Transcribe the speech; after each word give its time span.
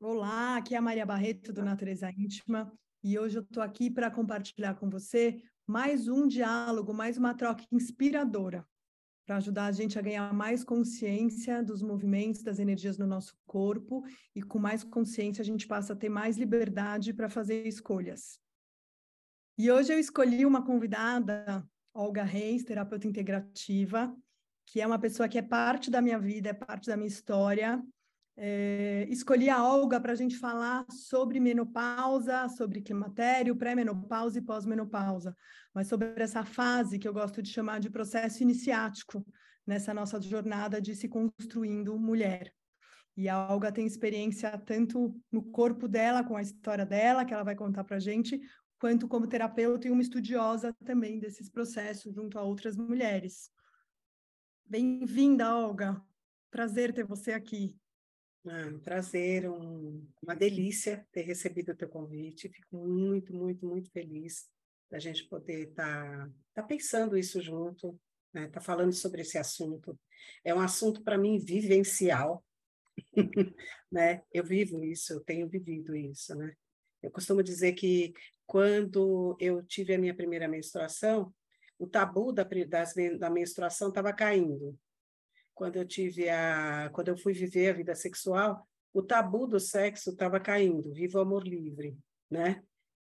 Olá, 0.00 0.58
aqui 0.58 0.76
é 0.76 0.78
a 0.78 0.80
Maria 0.80 1.04
Barreto 1.04 1.52
do 1.52 1.64
Natureza 1.64 2.08
Íntima 2.16 2.72
e 3.02 3.18
hoje 3.18 3.36
eu 3.36 3.42
estou 3.42 3.60
aqui 3.60 3.90
para 3.90 4.08
compartilhar 4.08 4.74
com 4.76 4.88
você 4.88 5.42
mais 5.66 6.06
um 6.06 6.28
diálogo, 6.28 6.94
mais 6.94 7.18
uma 7.18 7.34
troca 7.34 7.64
inspiradora 7.72 8.64
para 9.26 9.38
ajudar 9.38 9.66
a 9.66 9.72
gente 9.72 9.98
a 9.98 10.02
ganhar 10.02 10.32
mais 10.32 10.62
consciência 10.62 11.64
dos 11.64 11.82
movimentos, 11.82 12.44
das 12.44 12.60
energias 12.60 12.96
no 12.96 13.08
nosso 13.08 13.36
corpo 13.44 14.04
e 14.36 14.40
com 14.40 14.60
mais 14.60 14.84
consciência 14.84 15.42
a 15.42 15.44
gente 15.44 15.66
passa 15.66 15.94
a 15.94 15.96
ter 15.96 16.08
mais 16.08 16.36
liberdade 16.36 17.12
para 17.12 17.28
fazer 17.28 17.66
escolhas. 17.66 18.38
E 19.58 19.68
hoje 19.68 19.92
eu 19.92 19.98
escolhi 19.98 20.46
uma 20.46 20.64
convidada, 20.64 21.68
Olga 21.92 22.22
Reis, 22.22 22.62
terapeuta 22.62 23.08
integrativa, 23.08 24.16
que 24.64 24.80
é 24.80 24.86
uma 24.86 25.00
pessoa 25.00 25.28
que 25.28 25.38
é 25.38 25.42
parte 25.42 25.90
da 25.90 26.00
minha 26.00 26.20
vida, 26.20 26.50
é 26.50 26.54
parte 26.54 26.86
da 26.86 26.96
minha 26.96 27.08
história 27.08 27.84
é, 28.40 29.04
escolhi 29.10 29.50
a 29.50 29.64
Olga 29.64 30.00
para 30.00 30.12
a 30.12 30.14
gente 30.14 30.36
falar 30.38 30.86
sobre 30.88 31.40
menopausa, 31.40 32.48
sobre 32.48 32.80
climatério, 32.80 33.56
pré-menopausa 33.56 34.38
e 34.38 34.42
pós-menopausa, 34.42 35.36
mas 35.74 35.88
sobre 35.88 36.12
essa 36.16 36.44
fase 36.44 37.00
que 37.00 37.08
eu 37.08 37.12
gosto 37.12 37.42
de 37.42 37.50
chamar 37.50 37.80
de 37.80 37.90
processo 37.90 38.44
iniciático 38.44 39.26
nessa 39.66 39.92
nossa 39.92 40.20
jornada 40.20 40.80
de 40.80 40.94
se 40.94 41.08
construindo 41.08 41.98
mulher. 41.98 42.54
E 43.16 43.28
a 43.28 43.48
Olga 43.50 43.72
tem 43.72 43.84
experiência 43.84 44.56
tanto 44.56 45.20
no 45.32 45.42
corpo 45.42 45.88
dela, 45.88 46.22
com 46.22 46.36
a 46.36 46.42
história 46.42 46.86
dela, 46.86 47.24
que 47.24 47.34
ela 47.34 47.42
vai 47.42 47.56
contar 47.56 47.82
para 47.82 47.96
a 47.96 48.00
gente, 48.00 48.40
quanto 48.78 49.08
como 49.08 49.26
terapeuta 49.26 49.88
e 49.88 49.90
uma 49.90 50.00
estudiosa 50.00 50.72
também 50.84 51.18
desses 51.18 51.50
processos 51.50 52.14
junto 52.14 52.38
a 52.38 52.42
outras 52.42 52.76
mulheres. 52.76 53.50
Bem-vinda, 54.64 55.52
Olga. 55.56 56.00
Prazer 56.52 56.92
ter 56.92 57.04
você 57.04 57.32
aqui. 57.32 57.76
Ah, 58.50 58.66
um 58.66 58.78
prazer, 58.78 59.48
um, 59.48 60.06
uma 60.22 60.34
delícia 60.34 61.06
ter 61.12 61.22
recebido 61.22 61.72
o 61.72 61.76
teu 61.76 61.88
convite. 61.88 62.48
Fico 62.48 62.76
muito, 62.76 63.34
muito, 63.34 63.66
muito 63.66 63.90
feliz 63.90 64.48
da 64.90 64.98
gente 64.98 65.28
poder 65.28 65.68
estar 65.68 66.26
tá, 66.26 66.30
tá 66.54 66.62
pensando 66.62 67.16
isso 67.16 67.42
junto, 67.42 67.98
né? 68.32 68.48
Tá 68.48 68.60
falando 68.60 68.92
sobre 68.92 69.20
esse 69.20 69.36
assunto. 69.36 69.98
É 70.42 70.54
um 70.54 70.60
assunto 70.60 71.02
para 71.02 71.18
mim 71.18 71.38
vivencial, 71.38 72.42
né? 73.92 74.22
Eu 74.32 74.44
vivo 74.44 74.82
isso, 74.82 75.12
eu 75.12 75.20
tenho 75.20 75.46
vivido 75.46 75.94
isso, 75.94 76.34
né? 76.34 76.54
Eu 77.02 77.10
costumo 77.10 77.42
dizer 77.42 77.74
que 77.74 78.14
quando 78.46 79.36
eu 79.38 79.62
tive 79.62 79.94
a 79.94 79.98
minha 79.98 80.14
primeira 80.14 80.48
menstruação, 80.48 81.34
o 81.78 81.86
tabu 81.86 82.32
da, 82.32 82.44
das, 82.66 82.94
da 83.18 83.28
menstruação 83.28 83.88
estava 83.90 84.12
caindo 84.12 84.78
quando 85.58 85.74
eu 85.74 85.84
tive 85.84 86.28
a, 86.28 86.88
quando 86.92 87.08
eu 87.08 87.16
fui 87.16 87.32
viver 87.32 87.70
a 87.70 87.72
vida 87.72 87.92
sexual, 87.92 88.64
o 88.94 89.02
tabu 89.02 89.44
do 89.44 89.58
sexo 89.58 90.10
estava 90.10 90.38
caindo, 90.38 90.94
viva 90.94 91.18
o 91.18 91.22
amor 91.22 91.44
livre, 91.44 91.98
né? 92.30 92.62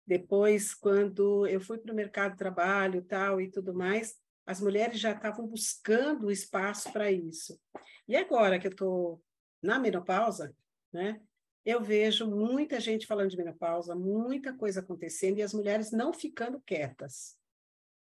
Depois, 0.08 0.74
quando 0.74 1.46
eu 1.46 1.62
fui 1.62 1.78
para 1.78 1.94
o 1.94 1.96
mercado 1.96 2.32
de 2.32 2.40
trabalho, 2.40 3.04
tal 3.04 3.40
e 3.40 3.48
tudo 3.48 3.76
mais, 3.76 4.16
as 4.44 4.60
mulheres 4.60 5.00
já 5.00 5.12
estavam 5.12 5.46
buscando 5.46 6.32
espaço 6.32 6.92
para 6.92 7.12
isso. 7.12 7.60
E 8.08 8.16
agora 8.16 8.58
que 8.58 8.66
eu 8.66 8.72
estou 8.72 9.22
na 9.62 9.78
menopausa, 9.78 10.52
né? 10.92 11.22
Eu 11.64 11.80
vejo 11.80 12.28
muita 12.28 12.80
gente 12.80 13.06
falando 13.06 13.30
de 13.30 13.38
menopausa, 13.38 13.94
muita 13.94 14.52
coisa 14.52 14.80
acontecendo 14.80 15.38
e 15.38 15.44
as 15.44 15.54
mulheres 15.54 15.92
não 15.92 16.12
ficando 16.12 16.60
quietas 16.62 17.40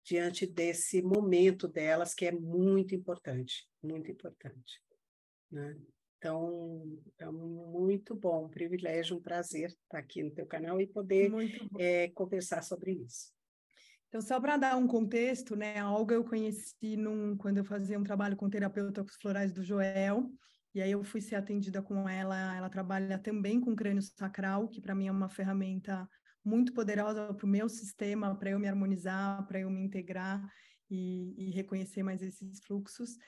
diante 0.06 0.46
desse 0.46 1.02
momento 1.02 1.66
delas 1.66 2.14
que 2.14 2.26
é 2.26 2.32
muito 2.32 2.94
importante, 2.94 3.68
muito 3.82 4.08
importante. 4.08 4.80
Né? 5.50 5.76
Então, 6.16 6.98
é 7.18 7.26
muito 7.26 8.14
bom, 8.14 8.44
um 8.44 8.48
privilégio, 8.48 9.16
um 9.16 9.20
prazer 9.20 9.70
estar 9.70 9.98
aqui 9.98 10.22
no 10.22 10.30
teu 10.30 10.46
canal 10.46 10.80
e 10.80 10.86
poder 10.86 11.30
é, 11.78 12.08
conversar 12.10 12.62
sobre 12.62 12.92
isso. 12.92 13.34
Então, 14.08 14.20
só 14.20 14.40
para 14.40 14.56
dar 14.56 14.76
um 14.76 14.86
contexto, 14.86 15.56
né, 15.56 15.78
a 15.78 15.90
Olga 15.90 16.14
eu 16.14 16.24
conheci 16.24 16.96
num, 16.96 17.36
quando 17.36 17.58
eu 17.58 17.64
fazia 17.64 17.98
um 17.98 18.04
trabalho 18.04 18.36
com 18.36 18.48
terapeuta 18.48 19.02
com 19.02 19.10
os 19.10 19.16
florais 19.16 19.52
do 19.52 19.64
Joel, 19.64 20.30
e 20.72 20.80
aí 20.80 20.92
eu 20.92 21.02
fui 21.02 21.20
ser 21.20 21.34
atendida 21.34 21.82
com 21.82 22.08
ela, 22.08 22.56
ela 22.56 22.70
trabalha 22.70 23.18
também 23.18 23.60
com 23.60 23.74
crânio 23.74 24.02
sacral, 24.02 24.68
que 24.68 24.80
para 24.80 24.94
mim 24.94 25.08
é 25.08 25.12
uma 25.12 25.28
ferramenta 25.28 26.08
muito 26.46 26.72
poderosa 26.72 27.34
para 27.34 27.44
o 27.44 27.48
meu 27.48 27.68
sistema, 27.68 28.36
para 28.36 28.50
eu 28.50 28.58
me 28.58 28.68
harmonizar, 28.68 29.44
para 29.48 29.58
eu 29.58 29.68
me 29.68 29.82
integrar 29.82 30.40
e, 30.88 31.34
e, 31.36 31.50
reconhecer 31.50 32.04
mais 32.04 32.22
esses 32.22 32.60
fluxos. 32.64 33.18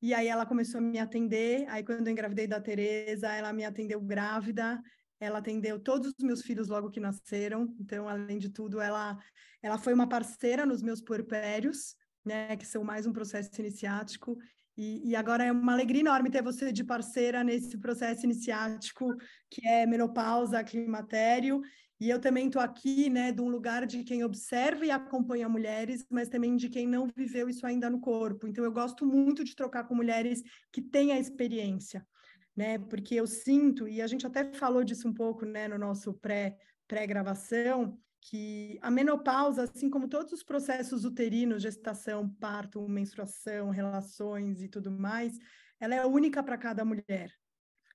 E 0.00 0.14
aí 0.14 0.28
ela 0.28 0.46
começou 0.46 0.78
a 0.78 0.80
me 0.80 0.98
atender, 0.98 1.66
aí 1.68 1.82
quando 1.82 2.06
eu 2.06 2.12
engravidei 2.12 2.46
da 2.46 2.60
Tereza, 2.60 3.26
ela 3.32 3.52
me 3.52 3.64
atendeu 3.64 4.00
grávida, 4.00 4.80
ela 5.18 5.40
atendeu 5.40 5.80
todos 5.80 6.14
os 6.16 6.24
meus 6.24 6.42
filhos 6.42 6.68
logo 6.68 6.88
que 6.88 7.00
nasceram, 7.00 7.74
então, 7.80 8.08
além 8.08 8.38
de 8.38 8.48
tudo, 8.48 8.80
ela, 8.80 9.18
ela 9.60 9.76
foi 9.76 9.92
uma 9.92 10.08
parceira 10.08 10.64
nos 10.64 10.80
meus 10.80 11.00
puerpérios, 11.00 11.96
né, 12.24 12.56
que 12.56 12.64
são 12.64 12.84
mais 12.84 13.06
um 13.06 13.12
processo 13.12 13.50
iniciático, 13.60 14.38
e, 14.76 15.10
e, 15.10 15.16
agora 15.16 15.44
é 15.44 15.50
uma 15.50 15.72
alegria 15.72 16.02
enorme 16.02 16.30
ter 16.30 16.40
você 16.40 16.70
de 16.70 16.84
parceira 16.84 17.42
nesse 17.42 17.76
processo 17.76 18.24
iniciático, 18.24 19.12
que 19.50 19.66
é 19.66 19.84
menopausa, 19.84 20.62
climatério, 20.62 21.60
e 22.00 22.08
eu 22.08 22.20
também 22.20 22.46
estou 22.46 22.62
aqui, 22.62 23.10
né, 23.10 23.32
de 23.32 23.40
um 23.40 23.48
lugar 23.48 23.84
de 23.86 24.04
quem 24.04 24.22
observa 24.22 24.86
e 24.86 24.90
acompanha 24.90 25.48
mulheres, 25.48 26.06
mas 26.08 26.28
também 26.28 26.56
de 26.56 26.68
quem 26.68 26.86
não 26.86 27.08
viveu 27.16 27.48
isso 27.48 27.66
ainda 27.66 27.90
no 27.90 28.00
corpo. 28.00 28.46
Então, 28.46 28.64
eu 28.64 28.70
gosto 28.72 29.04
muito 29.04 29.42
de 29.42 29.56
trocar 29.56 29.84
com 29.84 29.94
mulheres 29.94 30.42
que 30.72 30.80
têm 30.80 31.12
a 31.12 31.18
experiência, 31.18 32.06
né, 32.56 32.78
porque 32.78 33.14
eu 33.16 33.26
sinto, 33.26 33.88
e 33.88 34.00
a 34.00 34.06
gente 34.06 34.26
até 34.26 34.52
falou 34.52 34.84
disso 34.84 35.08
um 35.08 35.14
pouco, 35.14 35.44
né, 35.44 35.66
no 35.66 35.78
nosso 35.78 36.14
pré, 36.14 36.56
pré-gravação, 36.86 37.98
que 38.20 38.78
a 38.82 38.90
menopausa, 38.90 39.64
assim 39.64 39.88
como 39.88 40.08
todos 40.08 40.32
os 40.32 40.42
processos 40.42 41.04
uterinos, 41.04 41.62
gestação, 41.62 42.28
parto, 42.28 42.88
menstruação, 42.88 43.70
relações 43.70 44.62
e 44.62 44.68
tudo 44.68 44.90
mais, 44.90 45.38
ela 45.80 45.94
é 45.94 46.04
única 46.04 46.42
para 46.42 46.58
cada 46.58 46.84
mulher. 46.84 47.32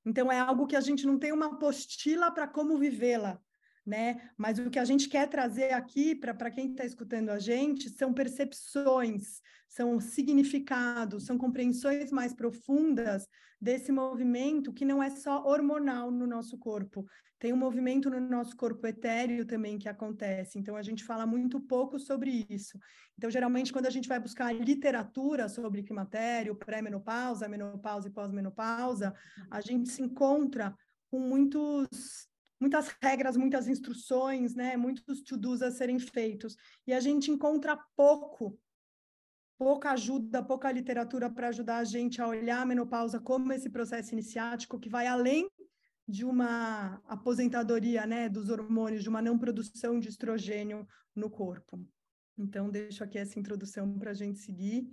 Então, 0.05 0.31
é 0.31 0.39
algo 0.39 0.67
que 0.67 0.75
a 0.75 0.81
gente 0.81 1.05
não 1.05 1.17
tem 1.17 1.31
uma 1.31 1.53
apostila 1.53 2.31
para 2.31 2.47
como 2.47 2.77
vivê-la, 2.77 3.39
né? 3.85 4.29
Mas 4.37 4.59
o 4.59 4.69
que 4.69 4.79
a 4.79 4.85
gente 4.85 5.09
quer 5.09 5.27
trazer 5.27 5.73
aqui 5.73 6.15
para 6.15 6.49
quem 6.49 6.71
está 6.71 6.85
escutando 6.85 7.29
a 7.29 7.39
gente 7.39 7.89
são 7.89 8.13
percepções, 8.13 9.41
são 9.67 9.99
significados, 9.99 11.25
são 11.25 11.37
compreensões 11.37 12.11
mais 12.11 12.33
profundas 12.33 13.27
desse 13.59 13.91
movimento 13.91 14.73
que 14.73 14.85
não 14.85 15.01
é 15.01 15.09
só 15.09 15.43
hormonal 15.45 16.11
no 16.11 16.27
nosso 16.27 16.57
corpo. 16.57 17.05
Tem 17.39 17.51
um 17.51 17.57
movimento 17.57 18.09
no 18.09 18.21
nosso 18.21 18.55
corpo 18.55 18.87
etéreo 18.87 19.45
também 19.45 19.77
que 19.77 19.89
acontece. 19.89 20.57
Então 20.57 20.77
a 20.77 20.81
gente 20.81 21.03
fala 21.03 21.25
muito 21.25 21.59
pouco 21.59 21.99
sobre 21.99 22.45
isso. 22.49 22.79
Então 23.17 23.29
geralmente 23.29 23.73
quando 23.73 23.85
a 23.85 23.89
gente 23.89 24.07
vai 24.07 24.19
buscar 24.19 24.53
literatura 24.53 25.49
sobre 25.49 25.83
climatério, 25.83 26.55
pré-menopausa, 26.55 27.49
menopausa 27.49 28.07
e 28.07 28.11
pós-menopausa, 28.11 29.13
a 29.51 29.59
gente 29.59 29.89
se 29.89 30.01
encontra 30.01 30.73
com 31.09 31.19
muitos 31.19 32.29
muitas 32.63 32.87
regras, 33.01 33.35
muitas 33.35 33.67
instruções, 33.67 34.55
né? 34.55 34.77
Muitos 34.77 35.21
to-dos 35.21 35.61
a 35.61 35.69
serem 35.69 35.99
feitos. 35.99 36.55
E 36.87 36.93
a 36.93 36.99
gente 37.01 37.29
encontra 37.29 37.77
pouco, 37.93 38.57
pouca 39.57 39.91
ajuda, 39.91 40.41
pouca 40.41 40.71
literatura 40.71 41.29
para 41.29 41.49
ajudar 41.49 41.77
a 41.79 41.83
gente 41.83 42.21
a 42.21 42.27
olhar 42.27 42.61
a 42.61 42.65
menopausa 42.65 43.19
como 43.19 43.51
esse 43.51 43.69
processo 43.69 44.13
iniciático 44.13 44.79
que 44.79 44.89
vai 44.89 45.07
além 45.07 45.49
de 46.07 46.23
uma 46.23 47.01
aposentadoria, 47.05 48.05
né, 48.05 48.29
dos 48.29 48.49
hormônios, 48.49 49.03
de 49.03 49.09
uma 49.09 49.21
não 49.21 49.37
produção 49.37 49.99
de 49.99 50.07
estrogênio 50.07 50.87
no 51.13 51.29
corpo. 51.29 51.85
Então, 52.37 52.69
deixo 52.69 53.03
aqui 53.03 53.17
essa 53.17 53.39
introdução 53.39 53.97
para 53.99 54.11
a 54.11 54.13
gente 54.13 54.39
seguir. 54.39 54.89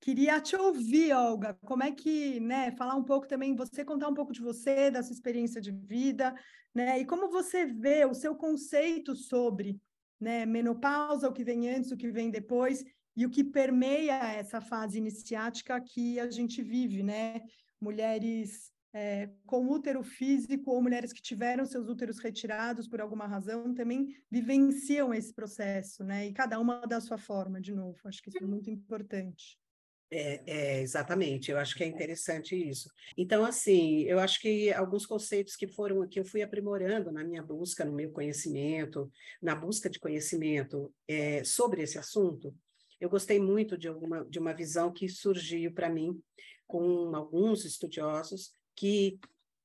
Queria 0.00 0.40
te 0.40 0.54
ouvir, 0.54 1.12
Olga, 1.12 1.54
como 1.64 1.82
é 1.82 1.90
que, 1.90 2.38
né, 2.38 2.70
falar 2.72 2.94
um 2.94 3.04
pouco 3.04 3.26
também, 3.26 3.56
você 3.56 3.84
contar 3.84 4.08
um 4.08 4.14
pouco 4.14 4.32
de 4.32 4.40
você, 4.40 4.90
da 4.90 5.02
sua 5.02 5.14
experiência 5.14 5.60
de 5.60 5.72
vida, 5.72 6.34
né, 6.74 7.00
e 7.00 7.04
como 7.06 7.28
você 7.30 7.64
vê 7.66 8.04
o 8.04 8.14
seu 8.14 8.36
conceito 8.36 9.16
sobre, 9.16 9.80
né, 10.20 10.46
menopausa, 10.46 11.28
o 11.28 11.32
que 11.32 11.42
vem 11.42 11.68
antes, 11.70 11.90
o 11.90 11.96
que 11.96 12.10
vem 12.10 12.30
depois, 12.30 12.84
e 13.16 13.24
o 13.24 13.30
que 13.30 13.42
permeia 13.42 14.14
essa 14.34 14.60
fase 14.60 14.98
iniciática 14.98 15.80
que 15.80 16.20
a 16.20 16.30
gente 16.30 16.62
vive, 16.62 17.02
né, 17.02 17.40
mulheres 17.80 18.70
é, 18.94 19.30
com 19.46 19.66
útero 19.66 20.02
físico 20.02 20.70
ou 20.70 20.82
mulheres 20.82 21.12
que 21.12 21.20
tiveram 21.22 21.66
seus 21.66 21.88
úteros 21.88 22.18
retirados 22.18 22.86
por 22.88 23.00
alguma 23.00 23.26
razão 23.26 23.74
também 23.74 24.06
vivenciam 24.30 25.12
esse 25.12 25.34
processo, 25.34 26.04
né, 26.04 26.26
e 26.26 26.32
cada 26.32 26.60
uma 26.60 26.80
da 26.86 27.00
sua 27.00 27.18
forma, 27.18 27.60
de 27.60 27.74
novo, 27.74 27.98
acho 28.04 28.22
que 28.22 28.28
isso 28.28 28.44
é 28.44 28.46
muito 28.46 28.70
importante. 28.70 29.58
É, 30.08 30.42
é, 30.46 30.80
exatamente, 30.82 31.50
eu 31.50 31.58
acho 31.58 31.74
que 31.74 31.82
é 31.82 31.86
interessante 31.86 32.54
isso. 32.54 32.88
Então, 33.16 33.44
assim, 33.44 34.02
eu 34.02 34.20
acho 34.20 34.40
que 34.40 34.72
alguns 34.72 35.04
conceitos 35.04 35.56
que 35.56 35.66
foram 35.66 36.06
que 36.06 36.20
eu 36.20 36.24
fui 36.24 36.42
aprimorando 36.42 37.10
na 37.10 37.24
minha 37.24 37.42
busca, 37.42 37.84
no 37.84 37.92
meu 37.92 38.12
conhecimento, 38.12 39.10
na 39.42 39.56
busca 39.56 39.90
de 39.90 39.98
conhecimento 39.98 40.94
é, 41.08 41.42
sobre 41.42 41.82
esse 41.82 41.98
assunto, 41.98 42.54
eu 43.00 43.10
gostei 43.10 43.40
muito 43.40 43.76
de, 43.76 43.88
alguma, 43.88 44.24
de 44.24 44.38
uma 44.38 44.54
visão 44.54 44.92
que 44.92 45.08
surgiu 45.08 45.72
para 45.72 45.90
mim 45.90 46.20
com 46.68 47.14
alguns 47.14 47.64
estudiosos 47.64 48.52
que 48.76 49.18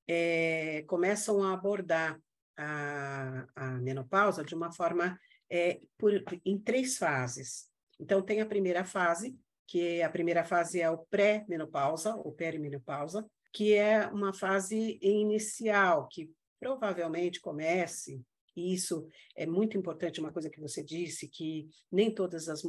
é, 0.07 0.83
começam 0.87 1.43
a 1.43 1.53
abordar 1.53 2.19
a, 2.57 3.47
a 3.55 3.67
menopausa 3.79 4.43
de 4.43 4.55
uma 4.55 4.71
forma 4.71 5.19
é, 5.49 5.79
por, 5.97 6.11
em 6.43 6.57
três 6.59 6.97
fases. 6.97 7.69
Então, 7.99 8.21
tem 8.21 8.41
a 8.41 8.45
primeira 8.45 8.83
fase, 8.83 9.37
que 9.71 10.01
a 10.01 10.09
primeira 10.09 10.43
fase 10.43 10.81
é 10.81 10.89
o 10.89 10.97
pré-menopausa, 10.97 12.13
ou 12.17 12.33
perimenopausa, 12.33 13.25
que 13.53 13.73
é 13.73 14.05
uma 14.07 14.33
fase 14.33 14.99
inicial, 15.01 16.09
que 16.09 16.29
provavelmente 16.59 17.39
comece, 17.39 18.21
e 18.53 18.73
isso 18.73 19.07
é 19.33 19.45
muito 19.45 19.77
importante, 19.77 20.19
uma 20.19 20.33
coisa 20.33 20.49
que 20.49 20.59
você 20.59 20.83
disse, 20.83 21.29
que 21.29 21.69
nem 21.89 22.13
todas 22.13 22.49
as 22.49 22.63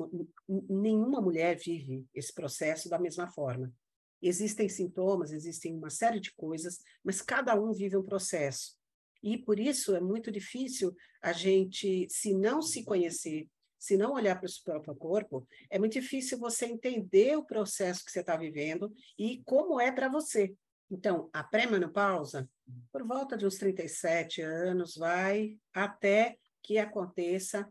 nenhuma 0.48 1.20
mulher 1.20 1.58
vive 1.58 2.06
esse 2.14 2.32
processo 2.32 2.88
da 2.88 3.00
mesma 3.00 3.28
forma. 3.28 3.74
Existem 4.22 4.68
sintomas, 4.68 5.32
existem 5.32 5.74
uma 5.74 5.90
série 5.90 6.20
de 6.20 6.32
coisas, 6.32 6.78
mas 7.02 7.20
cada 7.20 7.60
um 7.60 7.72
vive 7.72 7.96
um 7.96 8.04
processo. 8.04 8.76
E 9.20 9.36
por 9.36 9.58
isso 9.58 9.96
é 9.96 10.00
muito 10.00 10.30
difícil 10.30 10.94
a 11.20 11.32
gente, 11.32 12.06
se 12.08 12.32
não 12.32 12.62
se 12.62 12.84
conhecer, 12.84 13.48
se 13.82 13.96
não 13.96 14.12
olhar 14.12 14.38
para 14.38 14.46
o 14.46 14.48
seu 14.48 14.62
próprio 14.62 14.94
corpo, 14.94 15.44
é 15.68 15.76
muito 15.76 15.94
difícil 15.94 16.38
você 16.38 16.66
entender 16.66 17.36
o 17.36 17.44
processo 17.44 18.04
que 18.04 18.12
você 18.12 18.20
está 18.20 18.36
vivendo 18.36 18.94
e 19.18 19.42
como 19.44 19.80
é 19.80 19.90
para 19.90 20.08
você. 20.08 20.54
Então, 20.88 21.28
a 21.32 21.42
pré-menopausa, 21.42 22.48
por 22.92 23.04
volta 23.04 23.36
de 23.36 23.44
uns 23.44 23.56
37 23.56 24.40
anos, 24.40 24.94
vai 24.94 25.58
até 25.74 26.38
que 26.62 26.78
aconteça 26.78 27.68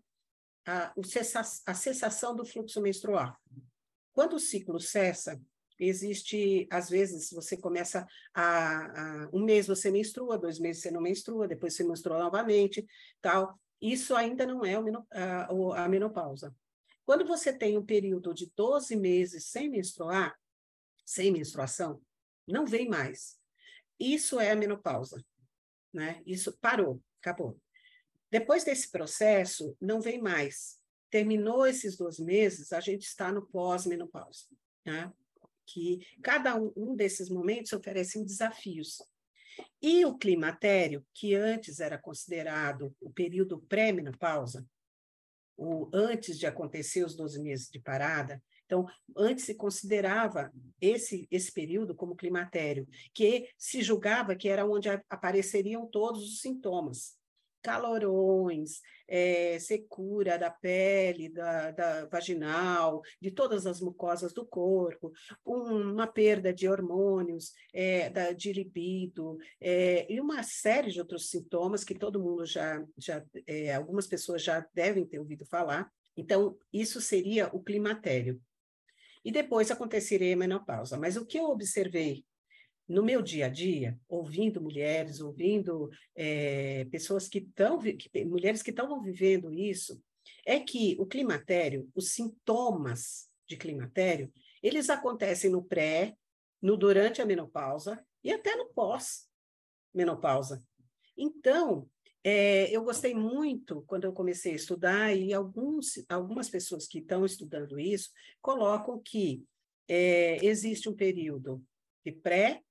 a, 0.67 0.93
a 1.65 1.73
cessação 1.73 2.35
do 2.35 2.45
fluxo 2.45 2.81
menstrual. 2.81 3.33
Quando 4.11 4.33
o 4.33 4.39
ciclo 4.39 4.81
cessa, 4.81 5.41
existe, 5.79 6.67
às 6.69 6.89
vezes, 6.89 7.31
você 7.31 7.55
começa 7.55 8.05
a, 8.33 9.23
a, 9.23 9.29
um 9.31 9.45
mês 9.45 9.65
você 9.65 9.89
menstrua, 9.89 10.37
dois 10.37 10.59
meses 10.59 10.81
você 10.81 10.91
não 10.91 10.99
menstrua, 10.99 11.47
depois 11.47 11.73
você 11.73 11.85
menstrua 11.85 12.19
novamente, 12.19 12.85
tal. 13.21 13.57
Isso 13.81 14.15
ainda 14.15 14.45
não 14.45 14.63
é 14.63 14.75
a, 14.75 15.89
menopausa. 15.89 16.55
Quando 17.05 17.25
você 17.25 17.51
tem 17.51 17.77
um 17.77 17.85
período 17.85 18.33
de 18.33 18.51
12 18.55 18.95
meses 18.95 19.45
sem 19.45 19.69
menstruar, 19.69 20.37
sem 21.05 21.31
menstruação, 21.31 22.01
não 22.47 22.65
vem 22.65 22.87
mais. 22.87 23.39
Isso 23.99 24.39
é 24.39 24.51
a 24.51 24.55
menopausa, 24.55 25.23
né? 25.93 26.21
Isso 26.25 26.57
parou, 26.59 27.01
acabou. 27.19 27.59
Depois 28.29 28.63
desse 28.63 28.89
processo, 28.89 29.75
não 29.81 29.99
vem 29.99 30.21
mais. 30.21 30.79
Terminou 31.09 31.65
esses 31.65 31.97
12 31.97 32.23
meses, 32.23 32.71
a 32.71 32.79
gente 32.79 33.03
está 33.03 33.31
no 33.31 33.45
pós-menopausa, 33.47 34.45
né? 34.85 35.11
que 35.65 36.05
cada 36.21 36.55
um, 36.55 36.71
um 36.75 36.95
desses 36.95 37.29
momentos 37.29 37.73
oferecem 37.73 38.23
desafios. 38.23 39.01
E 39.81 40.05
o 40.05 40.17
climatério, 40.17 41.05
que 41.13 41.35
antes 41.35 41.79
era 41.79 41.97
considerado 41.97 42.95
o 42.99 43.09
período 43.11 43.59
pré-menopausa, 43.61 44.65
o 45.57 45.89
antes 45.93 46.37
de 46.39 46.47
acontecer 46.47 47.03
os 47.03 47.15
12 47.15 47.41
meses 47.41 47.69
de 47.69 47.79
parada, 47.79 48.41
então, 48.71 48.85
antes 49.17 49.43
se 49.43 49.53
considerava 49.53 50.49
esse, 50.79 51.27
esse 51.29 51.51
período 51.51 51.93
como 51.93 52.15
climatério, 52.15 52.87
que 53.13 53.49
se 53.57 53.81
julgava 53.81 54.33
que 54.33 54.47
era 54.47 54.65
onde 54.65 54.87
apareceriam 55.09 55.85
todos 55.85 56.23
os 56.23 56.39
sintomas 56.39 57.19
calorões, 57.61 58.81
é, 59.07 59.59
secura 59.59 60.37
da 60.37 60.49
pele, 60.49 61.29
da, 61.29 61.71
da, 61.71 62.05
vaginal, 62.05 63.01
de 63.19 63.31
todas 63.31 63.65
as 63.65 63.81
mucosas 63.81 64.33
do 64.33 64.45
corpo, 64.45 65.11
uma 65.45 66.07
perda 66.07 66.53
de 66.53 66.67
hormônios, 66.67 67.53
é, 67.73 68.09
da, 68.09 68.31
de 68.31 68.53
libido, 68.53 69.37
é, 69.59 70.11
e 70.11 70.19
uma 70.19 70.43
série 70.43 70.91
de 70.91 70.99
outros 70.99 71.29
sintomas 71.29 71.83
que 71.83 71.95
todo 71.95 72.21
mundo 72.21 72.45
já, 72.45 72.83
já 72.97 73.23
algumas 73.75 74.07
pessoas 74.07 74.43
já 74.43 74.65
devem 74.73 75.05
ter 75.05 75.19
ouvido 75.19 75.45
falar. 75.45 75.91
Então, 76.15 76.57
isso 76.71 76.99
seria 76.99 77.47
o 77.53 77.61
climatério. 77.61 78.41
E 79.23 79.31
depois 79.31 79.69
aconteceria 79.69 80.33
a 80.33 80.37
menopausa. 80.37 80.97
Mas 80.97 81.15
o 81.15 81.25
que 81.25 81.37
eu 81.37 81.45
observei 81.45 82.25
no 82.91 83.03
meu 83.03 83.21
dia 83.21 83.45
a 83.45 83.49
dia, 83.49 83.97
ouvindo 84.07 84.61
mulheres, 84.61 85.21
ouvindo 85.21 85.89
é, 86.13 86.85
pessoas 86.85 87.29
que 87.29 87.39
estão, 87.39 87.79
mulheres 88.27 88.61
que 88.61 88.69
estão 88.69 89.01
vivendo 89.01 89.53
isso, 89.53 90.01
é 90.45 90.59
que 90.59 90.97
o 90.99 91.05
climatério, 91.05 91.89
os 91.95 92.11
sintomas 92.11 93.29
de 93.47 93.55
climatério, 93.55 94.31
eles 94.61 94.89
acontecem 94.89 95.49
no 95.49 95.63
pré, 95.63 96.15
no 96.61 96.75
durante 96.75 97.21
a 97.21 97.25
menopausa 97.25 98.05
e 98.23 98.31
até 98.31 98.55
no 98.55 98.67
pós-menopausa. 98.73 100.61
Então, 101.17 101.89
é, 102.23 102.69
eu 102.75 102.83
gostei 102.83 103.15
muito 103.15 103.83
quando 103.87 104.03
eu 104.03 104.11
comecei 104.13 104.51
a 104.51 104.55
estudar, 104.55 105.15
e 105.15 105.33
alguns, 105.33 106.03
algumas 106.09 106.49
pessoas 106.49 106.87
que 106.87 106.99
estão 106.99 107.25
estudando 107.25 107.79
isso 107.79 108.11
colocam 108.41 109.01
que 109.01 109.43
é, 109.87 110.45
existe 110.45 110.89
um 110.89 110.93
período 110.93 111.63
de 112.05 112.11
pré, 112.11 112.61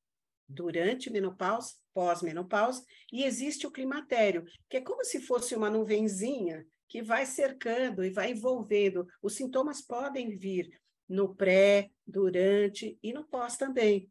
durante 0.51 1.11
menopausa, 1.11 1.75
pós-menopausa, 1.95 2.85
e 3.13 3.25
existe 3.25 3.67
o 3.67 3.71
climatério, 3.71 4.45
que 4.69 4.77
é 4.77 4.81
como 4.81 5.05
se 5.05 5.21
fosse 5.21 5.55
uma 5.55 5.71
nuvenzinha 5.71 6.67
que 6.89 7.03
vai 7.03 7.25
cercando 7.25 8.05
e 8.05 8.11
vai 8.11 8.33
envolvendo. 8.33 9.07
Os 9.23 9.35
sintomas 9.35 9.81
podem 9.81 10.37
vir 10.37 10.69
no 11.09 11.35
pré, 11.35 11.91
durante 12.07 12.99
e 13.03 13.13
no 13.13 13.25
pós 13.25 13.57
também, 13.57 14.11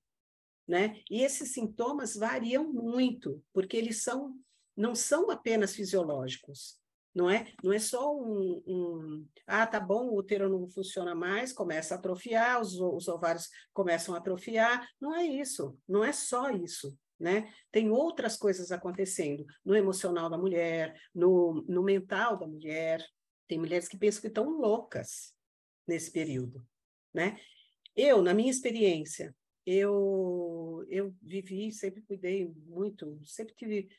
né? 0.68 1.02
E 1.10 1.22
esses 1.22 1.54
sintomas 1.54 2.16
variam 2.16 2.72
muito, 2.72 3.44
porque 3.54 3.78
eles 3.78 4.04
são 4.04 4.36
não 4.76 4.96
são 4.96 5.30
apenas 5.30 5.76
fisiológicos 5.76 6.79
não 7.20 7.30
é? 7.30 7.52
Não 7.62 7.74
é 7.74 7.80
só 7.80 8.16
um, 8.16 8.64
um, 8.66 9.28
ah, 9.46 9.68
tá 9.68 9.78
bom, 9.78 10.08
o 10.08 10.16
útero 10.16 10.48
não 10.48 10.70
funciona 10.70 11.14
mais, 11.14 11.52
começa 11.52 11.94
a 11.94 11.98
atrofiar, 11.98 12.62
os, 12.62 12.80
os 12.80 13.10
ovários 13.10 13.50
começam 13.74 14.16
a 14.16 14.20
atrofiar, 14.20 14.88
não 15.02 15.14
é 15.14 15.26
isso, 15.26 15.78
não 15.86 16.02
é 16.02 16.14
só 16.14 16.50
isso, 16.50 16.98
né? 17.20 17.54
Tem 17.72 17.92
outras 17.92 18.38
coisas 18.38 18.72
acontecendo 18.72 19.46
no 19.66 19.76
emocional 19.76 20.30
da 20.30 20.38
mulher, 20.38 20.98
no, 21.14 21.62
no 21.68 21.84
mental 21.84 22.38
da 22.38 22.48
mulher, 22.48 23.06
tem 23.50 23.60
mulheres 23.60 23.90
que 23.90 23.98
pensam 23.98 24.22
que 24.22 24.28
estão 24.28 24.50
loucas 24.50 25.34
nesse 25.86 26.12
período, 26.12 26.66
né? 27.14 27.38
Eu, 27.98 28.22
na 28.22 28.34
minha 28.34 28.50
experiência, 28.50 29.36
eu, 29.66 30.86
eu 30.88 31.14
vivi, 31.22 31.70
sempre 31.74 32.02
cuidei 32.02 32.48
muito, 32.66 33.20
sempre 33.26 33.54
tive... 33.56 33.90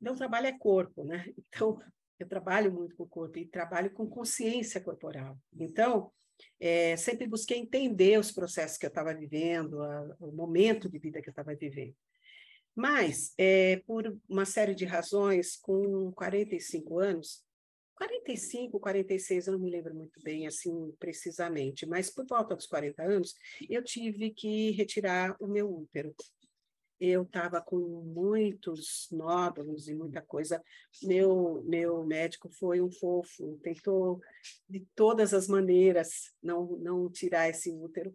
Meu 0.00 0.16
trabalho 0.16 0.46
é 0.46 0.58
corpo, 0.58 1.04
né? 1.04 1.26
Então, 1.52 1.78
eu 2.22 2.28
trabalho 2.28 2.72
muito 2.72 2.96
com 2.96 3.04
o 3.04 3.08
corpo 3.08 3.38
e 3.38 3.46
trabalho 3.46 3.90
com 3.90 4.08
consciência 4.08 4.80
corporal. 4.80 5.38
Então, 5.58 6.10
é, 6.58 6.96
sempre 6.96 7.26
busquei 7.26 7.58
entender 7.58 8.18
os 8.18 8.32
processos 8.32 8.78
que 8.78 8.86
eu 8.86 8.88
estava 8.88 9.14
vivendo, 9.14 9.82
a, 9.82 10.16
o 10.20 10.32
momento 10.32 10.88
de 10.88 10.98
vida 10.98 11.20
que 11.20 11.28
eu 11.28 11.32
estava 11.32 11.54
vivendo. 11.54 11.94
Mas, 12.74 13.34
é, 13.36 13.82
por 13.86 14.18
uma 14.28 14.44
série 14.44 14.74
de 14.74 14.84
razões, 14.84 15.56
com 15.56 16.12
45 16.12 16.98
anos, 16.98 17.44
45, 17.96 18.80
46, 18.80 19.46
eu 19.46 19.52
não 19.52 19.60
me 19.60 19.70
lembro 19.70 19.94
muito 19.94 20.18
bem, 20.22 20.46
assim, 20.46 20.90
precisamente, 20.98 21.84
mas 21.84 22.08
por 22.08 22.26
volta 22.26 22.56
dos 22.56 22.66
40 22.66 23.02
anos, 23.02 23.34
eu 23.68 23.84
tive 23.84 24.30
que 24.30 24.70
retirar 24.70 25.36
o 25.38 25.46
meu 25.46 25.70
útero 25.70 26.14
eu 27.00 27.22
estava 27.22 27.62
com 27.62 27.78
muitos 27.78 29.08
nódulos 29.10 29.88
e 29.88 29.94
muita 29.94 30.20
coisa. 30.20 30.62
Meu, 31.02 31.62
meu 31.64 32.04
médico 32.04 32.50
foi 32.50 32.80
um 32.80 32.90
fofo, 32.90 33.58
tentou 33.62 34.20
de 34.68 34.86
todas 34.94 35.32
as 35.32 35.48
maneiras 35.48 36.32
não, 36.42 36.76
não 36.76 37.10
tirar 37.10 37.48
esse 37.48 37.70
útero. 37.70 38.14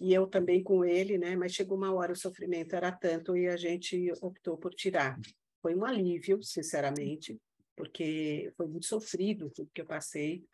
E 0.00 0.12
eu 0.12 0.26
também 0.26 0.62
com 0.62 0.84
ele, 0.84 1.16
né? 1.16 1.34
Mas 1.34 1.52
chegou 1.52 1.78
uma 1.78 1.94
hora, 1.94 2.12
o 2.12 2.16
sofrimento 2.16 2.74
era 2.74 2.92
tanto 2.92 3.36
e 3.36 3.48
a 3.48 3.56
gente 3.56 4.12
optou 4.20 4.58
por 4.58 4.74
tirar. 4.74 5.18
Foi 5.62 5.74
um 5.74 5.84
alívio, 5.84 6.42
sinceramente, 6.42 7.40
porque 7.74 8.52
foi 8.56 8.66
muito 8.66 8.86
sofrido 8.86 9.50
tudo 9.50 9.70
que 9.72 9.80
eu 9.80 9.86
passei 9.86 10.44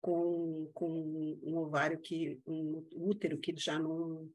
com, 0.00 0.70
com 0.72 1.38
um 1.42 1.56
ovário 1.56 1.98
que, 1.98 2.40
um 2.46 2.86
útero 2.94 3.38
que 3.38 3.54
já 3.56 3.78
não 3.78 4.30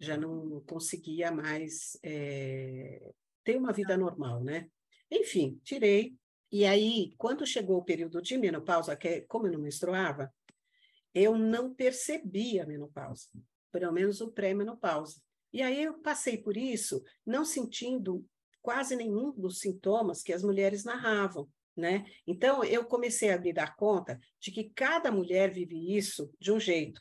já 0.00 0.16
não 0.16 0.62
conseguia 0.66 1.30
mais 1.30 1.98
é, 2.02 3.12
ter 3.44 3.56
uma 3.56 3.72
vida 3.72 3.96
normal, 3.96 4.42
né? 4.42 4.68
Enfim, 5.10 5.60
tirei. 5.62 6.14
E 6.50 6.64
aí, 6.64 7.12
quando 7.18 7.46
chegou 7.46 7.78
o 7.78 7.84
período 7.84 8.20
de 8.22 8.36
menopausa, 8.38 8.96
que 8.96 9.08
é, 9.08 9.20
como 9.22 9.46
eu 9.46 9.52
não 9.52 9.60
menstruava, 9.60 10.32
eu 11.14 11.36
não 11.36 11.74
percebia 11.74 12.64
a 12.64 12.66
menopausa, 12.66 13.28
pelo 13.70 13.92
menos 13.92 14.20
o 14.20 14.32
pré-menopausa. 14.32 15.20
E 15.52 15.62
aí 15.62 15.82
eu 15.82 16.00
passei 16.00 16.38
por 16.38 16.56
isso, 16.56 17.02
não 17.26 17.44
sentindo 17.44 18.24
quase 18.62 18.96
nenhum 18.96 19.32
dos 19.32 19.58
sintomas 19.58 20.22
que 20.22 20.32
as 20.32 20.42
mulheres 20.42 20.84
narravam, 20.84 21.48
né? 21.76 22.04
Então 22.26 22.64
eu 22.64 22.84
comecei 22.84 23.30
a 23.30 23.38
me 23.38 23.52
dar 23.52 23.74
conta 23.76 24.18
de 24.40 24.50
que 24.50 24.70
cada 24.70 25.10
mulher 25.10 25.52
vive 25.52 25.96
isso 25.96 26.32
de 26.38 26.52
um 26.52 26.60
jeito. 26.60 27.00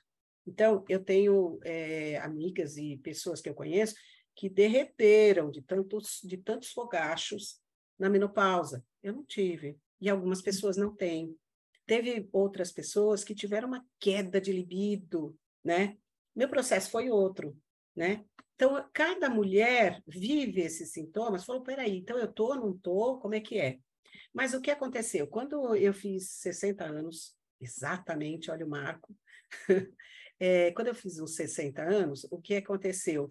Então, 0.49 0.83
eu 0.89 1.03
tenho 1.03 1.59
é, 1.63 2.17
amigas 2.17 2.75
e 2.75 2.97
pessoas 2.97 3.39
que 3.39 3.47
eu 3.47 3.53
conheço 3.53 3.93
que 4.35 4.49
derreteram 4.49 5.51
de 5.51 5.61
tantos, 5.61 6.21
de 6.23 6.37
tantos 6.37 6.71
fogachos 6.71 7.61
na 7.99 8.09
menopausa. 8.09 8.83
Eu 9.03 9.13
não 9.13 9.23
tive. 9.23 9.77
E 10.01 10.09
algumas 10.09 10.41
pessoas 10.41 10.75
não 10.75 10.95
têm. 10.95 11.37
Teve 11.85 12.27
outras 12.31 12.71
pessoas 12.71 13.23
que 13.23 13.35
tiveram 13.35 13.67
uma 13.67 13.85
queda 13.99 14.41
de 14.41 14.51
libido, 14.51 15.37
né? 15.63 15.97
Meu 16.35 16.49
processo 16.49 16.89
foi 16.89 17.11
outro, 17.11 17.55
né? 17.95 18.25
Então, 18.55 18.83
cada 18.91 19.29
mulher 19.29 20.01
vive 20.07 20.61
esses 20.61 20.91
sintomas, 20.91 21.45
falou, 21.45 21.61
peraí, 21.61 21.97
então 21.97 22.17
eu 22.17 22.31
tô, 22.31 22.55
não 22.55 22.75
tô, 22.75 23.19
como 23.19 23.35
é 23.35 23.39
que 23.39 23.59
é? 23.59 23.77
Mas 24.33 24.53
o 24.53 24.61
que 24.61 24.71
aconteceu? 24.71 25.27
Quando 25.27 25.75
eu 25.75 25.93
fiz 25.93 26.31
60 26.31 26.85
anos, 26.85 27.35
exatamente, 27.61 28.49
olha 28.49 28.65
o 28.65 28.69
marco, 28.69 29.15
é, 30.39 30.71
quando 30.71 30.87
eu 30.87 30.95
fiz 30.95 31.19
uns 31.19 31.35
60 31.35 31.81
anos, 31.81 32.25
o 32.31 32.39
que 32.41 32.55
aconteceu? 32.55 33.29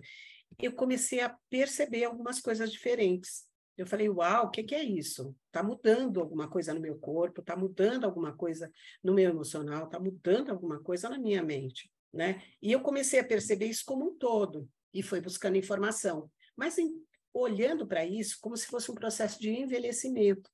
Eu 0.60 0.72
comecei 0.72 1.20
a 1.20 1.36
perceber 1.50 2.04
algumas 2.04 2.40
coisas 2.40 2.70
diferentes. 2.70 3.46
Eu 3.76 3.86
falei, 3.86 4.08
uau, 4.08 4.46
o 4.46 4.50
que, 4.50 4.64
que 4.64 4.74
é 4.74 4.82
isso? 4.82 5.34
Está 5.46 5.62
mudando 5.62 6.20
alguma 6.20 6.48
coisa 6.48 6.74
no 6.74 6.80
meu 6.80 6.98
corpo, 6.98 7.40
está 7.40 7.56
mudando 7.56 8.04
alguma 8.04 8.36
coisa 8.36 8.72
no 9.02 9.14
meu 9.14 9.30
emocional, 9.30 9.84
está 9.84 10.00
mudando 10.00 10.50
alguma 10.50 10.82
coisa 10.82 11.08
na 11.08 11.18
minha 11.18 11.44
mente, 11.44 11.90
né? 12.12 12.42
E 12.60 12.72
eu 12.72 12.80
comecei 12.80 13.20
a 13.20 13.24
perceber 13.24 13.66
isso 13.66 13.84
como 13.86 14.10
um 14.10 14.16
todo 14.16 14.68
e 14.92 15.00
foi 15.00 15.20
buscando 15.20 15.56
informação. 15.56 16.28
Mas 16.56 16.76
em, 16.76 16.90
olhando 17.32 17.86
para 17.86 18.04
isso 18.04 18.38
como 18.40 18.56
se 18.56 18.66
fosse 18.66 18.90
um 18.90 18.94
processo 18.96 19.40
de 19.40 19.50
envelhecimento. 19.50 20.50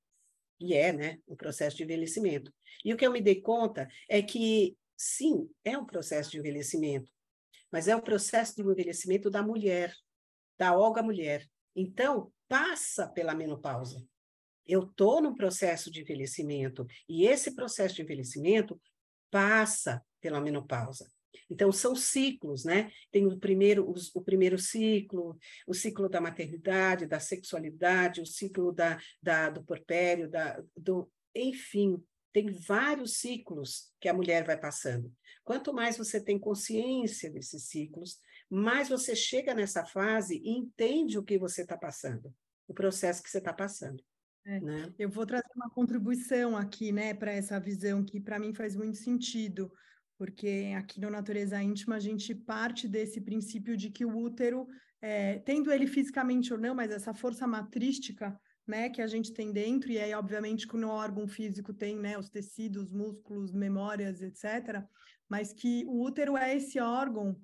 E 0.61 0.75
é, 0.75 0.93
né? 0.93 1.19
Um 1.27 1.35
processo 1.35 1.77
de 1.77 1.83
envelhecimento. 1.83 2.53
E 2.85 2.93
o 2.93 2.97
que 2.97 3.07
eu 3.07 3.13
me 3.13 3.23
dei 3.23 3.41
conta 3.41 3.89
é 4.09 4.23
que, 4.23 4.77
sim, 4.97 5.49
é 5.65 5.77
um 5.77 5.85
processo 5.85 6.31
de 6.31 6.39
envelhecimento, 6.39 7.11
mas 7.71 7.89
é 7.89 7.97
o 7.97 8.03
processo 8.03 8.55
de 8.55 8.63
envelhecimento 8.63 9.31
da 9.31 9.43
mulher, 9.43 9.95
da 10.59 10.77
Olga 10.77 11.03
mulher. 11.03 11.47
Então, 11.75 12.33
passa 12.49 13.09
pela 13.09 13.35
menopausa. 13.35 14.05
Eu 14.67 14.85
estou 14.85 15.21
num 15.21 15.35
processo 15.35 15.91
de 15.91 16.01
envelhecimento 16.01 16.87
e 17.09 17.27
esse 17.27 17.55
processo 17.55 17.97
de 17.97 18.03
envelhecimento 18.03 18.81
passa 19.31 20.03
pela 20.21 20.41
menopausa. 20.41 21.11
Então, 21.51 21.71
são 21.71 21.95
ciclos, 21.95 22.65
né? 22.65 22.91
Tem 23.11 23.27
o 23.27 23.39
primeiro, 23.39 23.85
o, 23.89 23.95
o, 24.15 24.23
primeiro 24.23 24.59
ciclo, 24.59 25.37
o 25.67 25.75
ciclo 25.75 26.09
da 26.09 26.21
maternidade, 26.21 27.07
da 27.07 27.21
sexualidade, 27.21 28.21
o 28.21 28.27
ciclo 28.27 28.73
da, 28.73 28.99
da, 29.23 29.51
do 29.51 29.63
porpério, 29.63 30.31
da, 30.31 30.63
do, 30.77 31.11
enfim, 31.35 32.03
tem 32.35 32.53
vários 32.53 33.17
ciclos 33.17 33.91
que 33.99 34.11
a 34.11 34.15
mulher 34.15 34.45
vai 34.45 34.61
passando. 34.61 35.11
Quanto 35.43 35.73
mais 35.73 35.97
você 35.97 36.23
tem 36.23 36.39
consciência 36.39 37.31
desses 37.31 37.69
ciclos, 37.69 38.19
mais 38.51 38.91
você 38.91 39.17
chega 39.17 39.55
nessa 39.55 39.87
fase 39.87 40.43
e 40.45 40.51
entende 40.51 41.19
o 41.19 41.23
que 41.23 41.39
você 41.39 41.63
está 41.63 41.79
passando 41.79 42.35
o 42.67 42.75
processo 42.75 43.23
que 43.23 43.31
você 43.31 43.39
está 43.39 43.53
passando. 43.53 44.03
É, 44.47 44.61
né? 44.61 44.93
Eu 44.99 45.09
vou 45.09 45.25
trazer 45.25 45.49
uma 45.57 45.71
contribuição 45.71 46.57
aqui, 46.57 46.93
né, 46.93 47.15
para 47.15 47.33
essa 47.33 47.59
visão 47.59 48.05
que 48.05 48.21
para 48.21 48.39
mim 48.39 48.53
faz 48.53 48.77
muito 48.77 48.99
sentido, 48.99 49.73
porque 50.19 50.75
aqui 50.77 51.01
no 51.01 51.11
Natureza 51.11 51.63
Íntima 51.63 51.97
a 51.97 52.01
gente 52.01 52.35
parte 52.35 52.87
desse 52.87 53.21
princípio 53.21 53.77
de 53.77 53.91
que 53.91 54.05
o 54.05 54.17
útero, 54.17 54.67
é, 55.01 55.39
tendo 55.41 55.73
ele 55.73 55.87
fisicamente 55.87 56.53
ou 56.53 56.59
não, 56.59 56.75
mas 56.75 56.91
essa 56.91 57.15
força 57.15 57.47
matrística, 57.47 58.39
né, 58.67 58.89
que 58.89 59.03
a 59.03 59.07
gente 59.07 59.33
tem 59.33 59.53
dentro, 59.53 59.91
e 59.93 59.99
aí, 59.99 60.15
obviamente, 60.15 60.67
que 60.67 60.77
no 60.77 60.89
órgão 60.89 61.29
físico 61.29 61.73
tem, 61.73 61.97
né, 61.99 62.19
os 62.19 62.31
tecidos, 62.31 62.91
músculos, 62.91 63.53
memórias, 63.53 64.23
etc., 64.23 64.83
mas 65.29 65.53
que 65.53 65.85
o 65.87 66.03
útero 66.03 66.37
é 66.37 66.57
esse 66.57 66.81
órgão 66.81 67.37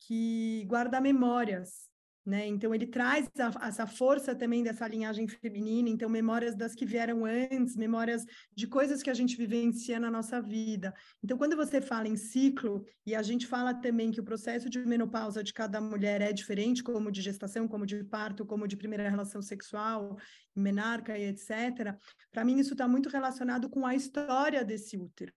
que 0.00 0.64
guarda 0.66 1.00
memórias, 1.00 1.89
né? 2.30 2.46
Então 2.46 2.72
ele 2.72 2.86
traz 2.86 3.28
a, 3.38 3.66
essa 3.66 3.86
força 3.88 4.36
também 4.36 4.62
dessa 4.62 4.86
linhagem 4.86 5.26
feminina, 5.26 5.88
então 5.88 6.08
memórias 6.08 6.54
das 6.54 6.76
que 6.76 6.86
vieram 6.86 7.24
antes, 7.24 7.74
memórias 7.74 8.24
de 8.54 8.68
coisas 8.68 9.02
que 9.02 9.10
a 9.10 9.14
gente 9.14 9.36
vivencia 9.36 9.98
na 9.98 10.10
nossa 10.10 10.40
vida. 10.40 10.94
Então 11.22 11.36
quando 11.36 11.56
você 11.56 11.80
fala 11.80 12.06
em 12.06 12.16
ciclo 12.16 12.84
e 13.04 13.16
a 13.16 13.22
gente 13.22 13.48
fala 13.48 13.74
também 13.74 14.12
que 14.12 14.20
o 14.20 14.24
processo 14.24 14.70
de 14.70 14.78
menopausa 14.78 15.42
de 15.42 15.52
cada 15.52 15.80
mulher 15.80 16.20
é 16.20 16.32
diferente, 16.32 16.84
como 16.84 17.10
de 17.10 17.20
gestação, 17.20 17.66
como 17.66 17.84
de 17.84 18.04
parto, 18.04 18.46
como 18.46 18.68
de 18.68 18.76
primeira 18.76 19.10
relação 19.10 19.42
sexual, 19.42 20.16
menarca 20.54 21.18
e 21.18 21.24
etc. 21.24 21.96
Para 22.30 22.44
mim 22.44 22.60
isso 22.60 22.74
está 22.74 22.86
muito 22.86 23.08
relacionado 23.08 23.68
com 23.68 23.84
a 23.84 23.96
história 23.96 24.64
desse 24.64 24.96
útero. 24.96 25.34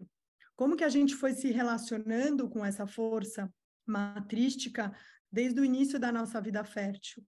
Como 0.55 0.75
que 0.75 0.83
a 0.83 0.89
gente 0.89 1.15
foi 1.15 1.33
se 1.33 1.51
relacionando 1.51 2.47
com 2.47 2.63
essa 2.63 2.85
força 2.85 3.51
matrística 3.85 4.93
desde 5.33 5.59
o 5.59 5.65
início 5.65 5.99
da 5.99 6.11
nossa 6.11 6.39
vida 6.39 6.63
fértil. 6.63 7.25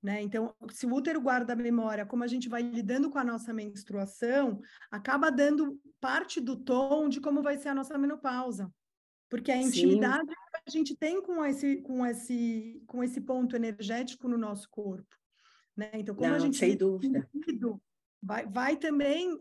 Né? 0.00 0.22
Então, 0.22 0.54
se 0.70 0.86
o 0.86 0.94
útero 0.94 1.20
guarda 1.20 1.54
a 1.54 1.56
memória, 1.56 2.06
como 2.06 2.22
a 2.22 2.28
gente 2.28 2.48
vai 2.48 2.62
lidando 2.62 3.10
com 3.10 3.18
a 3.18 3.24
nossa 3.24 3.52
menstruação, 3.52 4.60
acaba 4.90 5.28
dando 5.28 5.80
parte 6.00 6.40
do 6.40 6.56
tom 6.56 7.08
de 7.08 7.20
como 7.20 7.42
vai 7.42 7.58
ser 7.58 7.70
a 7.70 7.74
nossa 7.74 7.98
menopausa. 7.98 8.72
Porque 9.28 9.50
a 9.50 9.56
intimidade 9.56 10.20
Sim. 10.20 10.26
que 10.26 10.62
a 10.68 10.70
gente 10.70 10.96
tem 10.96 11.20
com 11.20 11.44
esse, 11.44 11.82
com, 11.82 12.06
esse, 12.06 12.80
com 12.86 13.02
esse 13.02 13.20
ponto 13.20 13.56
energético 13.56 14.28
no 14.28 14.38
nosso 14.38 14.70
corpo. 14.70 15.16
Né? 15.76 15.90
Então, 15.94 16.14
como 16.14 16.28
Não, 16.28 16.36
a 16.36 16.38
gente 16.38 16.56
sem 16.56 16.76
dúvida 16.76 17.28
vai, 18.22 18.46
vai 18.46 18.76
também 18.76 19.36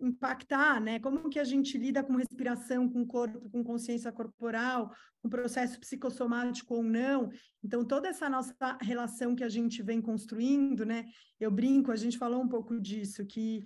impactar, 0.00 0.80
né? 0.80 0.98
Como 0.98 1.28
que 1.28 1.38
a 1.38 1.44
gente 1.44 1.76
lida 1.76 2.02
com 2.02 2.16
respiração, 2.16 2.88
com 2.88 3.06
corpo, 3.06 3.50
com 3.50 3.62
consciência 3.64 4.12
corporal, 4.12 4.92
com 5.22 5.28
processo 5.28 5.78
psicossomático 5.80 6.74
ou 6.74 6.82
não. 6.82 7.30
Então, 7.62 7.84
toda 7.84 8.08
essa 8.08 8.28
nossa 8.28 8.78
relação 8.80 9.34
que 9.34 9.44
a 9.44 9.48
gente 9.48 9.82
vem 9.82 10.00
construindo, 10.00 10.84
né? 10.84 11.06
Eu 11.38 11.50
brinco, 11.50 11.90
a 11.90 11.96
gente 11.96 12.18
falou 12.18 12.42
um 12.42 12.48
pouco 12.48 12.80
disso, 12.80 13.26
que 13.26 13.64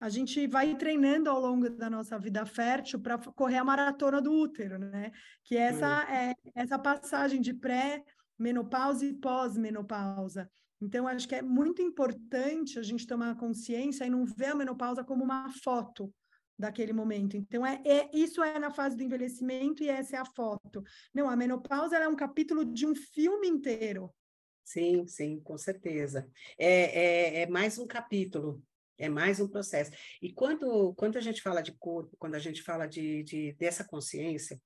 a 0.00 0.08
gente 0.08 0.46
vai 0.46 0.76
treinando 0.76 1.30
ao 1.30 1.40
longo 1.40 1.70
da 1.70 1.88
nossa 1.88 2.18
vida 2.18 2.44
fértil 2.44 3.00
para 3.00 3.18
correr 3.18 3.56
a 3.56 3.64
maratona 3.64 4.20
do 4.20 4.32
útero, 4.32 4.78
né? 4.78 5.10
Que 5.44 5.56
essa 5.56 6.04
é 6.10 6.34
essa 6.54 6.78
passagem 6.78 7.40
de 7.40 7.54
pré-menopausa 7.54 9.04
e 9.06 9.12
pós-menopausa. 9.12 10.50
Então, 10.84 11.08
acho 11.08 11.26
que 11.26 11.34
é 11.34 11.40
muito 11.40 11.80
importante 11.80 12.78
a 12.78 12.82
gente 12.82 13.06
tomar 13.06 13.34
consciência 13.36 14.04
e 14.04 14.10
não 14.10 14.26
ver 14.26 14.48
a 14.48 14.54
menopausa 14.54 15.02
como 15.02 15.24
uma 15.24 15.50
foto 15.62 16.12
daquele 16.58 16.92
momento. 16.92 17.38
Então, 17.38 17.64
é, 17.64 17.80
é 17.86 18.10
isso 18.12 18.42
é 18.42 18.58
na 18.58 18.70
fase 18.70 18.94
do 18.94 19.02
envelhecimento 19.02 19.82
e 19.82 19.88
essa 19.88 20.16
é 20.16 20.18
a 20.18 20.26
foto. 20.26 20.84
Não, 21.14 21.28
a 21.28 21.34
menopausa 21.34 21.96
é 21.96 22.06
um 22.06 22.14
capítulo 22.14 22.66
de 22.66 22.86
um 22.86 22.94
filme 22.94 23.48
inteiro. 23.48 24.14
Sim, 24.62 25.06
sim, 25.06 25.40
com 25.40 25.56
certeza. 25.56 26.28
É, 26.58 27.38
é, 27.38 27.42
é 27.42 27.46
mais 27.46 27.78
um 27.78 27.86
capítulo, 27.86 28.62
é 28.98 29.08
mais 29.08 29.40
um 29.40 29.48
processo. 29.48 29.90
E 30.20 30.34
quando, 30.34 30.92
quando 30.94 31.16
a 31.16 31.20
gente 31.20 31.40
fala 31.40 31.62
de 31.62 31.72
corpo, 31.78 32.14
quando 32.18 32.34
a 32.34 32.38
gente 32.38 32.62
fala 32.62 32.86
de, 32.86 33.22
de 33.22 33.54
dessa 33.54 33.84
consciência, 33.84 34.60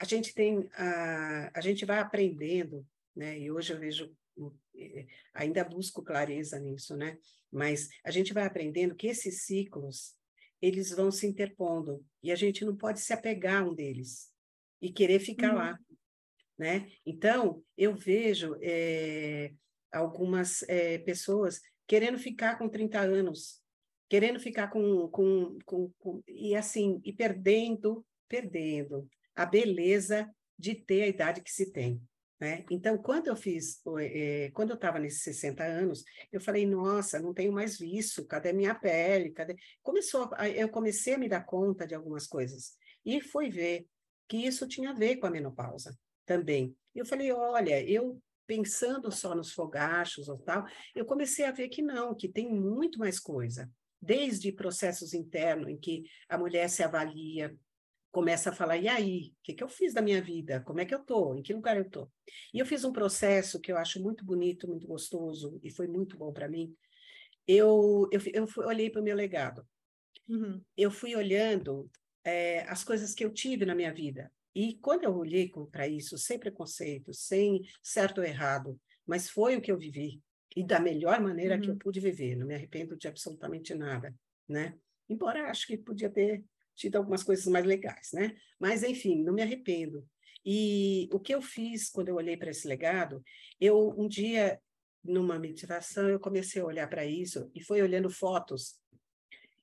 a 0.00 0.04
gente 0.04 0.34
tem 0.34 0.68
a, 0.74 1.50
a 1.54 1.60
gente 1.60 1.84
vai 1.84 2.00
aprendendo, 2.00 2.84
né? 3.14 3.38
E 3.38 3.52
hoje 3.52 3.72
eu 3.72 3.78
vejo 3.78 4.12
ainda 5.34 5.64
busco 5.64 6.02
clareza 6.02 6.58
nisso, 6.58 6.96
né? 6.96 7.18
Mas 7.50 7.88
a 8.04 8.10
gente 8.10 8.32
vai 8.32 8.44
aprendendo 8.44 8.94
que 8.94 9.06
esses 9.06 9.44
ciclos, 9.44 10.14
eles 10.60 10.90
vão 10.90 11.10
se 11.10 11.26
interpondo, 11.26 12.04
e 12.22 12.30
a 12.32 12.36
gente 12.36 12.64
não 12.64 12.76
pode 12.76 13.00
se 13.00 13.12
apegar 13.12 13.62
a 13.62 13.66
um 13.66 13.74
deles 13.74 14.30
e 14.80 14.92
querer 14.92 15.20
ficar 15.20 15.50
uhum. 15.50 15.58
lá, 15.58 15.78
né? 16.58 16.90
Então, 17.04 17.62
eu 17.76 17.94
vejo 17.94 18.56
é, 18.62 19.52
algumas 19.92 20.62
é, 20.68 20.98
pessoas 20.98 21.60
querendo 21.86 22.18
ficar 22.18 22.58
com 22.58 22.68
30 22.68 23.00
anos, 23.00 23.60
querendo 24.08 24.40
ficar 24.40 24.68
com, 24.68 25.08
com, 25.08 25.58
com, 25.64 25.90
com 25.98 26.22
e 26.26 26.54
assim, 26.54 27.00
e 27.04 27.12
perdendo, 27.12 28.04
perdendo 28.28 29.08
a 29.34 29.44
beleza 29.44 30.30
de 30.58 30.74
ter 30.74 31.02
a 31.02 31.08
idade 31.08 31.42
que 31.42 31.50
se 31.50 31.72
tem. 31.72 32.00
Né? 32.42 32.64
Então, 32.72 32.98
quando 32.98 33.28
eu 33.28 33.36
fiz, 33.36 33.80
é, 34.00 34.50
quando 34.52 34.70
eu 34.70 34.74
estava 34.74 34.98
nesses 34.98 35.22
60 35.22 35.62
anos, 35.62 36.02
eu 36.32 36.40
falei, 36.40 36.66
nossa, 36.66 37.20
não 37.20 37.32
tenho 37.32 37.52
mais 37.52 37.78
vício, 37.78 38.26
cadê 38.26 38.52
minha 38.52 38.74
pele? 38.74 39.30
Cadê? 39.30 39.54
Começou, 39.80 40.28
eu 40.52 40.68
comecei 40.68 41.14
a 41.14 41.18
me 41.18 41.28
dar 41.28 41.46
conta 41.46 41.86
de 41.86 41.94
algumas 41.94 42.26
coisas 42.26 42.72
e 43.06 43.20
fui 43.20 43.48
ver 43.48 43.86
que 44.28 44.38
isso 44.38 44.66
tinha 44.66 44.90
a 44.90 44.92
ver 44.92 45.18
com 45.18 45.26
a 45.28 45.30
menopausa 45.30 45.96
também. 46.26 46.76
Eu 46.92 47.06
falei, 47.06 47.30
olha, 47.30 47.80
eu 47.88 48.20
pensando 48.44 49.12
só 49.12 49.36
nos 49.36 49.52
fogachos 49.52 50.28
ou 50.28 50.36
tal, 50.38 50.64
eu 50.96 51.04
comecei 51.04 51.44
a 51.44 51.52
ver 51.52 51.68
que 51.68 51.80
não, 51.80 52.12
que 52.12 52.28
tem 52.28 52.52
muito 52.52 52.98
mais 52.98 53.20
coisa. 53.20 53.70
Desde 54.00 54.50
processos 54.50 55.14
internos 55.14 55.68
em 55.68 55.78
que 55.78 56.02
a 56.28 56.36
mulher 56.36 56.68
se 56.68 56.82
avalia, 56.82 57.56
começa 58.12 58.50
a 58.50 58.52
falar, 58.52 58.76
e 58.76 58.86
aí, 58.86 59.32
o 59.32 59.42
que, 59.42 59.54
que 59.54 59.64
eu 59.64 59.68
fiz 59.68 59.94
da 59.94 60.02
minha 60.02 60.20
vida? 60.20 60.60
Como 60.60 60.78
é 60.80 60.84
que 60.84 60.94
eu 60.94 61.00
estou? 61.00 61.34
Em 61.34 61.42
que 61.42 61.54
lugar 61.54 61.76
eu 61.76 61.82
estou? 61.82 62.12
E 62.52 62.58
eu 62.58 62.66
fiz 62.66 62.84
um 62.84 62.92
processo 62.92 63.58
que 63.58 63.72
eu 63.72 63.78
acho 63.78 64.00
muito 64.02 64.22
bonito, 64.22 64.68
muito 64.68 64.86
gostoso, 64.86 65.58
e 65.64 65.70
foi 65.70 65.88
muito 65.88 66.16
bom 66.16 66.30
para 66.30 66.46
mim. 66.46 66.76
Eu, 67.48 68.08
eu, 68.12 68.20
eu 68.34 68.46
fui, 68.46 68.66
olhei 68.66 68.90
para 68.90 69.00
o 69.00 69.04
meu 69.04 69.16
legado. 69.16 69.66
Uhum. 70.28 70.62
Eu 70.76 70.90
fui 70.90 71.16
olhando 71.16 71.90
é, 72.22 72.60
as 72.68 72.84
coisas 72.84 73.14
que 73.14 73.24
eu 73.24 73.32
tive 73.32 73.64
na 73.64 73.74
minha 73.74 73.92
vida. 73.92 74.30
E 74.54 74.76
quando 74.76 75.04
eu 75.04 75.16
olhei 75.16 75.50
para 75.70 75.88
isso, 75.88 76.18
sem 76.18 76.38
preconceito, 76.38 77.14
sem 77.14 77.62
certo 77.82 78.18
ou 78.18 78.24
errado, 78.24 78.78
mas 79.06 79.30
foi 79.30 79.56
o 79.56 79.60
que 79.62 79.72
eu 79.72 79.78
vivi 79.78 80.20
e 80.54 80.62
da 80.62 80.78
melhor 80.78 81.18
maneira 81.20 81.54
uhum. 81.54 81.60
que 81.62 81.68
eu 81.68 81.72
uhum. 81.72 81.78
pude 81.78 81.98
viver. 81.98 82.36
Não 82.36 82.46
me 82.46 82.54
arrependo 82.54 82.96
de 82.96 83.08
absolutamente 83.08 83.74
nada, 83.74 84.14
né? 84.46 84.78
Embora 85.08 85.50
acho 85.50 85.66
que 85.66 85.78
podia 85.78 86.10
ter 86.10 86.44
tido 86.74 86.96
algumas 86.96 87.22
coisas 87.22 87.46
mais 87.46 87.64
legais, 87.64 88.10
né? 88.12 88.34
Mas 88.58 88.82
enfim, 88.82 89.22
não 89.22 89.32
me 89.32 89.42
arrependo. 89.42 90.06
E 90.44 91.08
o 91.12 91.20
que 91.20 91.34
eu 91.34 91.40
fiz 91.40 91.90
quando 91.90 92.08
eu 92.08 92.16
olhei 92.16 92.36
para 92.36 92.50
esse 92.50 92.66
legado, 92.66 93.22
eu 93.60 93.94
um 93.96 94.08
dia 94.08 94.60
numa 95.04 95.38
meditação 95.38 96.08
eu 96.08 96.20
comecei 96.20 96.62
a 96.62 96.64
olhar 96.64 96.88
para 96.88 97.04
isso 97.04 97.50
e 97.54 97.62
foi 97.62 97.82
olhando 97.82 98.08
fotos 98.08 98.80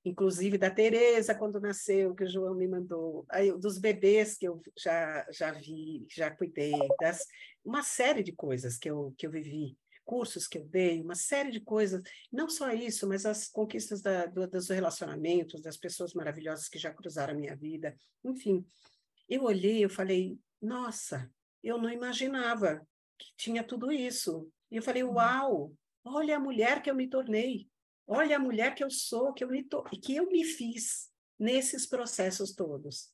inclusive 0.04 0.58
da 0.58 0.70
Tereza 0.70 1.36
quando 1.36 1.60
nasceu, 1.60 2.16
que 2.16 2.24
o 2.24 2.30
João 2.30 2.56
me 2.56 2.68
mandou, 2.68 3.26
aí, 3.30 3.52
dos 3.52 3.78
bebês 3.78 4.38
que 4.38 4.48
eu 4.48 4.62
já, 4.78 5.26
já 5.32 5.52
vi, 5.52 6.06
já 6.10 6.32
cuidei, 6.32 6.74
das, 7.00 7.26
uma 7.64 7.84
série 7.84 8.24
de 8.24 8.32
coisas 8.32 8.78
que 8.78 8.90
eu, 8.90 9.14
que 9.18 9.28
eu 9.28 9.32
vivi, 9.32 9.78
cursos 10.10 10.48
que 10.48 10.58
eu 10.58 10.66
dei, 10.66 11.04
uma 11.04 11.14
série 11.14 11.52
de 11.52 11.60
coisas, 11.60 12.02
não 12.32 12.50
só 12.50 12.72
isso, 12.72 13.08
mas 13.08 13.28
as 13.28 13.48
conquistas 13.48 14.02
da, 14.02 14.26
do, 14.26 14.48
dos 14.48 14.68
relacionamentos, 14.68 15.62
das 15.62 15.78
pessoas 15.78 16.16
maravilhosas 16.16 16.68
que 16.68 16.80
já 16.80 16.92
cruzaram 16.92 17.36
a 17.36 17.38
minha 17.38 17.56
vida, 17.56 17.96
enfim. 18.24 18.66
Eu 19.30 19.44
olhei, 19.44 19.86
eu 19.86 19.90
falei, 19.90 20.36
nossa, 20.60 21.32
eu 21.64 21.78
não 21.78 21.92
imaginava 21.92 22.84
que 23.20 23.28
tinha 23.38 23.64
tudo 23.64 23.92
isso. 23.92 24.52
E 24.72 24.78
eu 24.78 24.82
falei, 24.82 25.04
uhum. 25.04 25.14
uau, 25.14 25.74
olha 26.04 26.38
a 26.38 26.40
mulher 26.40 26.82
que 26.82 26.90
eu 26.90 26.96
me 26.96 27.08
tornei. 27.08 27.70
Olha 28.08 28.38
a 28.38 28.40
mulher 28.40 28.74
que 28.74 28.84
eu 28.84 28.90
sou, 28.90 29.32
que 29.32 29.44
eu 29.44 29.48
me 29.48 29.64
to... 29.64 29.84
que 30.02 30.16
eu 30.16 30.26
me 30.32 30.44
fiz 30.44 31.12
nesses 31.38 31.86
processos 31.86 32.56
todos. 32.56 33.14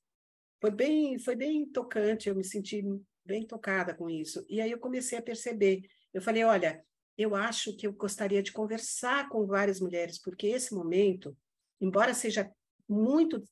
Foi 0.62 0.72
bem, 0.72 1.20
foi 1.20 1.36
bem 1.36 1.66
tocante, 1.66 2.30
eu 2.30 2.36
me 2.36 2.44
senti 2.46 2.82
bem 3.26 3.46
tocada 3.46 3.94
com 3.94 4.10
isso. 4.10 4.46
E 4.48 4.62
aí 4.62 4.72
eu 4.72 4.80
comecei 4.80 5.18
a 5.18 5.22
perceber. 5.22 5.82
Eu 6.16 6.22
falei, 6.22 6.44
olha, 6.46 6.82
eu 7.18 7.36
acho 7.36 7.76
que 7.76 7.86
eu 7.86 7.94
gostaria 7.94 8.42
de 8.42 8.52
conversar 8.52 9.28
com 9.28 9.46
várias 9.46 9.82
mulheres, 9.82 10.18
porque 10.18 10.48
esse 10.48 10.74
momento, 10.74 11.38
embora 11.80 12.14
seja 12.14 12.50
muito 12.88 13.44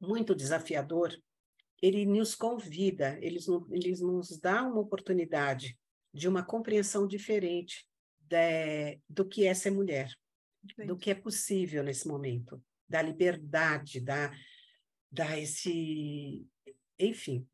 muito 0.00 0.32
desafiador, 0.32 1.10
ele 1.82 2.06
nos 2.06 2.36
convida, 2.36 3.18
ele, 3.20 3.40
ele 3.72 3.90
nos 4.00 4.38
dá 4.38 4.62
uma 4.62 4.78
oportunidade 4.80 5.76
de 6.14 6.28
uma 6.28 6.44
compreensão 6.44 7.04
diferente 7.04 7.84
de, 8.20 9.00
do 9.08 9.26
que 9.26 9.44
é 9.44 9.52
ser 9.54 9.72
mulher 9.72 10.08
do 10.86 10.96
que 10.96 11.10
é 11.10 11.14
possível 11.14 11.82
nesse 11.82 12.06
momento, 12.06 12.62
da 12.88 13.02
liberdade, 13.02 14.00
da, 14.00 14.30
da 15.10 15.38
esse, 15.38 16.46
enfim, 16.98 17.46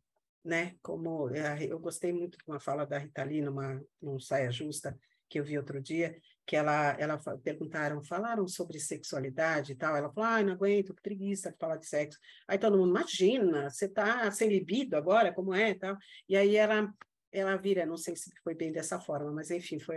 né? 0.44 0.76
Como 0.82 1.30
eh, 1.30 1.66
eu 1.68 1.78
gostei 1.78 2.12
muito 2.12 2.36
de 2.36 2.44
uma 2.46 2.60
fala 2.60 2.84
da 2.84 2.98
Rita 2.98 3.24
Lee 3.24 3.40
numa 3.40 3.82
num 4.00 4.20
saia 4.20 4.50
justa 4.50 4.98
que 5.28 5.40
eu 5.40 5.44
vi 5.44 5.56
outro 5.56 5.80
dia, 5.80 6.16
que 6.46 6.54
ela 6.54 6.96
ela 6.98 7.18
perguntaram, 7.42 8.04
falaram 8.04 8.46
sobre 8.46 8.78
sexualidade 8.78 9.72
e 9.72 9.74
tal, 9.74 9.96
ela 9.96 10.12
falou, 10.12 10.30
ah, 10.30 10.42
não 10.42 10.52
aguento, 10.52 10.94
que 10.94 11.02
preguiça 11.02 11.50
de 11.50 11.58
falar 11.58 11.76
de 11.76 11.86
sexo. 11.86 12.18
Aí 12.46 12.58
todo 12.58 12.76
mundo, 12.76 12.90
imagina, 12.90 13.70
você 13.70 13.88
tá 13.88 14.30
sem 14.30 14.48
libido 14.48 14.96
agora, 14.96 15.32
como 15.32 15.54
é, 15.54 15.74
tal. 15.74 15.96
E 16.28 16.36
aí 16.36 16.56
ela 16.56 16.92
ela 17.32 17.56
vira, 17.56 17.84
não 17.84 17.96
sei 17.96 18.14
se 18.14 18.30
foi 18.44 18.54
bem 18.54 18.70
dessa 18.70 19.00
forma, 19.00 19.32
mas 19.32 19.50
enfim, 19.50 19.80
foi 19.80 19.96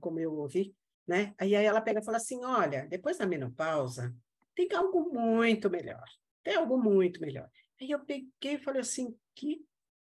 como 0.00 0.20
eu 0.20 0.34
ouvi, 0.34 0.74
né? 1.08 1.34
Aí 1.38 1.54
ela 1.54 1.80
pega 1.80 2.00
e 2.00 2.04
fala 2.04 2.18
assim, 2.18 2.44
olha, 2.44 2.86
depois 2.86 3.16
da 3.16 3.26
menopausa, 3.26 4.14
tem 4.54 4.68
algo 4.74 5.10
muito 5.10 5.70
melhor, 5.70 6.04
tem 6.42 6.56
algo 6.56 6.76
muito 6.76 7.22
melhor. 7.22 7.48
Aí 7.80 7.90
eu 7.90 8.00
peguei 8.00 8.56
e 8.56 8.58
falei 8.58 8.82
assim, 8.82 9.16
que 9.34 9.64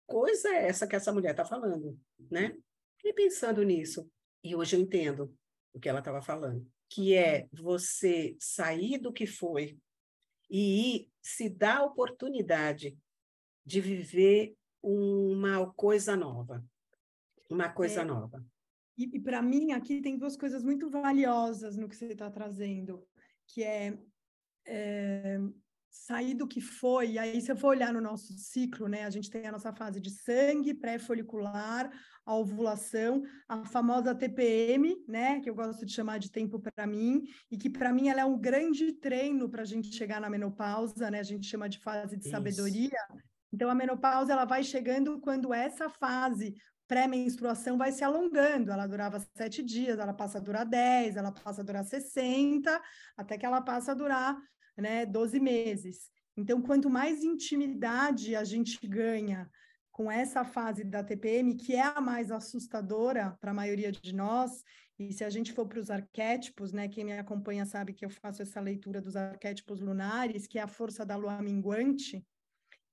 coisa 0.09 0.49
é 0.49 0.67
essa 0.67 0.87
que 0.87 0.95
essa 0.95 1.13
mulher 1.13 1.31
está 1.31 1.45
falando, 1.45 1.97
né? 2.29 2.57
E 3.03 3.13
pensando 3.13 3.63
nisso, 3.63 4.09
e 4.43 4.55
hoje 4.55 4.75
eu 4.75 4.81
entendo 4.81 5.33
o 5.71 5.79
que 5.79 5.87
ela 5.87 5.99
estava 5.99 6.21
falando, 6.21 6.67
que 6.89 7.13
é 7.13 7.47
você 7.53 8.35
sair 8.39 8.97
do 8.97 9.13
que 9.13 9.27
foi 9.27 9.77
e 10.49 11.09
se 11.21 11.47
dar 11.47 11.77
a 11.77 11.85
oportunidade 11.85 12.97
de 13.63 13.79
viver 13.79 14.55
uma 14.81 15.71
coisa 15.73 16.15
nova, 16.15 16.65
uma 17.49 17.69
coisa 17.69 18.01
é, 18.01 18.05
nova. 18.05 18.43
E, 18.97 19.03
e 19.15 19.19
para 19.19 19.41
mim, 19.41 19.71
aqui 19.71 20.01
tem 20.01 20.17
duas 20.17 20.35
coisas 20.35 20.63
muito 20.63 20.89
valiosas 20.89 21.77
no 21.77 21.87
que 21.87 21.95
você 21.95 22.07
está 22.07 22.31
trazendo, 22.31 23.07
que 23.45 23.63
é, 23.63 23.97
é, 24.65 25.37
sair 25.89 26.33
do 26.33 26.47
que 26.47 26.61
foi. 26.61 27.11
E 27.11 27.19
aí, 27.19 27.41
se 27.41 27.51
eu 27.51 27.55
for 27.55 27.69
olhar 27.69 27.93
no 27.93 28.01
nosso 28.01 28.33
ciclo, 28.33 28.87
né, 28.87 29.05
a 29.05 29.09
gente 29.09 29.29
tem 29.29 29.45
a 29.45 29.51
nossa 29.51 29.73
fase 29.73 29.99
de 29.99 30.09
sangue, 30.09 30.73
pré-folicular, 30.73 31.91
a 32.25 32.35
ovulação, 32.35 33.23
a 33.47 33.65
famosa 33.65 34.13
TPM, 34.13 34.95
né, 35.07 35.39
que 35.39 35.49
eu 35.49 35.55
gosto 35.55 35.85
de 35.85 35.93
chamar 35.93 36.19
de 36.19 36.31
tempo 36.31 36.59
para 36.59 36.85
mim, 36.85 37.23
e 37.51 37.57
que 37.57 37.69
para 37.69 37.91
mim 37.91 38.09
ela 38.09 38.21
é 38.21 38.25
um 38.25 38.39
grande 38.39 38.93
treino 38.93 39.49
para 39.49 39.63
a 39.63 39.65
gente 39.65 39.93
chegar 39.95 40.21
na 40.21 40.29
menopausa, 40.29 41.09
né, 41.09 41.19
a 41.19 41.23
gente 41.23 41.47
chama 41.47 41.67
de 41.67 41.79
fase 41.79 42.15
de 42.15 42.23
Isso. 42.23 42.31
sabedoria. 42.31 42.99
Então, 43.51 43.69
a 43.69 43.75
menopausa 43.75 44.31
ela 44.31 44.45
vai 44.45 44.63
chegando 44.63 45.19
quando 45.19 45.53
essa 45.53 45.89
fase 45.89 46.55
pré-menstruação 46.87 47.77
vai 47.77 47.91
se 47.91 48.03
alongando. 48.03 48.71
Ela 48.71 48.87
durava 48.87 49.19
sete 49.35 49.63
dias, 49.63 49.99
ela 49.99 50.13
passa 50.13 50.39
a 50.39 50.41
durar 50.41 50.65
dez, 50.65 51.15
ela 51.15 51.31
passa 51.31 51.61
a 51.61 51.63
durar 51.63 51.83
60, 51.83 52.81
até 53.15 53.37
que 53.37 53.45
ela 53.45 53.61
passa 53.61 53.91
a 53.91 53.95
durar 53.95 54.35
né, 54.77 55.05
12 55.05 55.39
meses. 55.39 56.09
Então, 56.35 56.61
quanto 56.61 56.89
mais 56.89 57.23
intimidade 57.23 58.35
a 58.35 58.43
gente 58.43 58.85
ganha 58.87 59.49
com 59.91 60.09
essa 60.09 60.45
fase 60.45 60.83
da 60.85 61.03
TPM, 61.03 61.55
que 61.55 61.75
é 61.75 61.81
a 61.81 61.99
mais 61.99 62.31
assustadora 62.31 63.37
para 63.41 63.51
a 63.51 63.53
maioria 63.53 63.91
de 63.91 64.15
nós, 64.15 64.63
e 64.97 65.11
se 65.11 65.23
a 65.23 65.29
gente 65.29 65.51
for 65.51 65.67
para 65.67 65.79
os 65.79 65.89
arquétipos, 65.89 66.71
né, 66.71 66.87
quem 66.87 67.03
me 67.03 67.17
acompanha 67.17 67.65
sabe 67.65 67.93
que 67.93 68.05
eu 68.05 68.09
faço 68.09 68.41
essa 68.41 68.61
leitura 68.61 69.01
dos 69.01 69.15
arquétipos 69.15 69.81
lunares, 69.81 70.47
que 70.47 70.57
é 70.57 70.61
a 70.61 70.67
força 70.67 71.05
da 71.05 71.17
lua 71.17 71.41
minguante, 71.41 72.25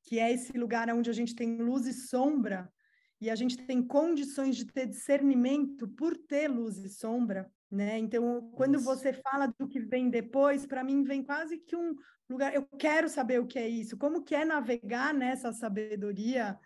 que 0.03 0.19
é 0.19 0.33
esse 0.33 0.57
lugar 0.59 0.89
onde 0.91 1.11
a 1.11 1.13
gente 1.13 1.35
tem 1.35 1.59
luz 1.59 1.87
e 1.87 1.93
sombra, 1.93 2.73
e 3.21 3.31
a 3.31 3.35
gente 3.35 3.57
tem 3.57 3.83
condições 3.83 4.57
de 4.57 4.67
ter 4.67 4.87
discernimento 4.87 5.89
por 5.89 6.17
ter 6.17 6.49
luz 6.49 6.79
e 6.79 6.89
sombra, 6.89 7.51
né? 7.71 7.99
Então, 7.99 8.51
quando 8.55 8.79
você 8.79 9.13
fala 9.13 9.47
do 9.59 9.67
que 9.67 9.81
vem 9.81 10.09
depois, 10.09 10.67
para 10.67 10.85
mim 10.85 11.03
vem 11.03 11.23
quase 11.23 11.59
que 11.59 11.77
um 11.77 11.97
lugar. 12.29 12.55
Eu 12.55 12.67
quero 12.79 13.09
saber 13.09 13.41
o 13.41 13.47
que 13.47 13.59
é 13.59 13.69
isso, 13.69 13.97
como 13.97 14.23
que 14.23 14.35
é 14.35 14.45
navegar 14.45 15.15
nessa 15.15 15.53
sabedoria. 15.53 16.59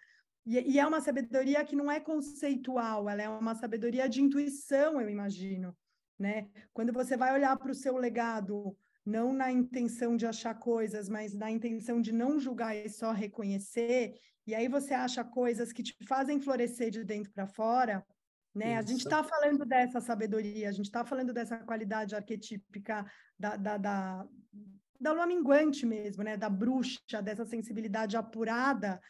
E, 0.47 0.59
e 0.73 0.79
é 0.79 0.87
uma 0.87 1.01
sabedoria 1.01 1.65
que 1.65 1.77
não 1.77 1.91
é 1.91 2.01
conceitual, 2.01 3.09
ela 3.09 3.23
é 3.23 3.29
uma 3.29 3.55
sabedoria 3.55 4.09
de 4.09 4.23
intuição, 4.23 5.01
eu 5.01 5.09
imagino, 5.09 5.77
né? 6.19 6.49
Quando 6.73 6.93
você 6.93 7.17
vai 7.17 7.33
olhar 7.35 7.57
para 7.59 7.71
o 7.71 7.75
seu 7.75 7.97
legado, 7.97 8.77
não 9.05 9.33
na 9.33 9.53
intenção 9.53 10.17
de 10.17 10.27
achar 10.27 10.55
coisas, 10.55 11.09
mas 11.09 11.35
na 11.35 11.51
intenção 11.51 12.01
de 12.01 12.13
não 12.13 12.39
julgar 12.39 12.75
e 12.75 12.89
só 12.89 13.13
reconhecer, 13.13 14.15
e 14.47 14.55
aí 14.55 14.67
você 14.67 14.95
acha 14.95 15.23
coisas 15.23 15.73
que 15.73 15.83
te 15.83 15.95
fazem 16.05 16.41
florescer 16.41 16.91
de 16.91 17.05
dentro 17.05 17.31
para 17.33 17.47
fora, 17.47 18.05
né? 18.55 18.77
A 18.77 18.83
gente 18.83 19.01
está 19.01 19.23
falando 19.23 19.65
dessa 19.65 20.01
sabedoria, 20.01 20.69
a 20.69 20.73
gente 20.73 20.87
está 20.87 21.05
falando 21.05 21.33
dessa 21.33 21.59
qualidade 21.59 22.15
arquetípica 22.15 23.07
da, 23.39 23.57
da, 23.57 23.77
da, 23.77 24.29
da 25.01 25.13
lua 25.13 25.27
minguante 25.27 25.87
mesmo, 25.87 26.23
né? 26.23 26.37
Da 26.37 26.51
bruxa, 26.51 27.23
dessa 27.23 27.45
sensibilidade 27.45 28.17
apurada, 28.17 29.01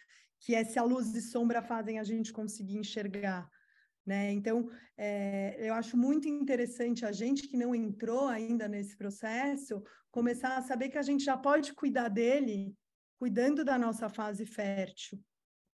que 0.40 0.54
é 0.54 0.64
se 0.64 0.78
a 0.78 0.82
luz 0.82 1.14
e 1.14 1.22
sombra 1.22 1.62
fazem 1.62 1.98
a 1.98 2.04
gente 2.04 2.32
conseguir 2.32 2.78
enxergar. 2.78 3.48
Né? 4.04 4.32
Então, 4.32 4.68
é, 4.96 5.56
eu 5.58 5.74
acho 5.74 5.96
muito 5.96 6.26
interessante 6.26 7.04
a 7.04 7.12
gente 7.12 7.46
que 7.46 7.56
não 7.56 7.74
entrou 7.74 8.26
ainda 8.26 8.66
nesse 8.66 8.96
processo 8.96 9.82
começar 10.10 10.56
a 10.56 10.62
saber 10.62 10.88
que 10.88 10.98
a 10.98 11.02
gente 11.02 11.22
já 11.22 11.36
pode 11.36 11.72
cuidar 11.74 12.08
dele 12.08 12.74
cuidando 13.18 13.62
da 13.62 13.78
nossa 13.78 14.08
fase 14.08 14.46
fértil, 14.46 15.22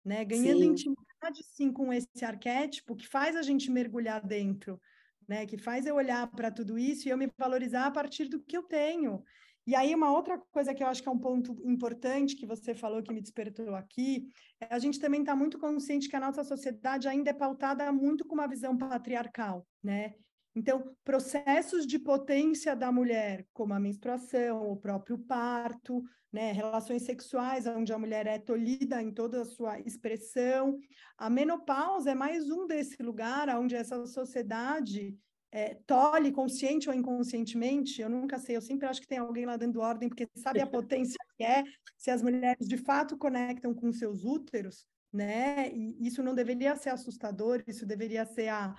né? 0.04 0.24
Ganhando 0.24 0.60
sim. 0.60 0.66
intimidade 0.66 1.11
sim 1.42 1.72
com 1.72 1.92
esse 1.92 2.24
arquétipo 2.24 2.96
que 2.96 3.06
faz 3.06 3.36
a 3.36 3.42
gente 3.42 3.70
mergulhar 3.70 4.26
dentro, 4.26 4.80
né? 5.28 5.46
Que 5.46 5.58
faz 5.58 5.86
eu 5.86 5.94
olhar 5.94 6.26
para 6.30 6.50
tudo 6.50 6.78
isso 6.78 7.06
e 7.06 7.10
eu 7.10 7.18
me 7.18 7.28
valorizar 7.38 7.86
a 7.86 7.90
partir 7.90 8.26
do 8.26 8.40
que 8.42 8.56
eu 8.56 8.62
tenho. 8.62 9.22
E 9.66 9.76
aí 9.76 9.94
uma 9.94 10.10
outra 10.10 10.38
coisa 10.50 10.74
que 10.74 10.82
eu 10.82 10.88
acho 10.88 11.02
que 11.02 11.08
é 11.08 11.12
um 11.12 11.18
ponto 11.18 11.56
importante 11.64 12.34
que 12.34 12.46
você 12.46 12.74
falou 12.74 13.02
que 13.02 13.12
me 13.12 13.20
despertou 13.20 13.74
aqui, 13.76 14.26
é 14.60 14.74
a 14.74 14.78
gente 14.78 14.98
também 14.98 15.20
está 15.20 15.36
muito 15.36 15.58
consciente 15.58 16.08
que 16.08 16.16
a 16.16 16.20
nossa 16.20 16.42
sociedade 16.42 17.06
ainda 17.06 17.30
é 17.30 17.34
pautada 17.34 17.92
muito 17.92 18.26
com 18.26 18.34
uma 18.34 18.48
visão 18.48 18.76
patriarcal, 18.76 19.66
né? 19.82 20.14
Então, 20.54 20.94
processos 21.02 21.86
de 21.86 21.98
potência 21.98 22.76
da 22.76 22.92
mulher, 22.92 23.46
como 23.54 23.72
a 23.72 23.80
menstruação, 23.80 24.70
o 24.70 24.76
próprio 24.76 25.18
parto, 25.18 26.02
né, 26.30 26.52
relações 26.52 27.02
sexuais, 27.02 27.66
onde 27.66 27.92
a 27.92 27.98
mulher 27.98 28.26
é 28.26 28.38
tolhida 28.38 29.02
em 29.02 29.12
toda 29.12 29.42
a 29.42 29.46
sua 29.46 29.80
expressão. 29.80 30.78
A 31.16 31.30
menopausa 31.30 32.10
é 32.10 32.14
mais 32.14 32.50
um 32.50 32.66
desse 32.66 33.02
lugar 33.02 33.48
onde 33.58 33.74
essa 33.74 34.04
sociedade 34.06 35.16
é, 35.52 35.74
tolhe, 35.86 36.32
consciente 36.32 36.88
ou 36.88 36.94
inconscientemente, 36.94 38.00
eu 38.00 38.08
nunca 38.08 38.38
sei, 38.38 38.56
eu 38.56 38.62
sempre 38.62 38.86
acho 38.86 39.02
que 39.02 39.06
tem 39.06 39.18
alguém 39.18 39.44
lá 39.44 39.56
dando 39.58 39.80
ordem, 39.80 40.08
porque 40.08 40.26
sabe 40.34 40.60
a 40.60 40.66
potência 40.66 41.18
que 41.36 41.44
é, 41.44 41.62
se 41.96 42.10
as 42.10 42.22
mulheres 42.22 42.66
de 42.66 42.78
fato 42.78 43.18
conectam 43.18 43.74
com 43.74 43.92
seus 43.92 44.24
úteros, 44.24 44.86
né, 45.12 45.70
e 45.70 46.06
isso 46.06 46.22
não 46.22 46.34
deveria 46.34 46.74
ser 46.74 46.88
assustador, 46.88 47.62
isso 47.66 47.84
deveria 47.84 48.24
ser 48.24 48.48
a, 48.48 48.74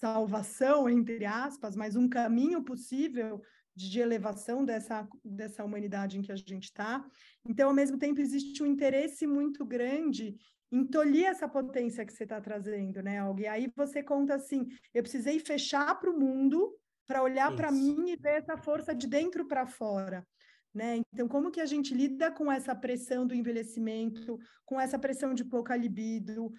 salvação, 0.00 0.88
entre 0.88 1.24
aspas, 1.26 1.76
mas 1.76 1.94
um 1.94 2.08
caminho 2.08 2.62
possível 2.64 3.42
de 3.76 4.00
elevação 4.00 4.64
dessa, 4.64 5.06
dessa 5.24 5.64
humanidade 5.64 6.18
em 6.18 6.22
que 6.22 6.32
a 6.32 6.36
gente 6.36 6.64
está. 6.64 7.04
Então, 7.44 7.68
ao 7.68 7.74
mesmo 7.74 7.98
tempo, 7.98 8.20
existe 8.20 8.62
um 8.62 8.66
interesse 8.66 9.26
muito 9.26 9.64
grande 9.64 10.36
em 10.72 10.84
tolir 10.84 11.26
essa 11.26 11.48
potência 11.48 12.04
que 12.04 12.12
você 12.12 12.24
está 12.24 12.40
trazendo, 12.40 13.02
né, 13.02 13.22
Olga? 13.22 13.42
E 13.42 13.46
aí 13.46 13.72
você 13.76 14.02
conta 14.02 14.34
assim: 14.34 14.66
eu 14.94 15.02
precisei 15.02 15.38
fechar 15.38 15.98
para 15.98 16.10
o 16.10 16.18
mundo 16.18 16.74
para 17.06 17.22
olhar 17.22 17.54
para 17.56 17.72
mim 17.72 18.10
e 18.10 18.16
ver 18.16 18.38
essa 18.38 18.56
força 18.56 18.94
de 18.94 19.06
dentro 19.06 19.46
para 19.46 19.66
fora. 19.66 20.24
Né? 20.72 21.02
Então, 21.12 21.26
como 21.26 21.50
que 21.50 21.60
a 21.60 21.66
gente 21.66 21.92
lida 21.92 22.30
com 22.30 22.50
essa 22.50 22.72
pressão 22.72 23.26
do 23.26 23.34
envelhecimento, 23.34 24.38
com 24.64 24.80
essa 24.80 24.96
pressão 24.96 25.34
de 25.34 25.44
pouca 25.44 25.76
libido? 25.76 26.52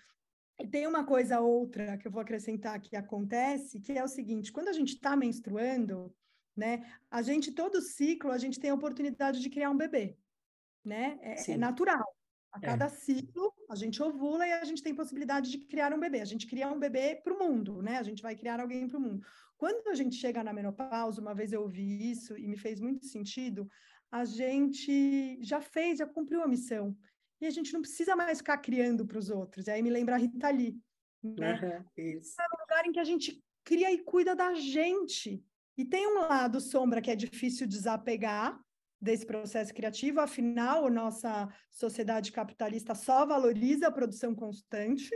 Tem 0.67 0.87
uma 0.87 1.03
coisa 1.03 1.39
outra 1.39 1.97
que 1.97 2.07
eu 2.07 2.11
vou 2.11 2.21
acrescentar 2.21 2.79
que 2.79 2.95
acontece, 2.95 3.79
que 3.79 3.93
é 3.93 4.03
o 4.03 4.07
seguinte: 4.07 4.51
quando 4.51 4.67
a 4.67 4.73
gente 4.73 4.95
está 4.95 5.15
menstruando, 5.15 6.13
né, 6.55 6.85
a 7.09 7.21
gente, 7.21 7.51
todo 7.51 7.81
ciclo, 7.81 8.31
a 8.31 8.37
gente 8.37 8.59
tem 8.59 8.69
a 8.69 8.75
oportunidade 8.75 9.39
de 9.39 9.49
criar 9.49 9.69
um 9.69 9.77
bebê. 9.77 10.17
Né? 10.83 11.19
É, 11.21 11.51
é 11.51 11.57
natural. 11.57 12.15
A 12.51 12.57
é. 12.57 12.61
cada 12.61 12.89
ciclo, 12.89 13.53
a 13.69 13.75
gente 13.75 14.01
ovula 14.03 14.45
e 14.45 14.51
a 14.51 14.63
gente 14.65 14.83
tem 14.83 14.93
possibilidade 14.93 15.49
de 15.49 15.59
criar 15.59 15.93
um 15.93 15.99
bebê. 15.99 16.19
A 16.19 16.25
gente 16.25 16.47
cria 16.47 16.67
um 16.67 16.79
bebê 16.79 17.15
para 17.15 17.33
o 17.33 17.39
mundo, 17.39 17.81
né? 17.81 17.97
A 17.97 18.03
gente 18.03 18.21
vai 18.21 18.35
criar 18.35 18.59
alguém 18.59 18.87
para 18.87 18.97
o 18.97 19.01
mundo. 19.01 19.25
Quando 19.57 19.87
a 19.87 19.95
gente 19.95 20.15
chega 20.15 20.43
na 20.43 20.51
menopausa, 20.51 21.21
uma 21.21 21.33
vez 21.33 21.53
eu 21.53 21.61
ouvi 21.61 22.11
isso 22.11 22.37
e 22.37 22.47
me 22.47 22.57
fez 22.57 22.81
muito 22.81 23.05
sentido, 23.05 23.69
a 24.11 24.25
gente 24.25 25.39
já 25.41 25.61
fez, 25.61 25.99
já 25.99 26.05
cumpriu 26.05 26.41
a 26.43 26.47
missão. 26.47 26.97
E 27.41 27.47
a 27.47 27.49
gente 27.49 27.73
não 27.73 27.81
precisa 27.81 28.15
mais 28.15 28.37
ficar 28.37 28.59
criando 28.59 29.05
para 29.05 29.17
os 29.17 29.29
outros. 29.29 29.67
E 29.67 29.71
aí 29.71 29.81
me 29.81 29.89
lembra 29.89 30.15
a 30.15 30.17
Rita 30.17 30.49
Lee. 30.49 30.77
Né? 31.23 31.83
Uhum. 31.97 32.05
É 32.05 32.13
um 32.13 32.61
lugar 32.61 32.85
em 32.85 32.91
que 32.91 32.99
a 32.99 33.03
gente 33.03 33.43
cria 33.63 33.91
e 33.91 33.99
cuida 33.99 34.35
da 34.35 34.53
gente. 34.53 35.43
E 35.77 35.83
tem 35.83 36.07
um 36.07 36.19
lado 36.19 36.61
sombra 36.61 37.01
que 37.01 37.09
é 37.09 37.15
difícil 37.15 37.67
desapegar 37.67 38.59
desse 39.01 39.25
processo 39.25 39.73
criativo, 39.73 40.19
afinal, 40.19 40.85
a 40.85 40.89
nossa 40.89 41.49
sociedade 41.71 42.31
capitalista 42.31 42.93
só 42.93 43.25
valoriza 43.25 43.87
a 43.87 43.91
produção 43.91 44.35
constante, 44.35 45.09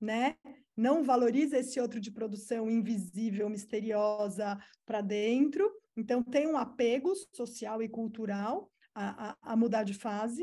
né? 0.00 0.34
Não 0.74 1.04
valoriza 1.04 1.58
esse 1.58 1.78
outro 1.78 2.00
de 2.00 2.10
produção 2.10 2.70
invisível, 2.70 3.50
misteriosa 3.50 4.58
para 4.86 5.02
dentro. 5.02 5.70
Então, 5.94 6.22
tem 6.22 6.46
um 6.46 6.56
apego 6.56 7.12
social 7.34 7.82
e 7.82 7.88
cultural 7.88 8.70
a, 8.94 9.30
a, 9.30 9.36
a 9.42 9.56
mudar 9.56 9.82
de 9.82 9.92
fase, 9.92 10.42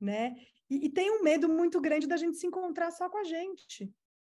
né? 0.00 0.36
E, 0.70 0.86
e, 0.86 0.88
tem 0.88 1.10
um 1.10 1.22
medo 1.22 1.48
muito 1.48 1.80
grande 1.80 2.06
da 2.06 2.16
gente 2.16 2.38
se 2.38 2.46
encontrar 2.46 2.90
só 2.90 3.08
com 3.08 3.18
a 3.18 3.24
gente. 3.24 3.92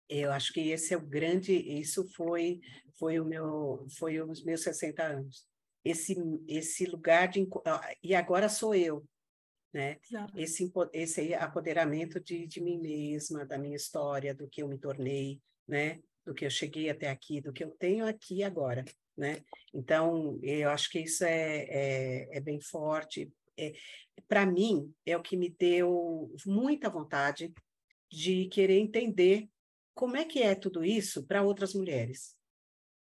Eu 0.09 0.33
acho 0.33 0.53
que 0.53 0.71
esse 0.71 0.95
é 0.95 0.97
o 0.97 1.07
grande, 1.07 1.53
isso 1.53 2.09
foi 2.15 2.61
foi 2.99 3.19
o 3.21 3.25
meu 3.25 3.87
foi 3.99 4.21
os 4.21 4.43
meus 4.43 4.63
60 4.63 5.03
anos. 5.03 5.47
Esse 5.85 6.17
esse 6.49 6.85
lugar 6.87 7.29
de 7.29 7.47
e 8.03 8.15
agora 8.15 8.49
sou 8.49 8.75
eu, 8.75 9.05
né? 9.73 9.99
Exato. 10.05 10.39
Esse 10.39 10.73
esse 10.93 11.35
apoderamento 11.35 12.21
de, 12.21 12.47
de 12.47 12.61
mim 12.61 12.79
mesma, 12.79 13.45
da 13.45 13.59
minha 13.59 13.77
história, 13.77 14.35
do 14.35 14.49
que 14.49 14.63
eu 14.63 14.69
me 14.69 14.79
tornei, 14.79 15.41
né? 15.67 16.01
Do 16.25 16.35
que 16.35 16.45
eu 16.45 16.51
cheguei 16.51 16.89
até 16.91 17.11
aqui, 17.11 17.41
do 17.41 17.53
que 17.53 17.65
eu 17.65 17.71
tenho 17.71 18.07
aqui 18.07 18.43
agora 18.43 18.85
né? 19.17 19.43
Então, 19.73 20.39
eu 20.43 20.71
acho 20.71 20.91
que 20.91 21.01
isso 21.01 21.25
é, 21.25 21.65
é, 21.69 22.37
é 22.37 22.41
bem 22.41 22.61
forte. 22.61 23.31
É, 23.59 23.73
Para 24.29 24.47
mim, 24.47 24.93
é 25.05 25.17
o 25.17 25.23
que 25.23 25.37
me 25.37 25.49
deu 25.49 26.35
muita 26.47 26.89
vontade 26.89 27.53
de 28.11 28.47
querer 28.47 28.79
entender 28.79 29.49
como 29.95 30.17
é 30.17 30.25
que 30.25 30.43
é 30.43 30.55
tudo 30.55 30.85
isso 30.85 31.27
para 31.27 31.43
outras 31.43 31.75
mulheres. 31.75 32.35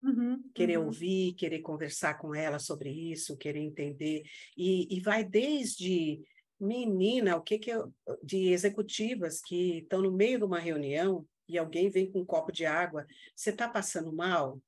Uhum, 0.03 0.43
querer 0.53 0.79
uhum. 0.79 0.87
ouvir, 0.87 1.35
querer 1.35 1.61
conversar 1.61 2.15
com 2.15 2.35
elas 2.35 2.65
sobre 2.65 2.91
isso, 2.91 3.37
querer 3.37 3.61
entender. 3.61 4.23
E, 4.57 4.97
e 4.97 5.01
vai 5.01 5.23
desde 5.25 6.21
menina, 6.59 7.37
o 7.37 7.43
que 7.43 7.59
que 7.59 7.71
eu, 7.71 7.93
de 8.23 8.49
executivas 8.49 9.41
que 9.41 9.79
estão 9.79 10.03
no 10.03 10.11
meio 10.11 10.39
de 10.39 10.45
uma 10.45 10.59
reunião 10.59 11.27
e 11.49 11.57
alguém 11.57 11.89
vem 11.89 12.11
com 12.11 12.21
um 12.21 12.25
copo 12.25 12.51
de 12.51 12.65
água, 12.65 13.07
você 13.37 13.51
está 13.51 13.69
passando 13.69 14.13
mal? 14.13 14.61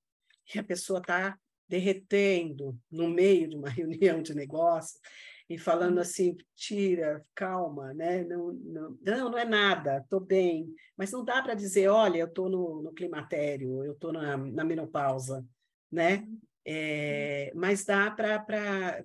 e 0.52 0.58
a 0.58 0.64
pessoa 0.64 0.98
está 0.98 1.38
derretendo 1.68 2.78
no 2.90 3.08
meio 3.08 3.48
de 3.48 3.56
uma 3.56 3.68
reunião 3.70 4.20
de 4.20 4.34
negócio 4.34 4.98
e 5.48 5.58
falando 5.58 5.96
uhum. 5.96 6.00
assim, 6.00 6.36
tira, 6.54 7.24
calma, 7.34 7.92
né? 7.92 8.24
Não, 8.24 8.52
não, 8.52 8.98
não, 9.02 9.30
não 9.30 9.38
é 9.38 9.44
nada, 9.44 9.98
estou 9.98 10.20
bem. 10.20 10.74
Mas 10.96 11.12
não 11.12 11.24
dá 11.24 11.42
para 11.42 11.54
dizer, 11.54 11.88
olha, 11.88 12.18
eu 12.18 12.26
estou 12.26 12.48
no, 12.48 12.82
no 12.82 12.92
climatério, 12.92 13.84
eu 13.84 13.92
estou 13.92 14.12
na, 14.12 14.36
na 14.36 14.64
menopausa, 14.64 15.44
né? 15.90 16.26
É, 16.64 17.52
mas 17.54 17.84
dá 17.84 18.10
para... 18.10 19.04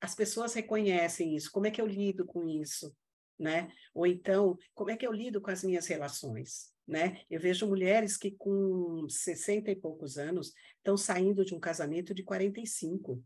As 0.00 0.14
pessoas 0.14 0.52
reconhecem 0.52 1.34
isso. 1.34 1.50
Como 1.50 1.66
é 1.66 1.70
que 1.70 1.80
eu 1.80 1.86
lido 1.86 2.26
com 2.26 2.46
isso? 2.48 2.94
Né? 3.38 3.72
Ou 3.94 4.06
então, 4.06 4.56
como 4.74 4.90
é 4.90 4.96
que 4.96 5.06
eu 5.06 5.12
lido 5.12 5.40
com 5.40 5.50
as 5.50 5.64
minhas 5.64 5.86
relações? 5.86 6.74
né? 6.86 7.22
Eu 7.30 7.40
vejo 7.40 7.66
mulheres 7.66 8.16
que 8.16 8.30
com 8.30 9.06
60 9.08 9.70
e 9.70 9.76
poucos 9.76 10.18
anos 10.18 10.52
estão 10.76 10.96
saindo 10.96 11.44
de 11.44 11.54
um 11.54 11.60
casamento 11.60 12.14
de 12.14 12.22
45. 12.22 13.22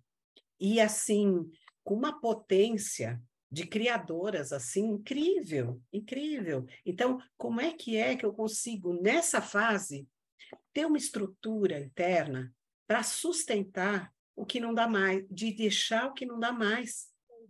E 0.60 0.80
assim, 0.80 1.48
com 1.88 1.94
uma 1.94 2.20
potência 2.20 3.18
de 3.50 3.66
criadoras 3.66 4.52
assim 4.52 4.84
incrível, 4.84 5.80
incrível. 5.90 6.66
Então, 6.84 7.18
como 7.34 7.62
é 7.62 7.72
que 7.72 7.96
é 7.96 8.14
que 8.14 8.26
eu 8.26 8.32
consigo 8.34 8.92
nessa 9.00 9.40
fase 9.40 10.06
ter 10.70 10.84
uma 10.84 10.98
estrutura 10.98 11.80
interna 11.80 12.54
para 12.86 13.02
sustentar 13.02 14.12
o 14.36 14.44
que 14.44 14.60
não 14.60 14.74
dá 14.74 14.86
mais, 14.86 15.24
de 15.30 15.50
deixar 15.50 16.08
o 16.08 16.12
que 16.12 16.26
não 16.26 16.38
dá 16.38 16.52
mais? 16.52 17.08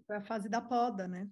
É 0.08 0.14
a 0.14 0.22
fase 0.22 0.48
da 0.48 0.60
poda, 0.60 1.08
né? 1.08 1.28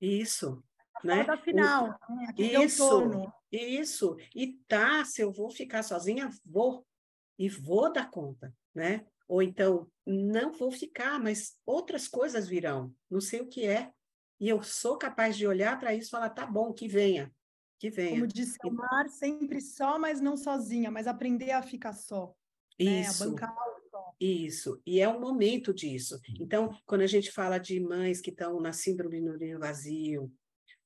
Isso. 0.00 0.60
A 0.96 1.06
né? 1.06 1.22
poda 1.22 1.40
final, 1.40 1.96
o... 2.08 2.16
né? 2.16 2.34
Isso. 2.36 3.32
Isso. 3.52 4.16
E 4.34 4.58
tá, 4.66 5.04
se 5.04 5.22
eu 5.22 5.30
vou 5.30 5.48
ficar 5.48 5.84
sozinha, 5.84 6.28
vou. 6.44 6.84
E 7.38 7.48
vou 7.48 7.92
dar 7.92 8.10
conta, 8.10 8.52
né? 8.74 9.06
Ou 9.28 9.42
então, 9.42 9.86
não 10.06 10.52
vou 10.52 10.70
ficar, 10.70 11.20
mas 11.20 11.54
outras 11.66 12.08
coisas 12.08 12.48
virão. 12.48 12.94
Não 13.10 13.20
sei 13.20 13.42
o 13.42 13.46
que 13.46 13.66
é. 13.66 13.92
E 14.40 14.48
eu 14.48 14.62
sou 14.62 14.96
capaz 14.96 15.36
de 15.36 15.46
olhar 15.46 15.78
para 15.78 15.94
isso 15.94 16.08
e 16.08 16.10
falar, 16.10 16.30
tá 16.30 16.46
bom, 16.46 16.72
que 16.72 16.88
venha. 16.88 17.30
Que 17.78 17.90
venha. 17.90 18.12
Como 18.12 18.26
disse 18.26 18.56
o 18.64 18.70
Mar, 18.70 19.08
sempre 19.08 19.60
só, 19.60 19.98
mas 19.98 20.20
não 20.20 20.36
sozinha, 20.36 20.90
mas 20.90 21.06
aprender 21.06 21.50
a 21.50 21.62
ficar 21.62 21.92
só. 21.92 22.34
Isso. 22.78 23.24
Né? 23.24 23.26
A 23.26 23.30
bancar 23.30 23.54
só. 23.90 24.14
Isso. 24.18 24.80
E 24.86 25.00
é 25.00 25.08
um 25.08 25.20
momento 25.20 25.74
disso. 25.74 26.18
Então, 26.40 26.74
quando 26.86 27.02
a 27.02 27.06
gente 27.06 27.30
fala 27.30 27.58
de 27.58 27.78
mães 27.78 28.20
que 28.20 28.30
estão 28.30 28.60
na 28.60 28.72
síndrome 28.72 29.20
do 29.20 29.36
ninho 29.36 29.58
vazio, 29.58 30.32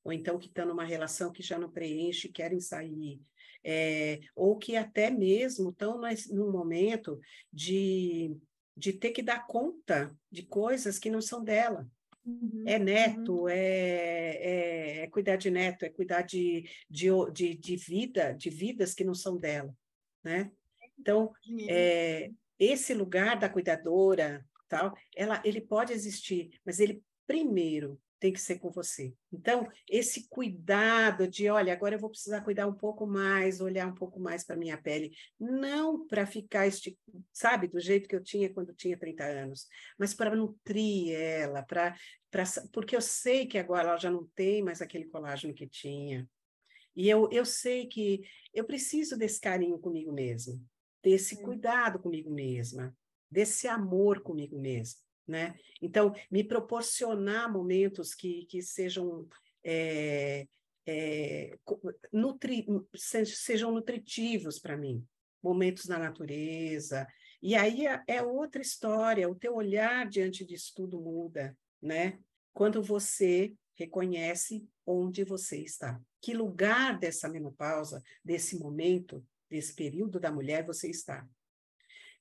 ou 0.03 0.11
então 0.11 0.37
que 0.37 0.47
estão 0.47 0.65
numa 0.65 0.83
relação 0.83 1.31
que 1.31 1.41
já 1.41 1.57
não 1.57 1.71
preenche, 1.71 2.27
querem 2.27 2.59
sair, 2.59 3.21
é, 3.63 4.19
ou 4.35 4.57
que 4.57 4.75
até 4.75 5.09
mesmo 5.09 5.69
estão 5.69 5.99
num 6.31 6.51
momento 6.51 7.19
de, 7.51 8.35
de 8.75 8.93
ter 8.93 9.11
que 9.11 9.21
dar 9.21 9.45
conta 9.47 10.15
de 10.31 10.43
coisas 10.43 10.99
que 10.99 11.09
não 11.09 11.21
são 11.21 11.43
dela. 11.43 11.87
Uhum, 12.25 12.63
é 12.65 12.79
neto, 12.79 13.41
uhum. 13.41 13.49
é, 13.49 13.55
é, 13.55 14.97
é, 15.03 15.07
cuidar 15.07 15.35
de 15.35 15.51
neto, 15.51 15.83
é 15.83 15.89
cuidar 15.89 16.21
de, 16.21 16.63
de, 16.89 17.09
de, 17.33 17.53
de, 17.55 17.75
vida, 17.75 18.33
de 18.33 18.49
vidas 18.49 18.93
que 18.93 19.03
não 19.03 19.13
são 19.13 19.37
dela, 19.37 19.75
né? 20.23 20.49
Então, 20.97 21.33
é, 21.67 22.31
esse 22.57 22.93
lugar 22.93 23.37
da 23.37 23.49
cuidadora, 23.49 24.45
tal, 24.69 24.95
ela, 25.15 25.41
ele 25.43 25.59
pode 25.59 25.91
existir, 25.91 26.49
mas 26.65 26.79
ele 26.79 27.03
primeiro 27.27 27.99
tem 28.23 28.31
que 28.31 28.39
ser 28.39 28.57
com 28.57 28.71
você. 28.71 29.13
Então, 29.33 29.69
esse 29.85 30.29
cuidado 30.29 31.27
de, 31.27 31.49
olha, 31.49 31.73
agora 31.73 31.95
eu 31.95 31.99
vou 31.99 32.09
precisar 32.09 32.39
cuidar 32.39 32.65
um 32.67 32.73
pouco 32.73 33.05
mais, 33.05 33.59
olhar 33.59 33.85
um 33.85 33.93
pouco 33.93 34.17
mais 34.17 34.45
para 34.45 34.55
minha 34.55 34.77
pele, 34.77 35.11
não 35.37 36.07
para 36.07 36.25
ficar, 36.25 36.65
este, 36.65 36.97
sabe, 37.33 37.67
do 37.67 37.81
jeito 37.81 38.07
que 38.07 38.15
eu 38.15 38.23
tinha 38.23 38.49
quando 38.49 38.73
tinha 38.73 38.97
30 38.97 39.25
anos, 39.25 39.67
mas 39.99 40.13
para 40.13 40.33
nutrir 40.33 41.13
ela, 41.13 41.63
para, 41.63 41.97
para, 42.31 42.45
porque 42.71 42.95
eu 42.95 43.01
sei 43.01 43.45
que 43.45 43.57
agora 43.57 43.89
ela 43.89 43.97
já 43.97 44.09
não 44.09 44.25
tem 44.33 44.63
mais 44.63 44.81
aquele 44.81 45.09
colágeno 45.09 45.53
que 45.53 45.67
tinha. 45.67 46.25
E 46.95 47.09
eu, 47.09 47.29
eu 47.29 47.43
sei 47.45 47.87
que 47.87 48.21
eu 48.53 48.63
preciso 48.63 49.17
desse 49.17 49.41
carinho 49.41 49.77
comigo 49.77 50.13
mesmo, 50.13 50.65
desse 51.03 51.41
cuidado 51.41 51.99
comigo 51.99 52.31
mesma, 52.31 52.95
desse 53.29 53.67
amor 53.67 54.21
comigo 54.21 54.57
mesma 54.57 55.03
né? 55.27 55.55
Então, 55.81 56.13
me 56.29 56.43
proporcionar 56.43 57.51
momentos 57.51 58.13
que, 58.13 58.45
que 58.45 58.61
sejam 58.61 59.27
é, 59.63 60.47
é, 60.85 61.57
nutri, 62.11 62.65
sejam 62.95 63.71
nutritivos 63.71 64.59
para 64.59 64.77
mim, 64.77 65.05
momentos 65.41 65.85
na 65.85 65.97
natureza. 65.97 67.07
E 67.41 67.55
aí 67.55 67.87
é, 67.87 68.01
é 68.07 68.21
outra 68.21 68.61
história, 68.61 69.29
o 69.29 69.35
teu 69.35 69.55
olhar 69.55 70.07
diante 70.07 70.45
disso 70.45 70.73
tudo 70.75 70.99
muda, 70.99 71.57
né? 71.81 72.19
Quando 72.53 72.81
você 72.81 73.53
reconhece 73.75 74.67
onde 74.85 75.23
você 75.23 75.57
está. 75.57 75.99
Que 76.21 76.33
lugar 76.33 76.99
dessa 76.99 77.27
menopausa, 77.27 78.01
desse 78.23 78.57
momento, 78.57 79.25
desse 79.49 79.73
período 79.73 80.19
da 80.19 80.31
mulher 80.31 80.65
você 80.65 80.89
está? 80.89 81.27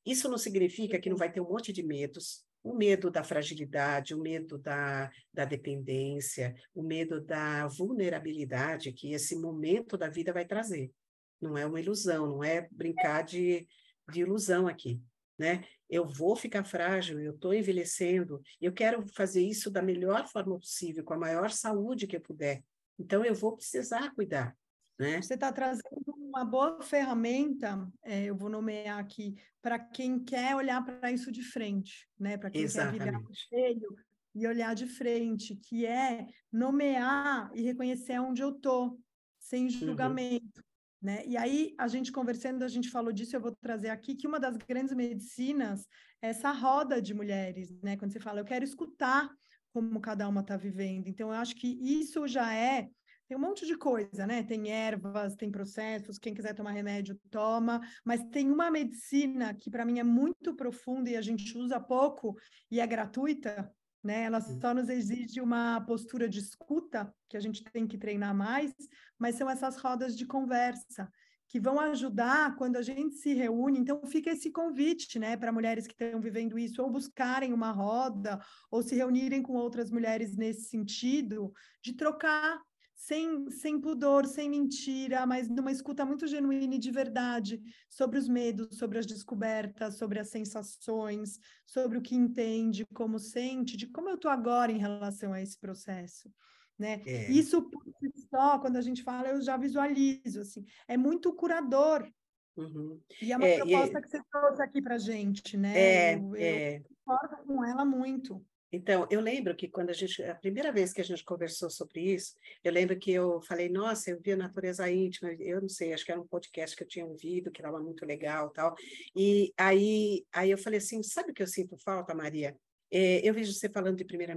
Isso 0.05 0.29
não 0.29 0.39
significa 0.39 0.99
que 0.99 1.11
não 1.11 1.17
vai 1.17 1.31
ter 1.31 1.41
um 1.41 1.49
monte 1.49 1.73
de 1.73 1.83
medos, 1.83 2.45
o 2.63 2.75
medo 2.75 3.11
da 3.11 3.25
fragilidade, 3.25 4.15
o 4.15 4.21
medo 4.21 4.57
da, 4.57 5.11
da 5.33 5.45
dependência, 5.45 6.55
o 6.75 6.83
medo 6.83 7.21
da 7.21 7.67
vulnerabilidade 7.67 8.93
que 8.93 9.13
esse 9.13 9.37
momento 9.37 9.97
da 9.97 10.09
vida 10.09 10.33
vai 10.33 10.45
trazer. 10.45 10.93
Não 11.41 11.59
é 11.59 11.67
uma 11.67 11.81
ilusão, 11.81 12.27
não 12.27 12.45
é 12.45 12.69
brincar 12.71 13.23
de, 13.23 13.67
de 14.11 14.21
ilusão 14.21 14.69
aqui, 14.69 15.03
né? 15.39 15.65
Eu 15.91 16.07
vou 16.07 16.35
ficar 16.37 16.65
frágil, 16.65 17.21
eu 17.21 17.35
estou 17.35 17.53
envelhecendo, 17.53 18.41
eu 18.61 18.73
quero 18.73 19.07
fazer 19.09 19.43
isso 19.43 19.71
da 19.71 19.83
melhor 19.83 20.27
forma 20.27 20.59
possível, 20.59 21.05
com 21.05 21.13
a 21.15 21.19
maior 21.19 21.51
saúde 21.51 22.07
que 22.07 22.17
eu 22.17 22.21
puder. 22.21 22.63
Então, 22.99 23.25
eu 23.25 23.35
vou 23.35 23.57
precisar 23.57 24.15
cuidar. 24.15 24.57
Né? 24.99 25.21
Você 25.21 25.35
está 25.35 25.53
trazendo 25.53 26.02
uma 26.33 26.47
boa 26.47 26.81
ferramenta, 26.81 27.87
é, 28.03 28.25
eu 28.25 28.35
vou 28.35 28.49
nomear 28.49 28.99
aqui, 28.99 29.37
para 29.61 29.79
quem 29.79 30.19
quer 30.19 30.57
olhar 30.57 30.83
para 30.83 31.13
isso 31.13 31.31
de 31.31 31.43
frente, 31.43 32.09
né? 32.19 32.39
Para 32.39 32.51
quem 32.51 32.63
Exatamente. 32.63 32.99
quer 32.99 33.05
virar 33.05 33.21
o 33.21 33.31
espelho 33.31 33.97
e 34.35 34.47
olhar 34.47 34.75
de 34.75 34.87
frente, 34.87 35.55
que 35.57 35.85
é 35.85 36.27
nomear 36.51 37.51
e 37.55 37.61
reconhecer 37.61 38.19
onde 38.19 38.43
eu 38.43 38.49
estou, 38.49 38.99
sem 39.39 39.65
uhum. 39.65 39.71
julgamento. 39.71 40.59
Uhum. 40.59 40.73
Né? 41.03 41.23
E 41.27 41.37
aí, 41.37 41.75
a 41.77 41.87
gente 41.87 42.11
conversando, 42.11 42.63
a 42.63 42.69
gente 42.69 42.89
falou 42.89 43.13
disso, 43.13 43.37
eu 43.37 43.41
vou 43.41 43.55
trazer 43.61 43.91
aqui 43.91 44.15
que 44.15 44.27
uma 44.27 44.41
das 44.41 44.57
grandes 44.57 44.95
medicinas 44.95 45.87
é 46.23 46.29
essa 46.29 46.51
roda 46.51 47.03
de 47.03 47.13
mulheres, 47.13 47.71
né? 47.83 47.97
Quando 47.97 48.13
você 48.13 48.21
fala, 48.21 48.41
eu 48.41 48.45
quero 48.45 48.65
escutar 48.65 49.29
como 49.71 50.01
cada 50.01 50.27
uma 50.29 50.41
está 50.41 50.57
vivendo. 50.57 51.09
Então, 51.09 51.29
eu 51.29 51.35
acho 51.35 51.55
que 51.57 51.69
isso 51.83 52.27
já 52.27 52.55
é 52.55 52.89
tem 53.27 53.37
um 53.37 53.41
monte 53.41 53.67
de 53.67 53.77
coisa, 53.77 54.27
né? 54.27 54.43
Tem 54.43 54.71
ervas, 54.71 55.35
tem 55.35 55.51
processos, 55.51 56.19
quem 56.19 56.35
quiser 56.35 56.55
tomar 56.55 56.73
remédio, 56.73 57.19
toma, 57.31 57.81
mas 58.05 58.23
tem 58.31 58.51
uma 58.51 58.71
medicina 58.71 59.55
que 59.55 59.71
para 59.71 59.85
mim 59.85 59.99
é 59.99 60.05
muito 60.05 60.55
profunda 60.55 61.09
e 61.11 61.17
a 61.17 61.23
gente 61.23 61.57
usa 61.57 61.81
pouco 61.81 62.37
e 62.71 62.81
é 62.81 62.87
gratuita, 62.87 63.71
né? 64.03 64.25
Ela 64.25 64.41
só 64.41 64.75
nos 64.75 64.89
exige 64.89 65.41
uma 65.41 65.81
postura 65.81 66.29
de 66.29 66.41
escuta, 66.41 67.15
que 67.29 67.37
a 67.37 67.41
gente 67.41 67.63
tem 67.65 67.87
que 67.87 67.97
treinar 67.97 68.35
mais, 68.35 68.73
mas 69.19 69.37
são 69.37 69.49
essas 69.49 69.77
rodas 69.77 70.17
de 70.17 70.27
conversa 70.27 71.11
que 71.53 71.61
vão 71.61 71.79
ajudar 71.79 72.57
quando 72.57 72.77
a 72.77 72.83
gente 72.83 73.17
se 73.17 73.35
reúne. 73.35 73.79
Então, 73.79 74.01
fica 74.07 74.31
esse 74.31 74.51
convite, 74.51 75.19
né, 75.19 75.37
para 75.37 75.53
mulheres 75.53 75.87
que 75.87 75.93
estão 75.93 76.19
vivendo 76.19 76.59
isso, 76.59 76.83
ou 76.83 76.91
buscarem 76.91 77.53
uma 77.53 77.71
roda, 77.71 78.41
ou 78.71 78.83
se 78.83 78.95
reunirem 78.95 79.43
com 79.43 79.53
outras 79.53 79.91
mulheres 79.91 80.35
nesse 80.35 80.71
sentido, 80.71 81.53
de 81.85 81.93
trocar 81.93 82.59
sem, 83.03 83.51
sem 83.51 83.81
pudor, 83.81 84.27
sem 84.27 84.49
mentira, 84.49 85.27
mas 85.27 85.49
numa 85.49 85.73
escuta 85.73 86.05
muito 86.05 86.25
genuína 86.29 86.77
e 86.77 86.79
de 86.79 86.93
verdade 86.93 87.61
sobre 87.91 88.17
os 88.17 88.29
medos, 88.29 88.79
sobre 88.79 88.97
as 88.97 89.07
descobertas, 89.07 89.97
sobre 89.97 90.21
as 90.21 90.29
sensações, 90.29 91.41
sobre 91.67 91.99
o 91.99 92.01
que 92.01 92.15
entende, 92.15 92.87
como 92.95 93.19
sente, 93.19 93.77
de 93.77 93.89
como 93.89 94.09
eu 94.09 94.15
estou 94.15 94.31
agora 94.31 94.71
em 94.71 94.79
relação 94.79 95.33
a 95.33 95.43
esse 95.43 95.59
processo. 95.59 96.33
Né? 96.79 97.03
É. 97.05 97.29
Isso 97.29 97.61
por 97.69 97.83
si 97.99 98.29
só, 98.31 98.61
quando 98.61 98.77
a 98.77 98.81
gente 98.81 99.03
fala, 99.03 99.31
eu 99.31 99.43
já 99.43 99.57
visualizo, 99.57 100.41
assim, 100.41 100.65
é 100.87 100.97
muito 100.97 101.35
curador. 101.35 102.09
Uhum. 102.57 103.01
E 103.21 103.33
é 103.33 103.37
uma 103.37 103.47
é, 103.47 103.57
proposta 103.57 103.99
é... 103.99 104.01
que 104.01 104.09
você 104.11 104.23
trouxe 104.31 104.63
aqui 104.63 104.81
para 104.81 104.97
gente, 104.99 105.57
né? 105.57 105.77
É, 105.77 106.15
eu, 106.15 106.37
eu 106.37 106.37
é. 106.37 106.83
concordo 107.05 107.47
com 107.49 107.65
ela 107.65 107.85
muito. 107.85 108.47
Então, 108.73 109.07
eu 109.11 109.21
lembro 109.21 109.55
que 109.55 109.69
quando 109.69 109.91
a 109.91 109.93
gente, 109.93 110.23
a 110.23 110.35
primeira 110.35 110.73
vez 110.73 110.95
que 110.95 111.03
a 111.03 111.05
gente 111.05 111.23
conversou 111.23 111.69
sobre 111.69 112.01
isso, 112.15 112.35
eu 112.65 112.73
lembro 112.73 112.99
que 112.99 113.13
eu 113.13 113.39
falei, 113.43 113.69
nossa, 113.69 114.11
eu 114.11 114.19
vi 114.19 114.33
a 114.33 114.37
natureza 114.37 114.91
íntima, 114.91 115.31
eu 115.35 115.61
não 115.61 115.69
sei, 115.69 115.93
acho 115.93 116.07
que 116.07 116.11
era 116.11 116.21
um 116.21 116.27
podcast 116.27 116.75
que 116.75 116.83
eu 116.83 116.89
tinha 116.89 117.05
ouvido, 117.05 117.51
que 117.51 117.61
estava 117.61 117.79
muito 117.79 118.07
legal 118.07 118.49
tal. 118.49 118.75
E 119.15 119.53
aí, 119.59 120.25
aí 120.33 120.51
eu 120.51 120.57
falei 120.57 120.79
assim, 120.79 121.03
sabe 121.03 121.33
o 121.33 121.35
que 121.35 121.43
eu 121.43 121.47
sinto 121.47 121.77
falta, 121.77 122.15
Maria? 122.15 122.57
É, 122.91 123.27
eu 123.27 123.35
vejo 123.35 123.53
você 123.53 123.69
falando 123.69 123.99
de 123.99 124.07
primeira, 124.07 124.35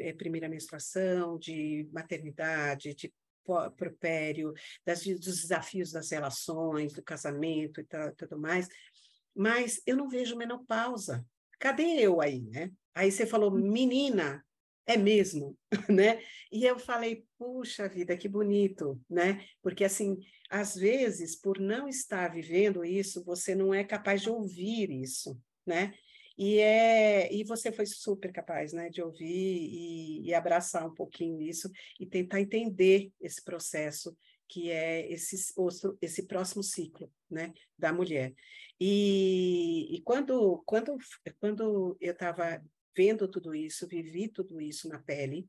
é, 0.00 0.12
primeira 0.12 0.48
menstruação, 0.48 1.38
de 1.38 1.88
maternidade, 1.92 2.92
de 2.92 3.12
propério, 3.76 4.52
das, 4.84 5.04
dos 5.04 5.42
desafios 5.42 5.92
das 5.92 6.10
relações, 6.10 6.92
do 6.92 7.02
casamento 7.04 7.80
e 7.80 7.86
tudo 8.16 8.36
mais, 8.36 8.68
mas 9.32 9.80
eu 9.86 9.96
não 9.96 10.08
vejo 10.08 10.36
menopausa. 10.36 11.24
Cadê 11.60 12.00
eu 12.00 12.20
aí, 12.20 12.42
né? 12.42 12.72
Aí 12.96 13.12
você 13.12 13.26
falou, 13.26 13.52
hum. 13.52 13.70
menina, 13.70 14.42
é 14.86 14.96
mesmo, 14.96 15.56
né? 15.90 16.22
E 16.50 16.64
eu 16.64 16.78
falei, 16.78 17.26
puxa 17.38 17.88
vida, 17.88 18.16
que 18.16 18.26
bonito, 18.26 18.98
né? 19.08 19.44
Porque 19.60 19.84
assim, 19.84 20.18
às 20.48 20.74
vezes, 20.74 21.36
por 21.36 21.60
não 21.60 21.86
estar 21.86 22.32
vivendo 22.32 22.82
isso, 22.84 23.22
você 23.22 23.54
não 23.54 23.74
é 23.74 23.84
capaz 23.84 24.22
de 24.22 24.30
ouvir 24.30 24.90
isso, 24.90 25.38
né? 25.66 25.92
E 26.38 26.58
é 26.58 27.32
e 27.32 27.44
você 27.44 27.70
foi 27.70 27.84
super 27.86 28.32
capaz, 28.32 28.72
né, 28.72 28.90
de 28.90 29.02
ouvir 29.02 29.26
e, 29.26 30.28
e 30.28 30.34
abraçar 30.34 30.86
um 30.86 30.94
pouquinho 30.94 31.40
isso 31.40 31.70
e 31.98 32.06
tentar 32.06 32.40
entender 32.40 33.10
esse 33.20 33.42
processo 33.42 34.16
que 34.48 34.70
é 34.70 35.10
esse, 35.10 35.36
esse 36.00 36.26
próximo 36.26 36.62
ciclo, 36.62 37.10
né, 37.28 37.52
da 37.76 37.92
mulher. 37.92 38.34
E, 38.78 39.96
e 39.96 40.02
quando, 40.02 40.62
quando, 40.66 40.96
quando 41.40 41.96
eu 42.00 42.12
estava 42.12 42.62
vendo 42.96 43.28
tudo 43.28 43.54
isso, 43.54 43.86
vivi 43.86 44.28
tudo 44.28 44.60
isso 44.60 44.88
na 44.88 44.98
pele, 44.98 45.48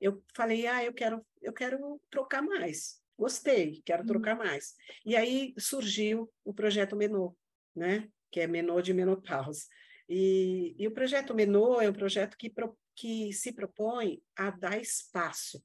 eu 0.00 0.22
falei, 0.34 0.66
ah, 0.66 0.84
eu 0.84 0.92
quero, 0.92 1.24
eu 1.40 1.52
quero 1.52 2.00
trocar 2.10 2.42
mais. 2.42 3.00
Gostei, 3.16 3.80
quero 3.84 4.02
uhum. 4.02 4.08
trocar 4.08 4.36
mais. 4.36 4.74
E 5.06 5.14
aí 5.14 5.54
surgiu 5.56 6.30
o 6.44 6.52
projeto 6.52 6.96
Menô, 6.96 7.36
né? 7.74 8.08
Que 8.30 8.40
é 8.40 8.46
Menô 8.48 8.80
de 8.82 8.92
menopausa. 8.92 9.64
E, 10.08 10.74
e 10.76 10.88
o 10.88 10.90
projeto 10.90 11.34
Menô 11.34 11.80
é 11.80 11.88
um 11.88 11.92
projeto 11.92 12.36
que, 12.36 12.50
pro, 12.50 12.76
que 12.96 13.32
se 13.32 13.52
propõe 13.52 14.20
a 14.36 14.50
dar 14.50 14.80
espaço, 14.80 15.62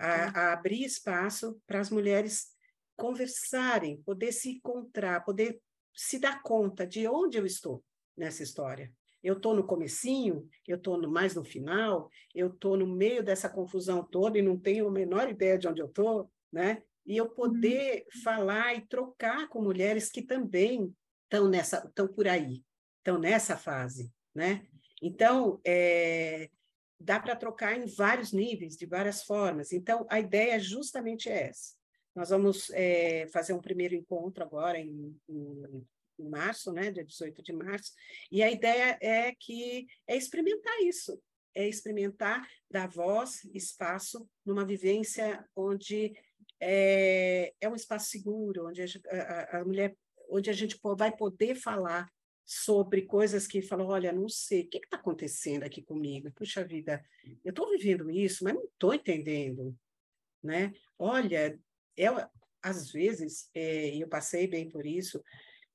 a, 0.00 0.40
a 0.40 0.52
abrir 0.54 0.84
espaço 0.84 1.60
para 1.64 1.78
as 1.78 1.90
mulheres 1.90 2.48
conversarem, 2.96 4.02
poder 4.02 4.32
se 4.32 4.50
encontrar, 4.50 5.24
poder 5.24 5.60
se 5.94 6.18
dar 6.18 6.42
conta 6.42 6.86
de 6.86 7.06
onde 7.06 7.38
eu 7.38 7.46
estou 7.46 7.84
nessa 8.16 8.42
história, 8.42 8.92
eu 9.22 9.34
estou 9.34 9.54
no 9.54 9.66
comecinho, 9.66 10.48
eu 10.66 10.76
estou 10.76 11.00
mais 11.08 11.34
no 11.34 11.44
final, 11.44 12.10
eu 12.34 12.48
estou 12.48 12.76
no 12.76 12.86
meio 12.86 13.22
dessa 13.22 13.48
confusão 13.48 14.04
toda 14.04 14.38
e 14.38 14.42
não 14.42 14.58
tenho 14.58 14.86
a 14.86 14.90
menor 14.90 15.28
ideia 15.28 15.58
de 15.58 15.66
onde 15.66 15.80
eu 15.80 15.86
estou, 15.86 16.30
né? 16.52 16.82
E 17.04 17.16
eu 17.16 17.28
poder 17.28 18.04
uhum. 18.04 18.22
falar 18.22 18.74
e 18.74 18.86
trocar 18.86 19.48
com 19.48 19.62
mulheres 19.62 20.10
que 20.10 20.22
também 20.22 20.94
estão 21.24 21.48
nessa, 21.48 21.84
estão 21.86 22.08
por 22.08 22.28
aí, 22.28 22.64
estão 22.98 23.18
nessa 23.18 23.56
fase, 23.56 24.10
né? 24.34 24.66
Então, 25.02 25.60
é, 25.64 26.48
dá 26.98 27.20
para 27.20 27.36
trocar 27.36 27.78
em 27.78 27.86
vários 27.86 28.32
níveis, 28.32 28.76
de 28.76 28.86
várias 28.86 29.22
formas. 29.22 29.72
Então, 29.72 30.06
a 30.08 30.18
ideia 30.18 30.54
é 30.54 30.60
justamente 30.60 31.28
essa. 31.28 31.74
Nós 32.14 32.30
vamos 32.30 32.70
é, 32.70 33.26
fazer 33.28 33.52
um 33.52 33.60
primeiro 33.60 33.94
encontro 33.94 34.42
agora 34.42 34.78
em, 34.78 35.14
em 35.28 35.86
em 36.18 36.28
março, 36.28 36.72
né, 36.72 36.90
dia 36.90 37.04
18 37.04 37.42
de 37.42 37.52
março, 37.52 37.92
e 38.30 38.42
a 38.42 38.50
ideia 38.50 38.98
é 39.00 39.34
que 39.34 39.86
é 40.06 40.16
experimentar 40.16 40.80
isso, 40.82 41.20
é 41.54 41.66
experimentar 41.68 42.46
dar 42.70 42.88
voz, 42.88 43.44
espaço 43.54 44.28
numa 44.44 44.64
vivência 44.64 45.44
onde 45.54 46.14
é, 46.60 47.52
é 47.60 47.68
um 47.68 47.74
espaço 47.74 48.10
seguro, 48.10 48.68
onde 48.68 48.82
a, 48.82 48.86
a, 49.10 49.60
a 49.60 49.64
mulher, 49.64 49.96
onde 50.28 50.50
a 50.50 50.52
gente 50.52 50.78
vai 50.96 51.14
poder 51.16 51.54
falar 51.54 52.10
sobre 52.44 53.02
coisas 53.02 53.46
que 53.46 53.60
falam, 53.60 53.88
olha, 53.88 54.12
não 54.12 54.28
sei, 54.28 54.62
o 54.62 54.68
que 54.68 54.78
está 54.78 54.96
acontecendo 54.96 55.64
aqui 55.64 55.82
comigo? 55.82 56.30
Puxa 56.32 56.64
vida, 56.64 57.04
eu 57.44 57.50
estou 57.50 57.68
vivendo 57.70 58.08
isso, 58.08 58.44
mas 58.44 58.54
não 58.54 58.64
estou 58.64 58.94
entendendo, 58.94 59.76
né? 60.40 60.72
Olha, 60.96 61.58
eu, 61.96 62.14
às 62.62 62.92
vezes, 62.92 63.50
é, 63.52 63.96
eu 63.96 64.08
passei 64.08 64.46
bem 64.46 64.68
por 64.68 64.86
isso, 64.86 65.22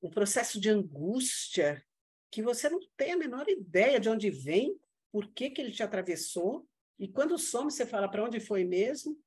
um 0.02 0.10
processo 0.10 0.60
de 0.60 0.68
angústia 0.68 1.82
que 2.30 2.42
você 2.42 2.68
não 2.68 2.80
tem 2.96 3.12
a 3.12 3.16
menor 3.16 3.48
ideia 3.48 4.00
de 4.00 4.08
onde 4.08 4.30
vem, 4.30 4.76
por 5.12 5.32
que, 5.32 5.50
que 5.50 5.60
ele 5.60 5.70
te 5.70 5.82
atravessou, 5.82 6.66
e 6.98 7.06
quando 7.06 7.38
some, 7.38 7.70
você 7.70 7.84
fala 7.84 8.08
para 8.08 8.24
onde 8.24 8.40
foi 8.40 8.64
mesmo, 8.64 9.18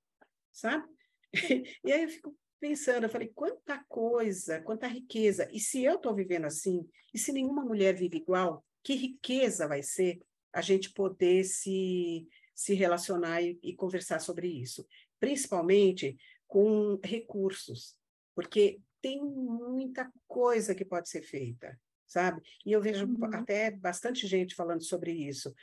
sabe? 0.51 0.85
E 1.83 1.91
aí 1.91 2.03
eu 2.03 2.09
fico 2.09 2.37
pensando, 2.59 3.03
eu 3.03 3.09
falei, 3.09 3.27
quanta 3.35 3.83
coisa, 3.87 4.61
quanta 4.61 4.87
riqueza, 4.87 5.47
e 5.51 5.59
se 5.59 5.83
eu 5.83 5.95
estou 5.95 6.15
vivendo 6.15 6.45
assim, 6.45 6.87
e 7.13 7.19
se 7.19 7.31
nenhuma 7.31 7.63
mulher 7.63 7.93
vive 7.93 8.17
igual, 8.17 8.65
que 8.83 8.95
riqueza 8.95 9.67
vai 9.67 9.83
ser 9.83 10.19
a 10.51 10.61
gente 10.61 10.91
poder 10.91 11.43
se, 11.43 12.27
se 12.55 12.73
relacionar 12.73 13.41
e, 13.41 13.59
e 13.61 13.75
conversar 13.75 14.19
sobre 14.19 14.47
isso, 14.47 14.87
principalmente 15.19 16.17
com 16.47 16.99
recursos, 17.03 17.97
porque 18.33 18.79
tem 19.05 19.23
muita 19.23 20.11
coisa 20.27 20.73
que 20.73 20.83
pode 20.83 21.09
ser 21.09 21.21
feita, 21.21 21.79
sabe? 22.07 22.41
E 22.65 22.71
eu 22.71 22.81
vejo 22.81 23.05
uhum. 23.05 23.35
até 23.35 23.69
bastante 23.69 24.25
gente 24.25 24.55
falando 24.55 24.81
sobre 24.81 25.11
isso. 25.11 25.53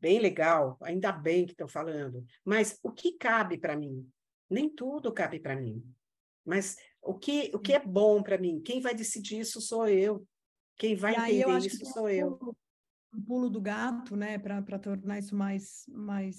Bem 0.00 0.18
legal, 0.18 0.76
ainda 0.82 1.12
bem 1.12 1.46
que 1.46 1.52
estão 1.52 1.68
falando. 1.68 2.26
Mas 2.44 2.76
o 2.82 2.90
que 2.90 3.12
cabe 3.12 3.56
para 3.56 3.76
mim? 3.76 4.04
Nem 4.50 4.68
tudo 4.68 5.12
cabe 5.12 5.38
para 5.38 5.54
mim. 5.54 5.80
Mas 6.44 6.76
o 7.00 7.14
que, 7.14 7.52
o 7.54 7.60
que 7.60 7.72
é 7.72 7.78
bom 7.78 8.20
para 8.20 8.36
mim? 8.36 8.60
Quem 8.60 8.80
vai 8.80 8.96
decidir 8.96 9.38
isso 9.38 9.60
sou 9.60 9.86
eu. 9.86 10.26
Quem 10.76 10.96
vai 10.96 11.12
e 11.12 11.38
entender 11.38 11.66
isso 11.68 11.86
sou 11.86 12.10
eu. 12.10 12.36
O 13.14 13.22
pulo 13.24 13.48
do 13.48 13.60
gato, 13.60 14.16
né, 14.16 14.40
para 14.40 14.78
tornar 14.80 15.20
isso 15.20 15.36
mais, 15.36 15.84
mais 15.86 16.36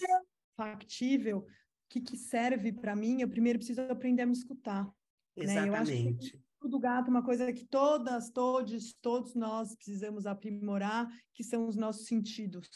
factível, 0.58 1.38
o 1.38 1.46
que, 1.88 2.02
que 2.02 2.18
serve 2.18 2.74
para 2.74 2.98
mim? 2.98 3.22
Eu 3.22 3.30
primeiro 3.30 3.60
preciso 3.60 3.80
aprender 3.84 4.24
a 4.24 4.26
me 4.26 4.34
escutar. 4.34 4.94
Exatamente. 5.38 6.04
Né? 6.04 6.18
Acho 6.20 6.32
que 6.32 6.48
do 6.68 6.80
gato, 6.80 7.10
uma 7.10 7.24
coisa 7.24 7.52
que 7.54 7.66
todas, 7.66 8.30
todos, 8.30 8.94
todos 9.02 9.36
nós 9.36 9.76
precisamos 9.76 10.26
aprimorar, 10.26 11.08
que 11.34 11.44
são 11.44 11.68
os 11.68 11.76
nossos 11.76 12.08
sentidos, 12.08 12.68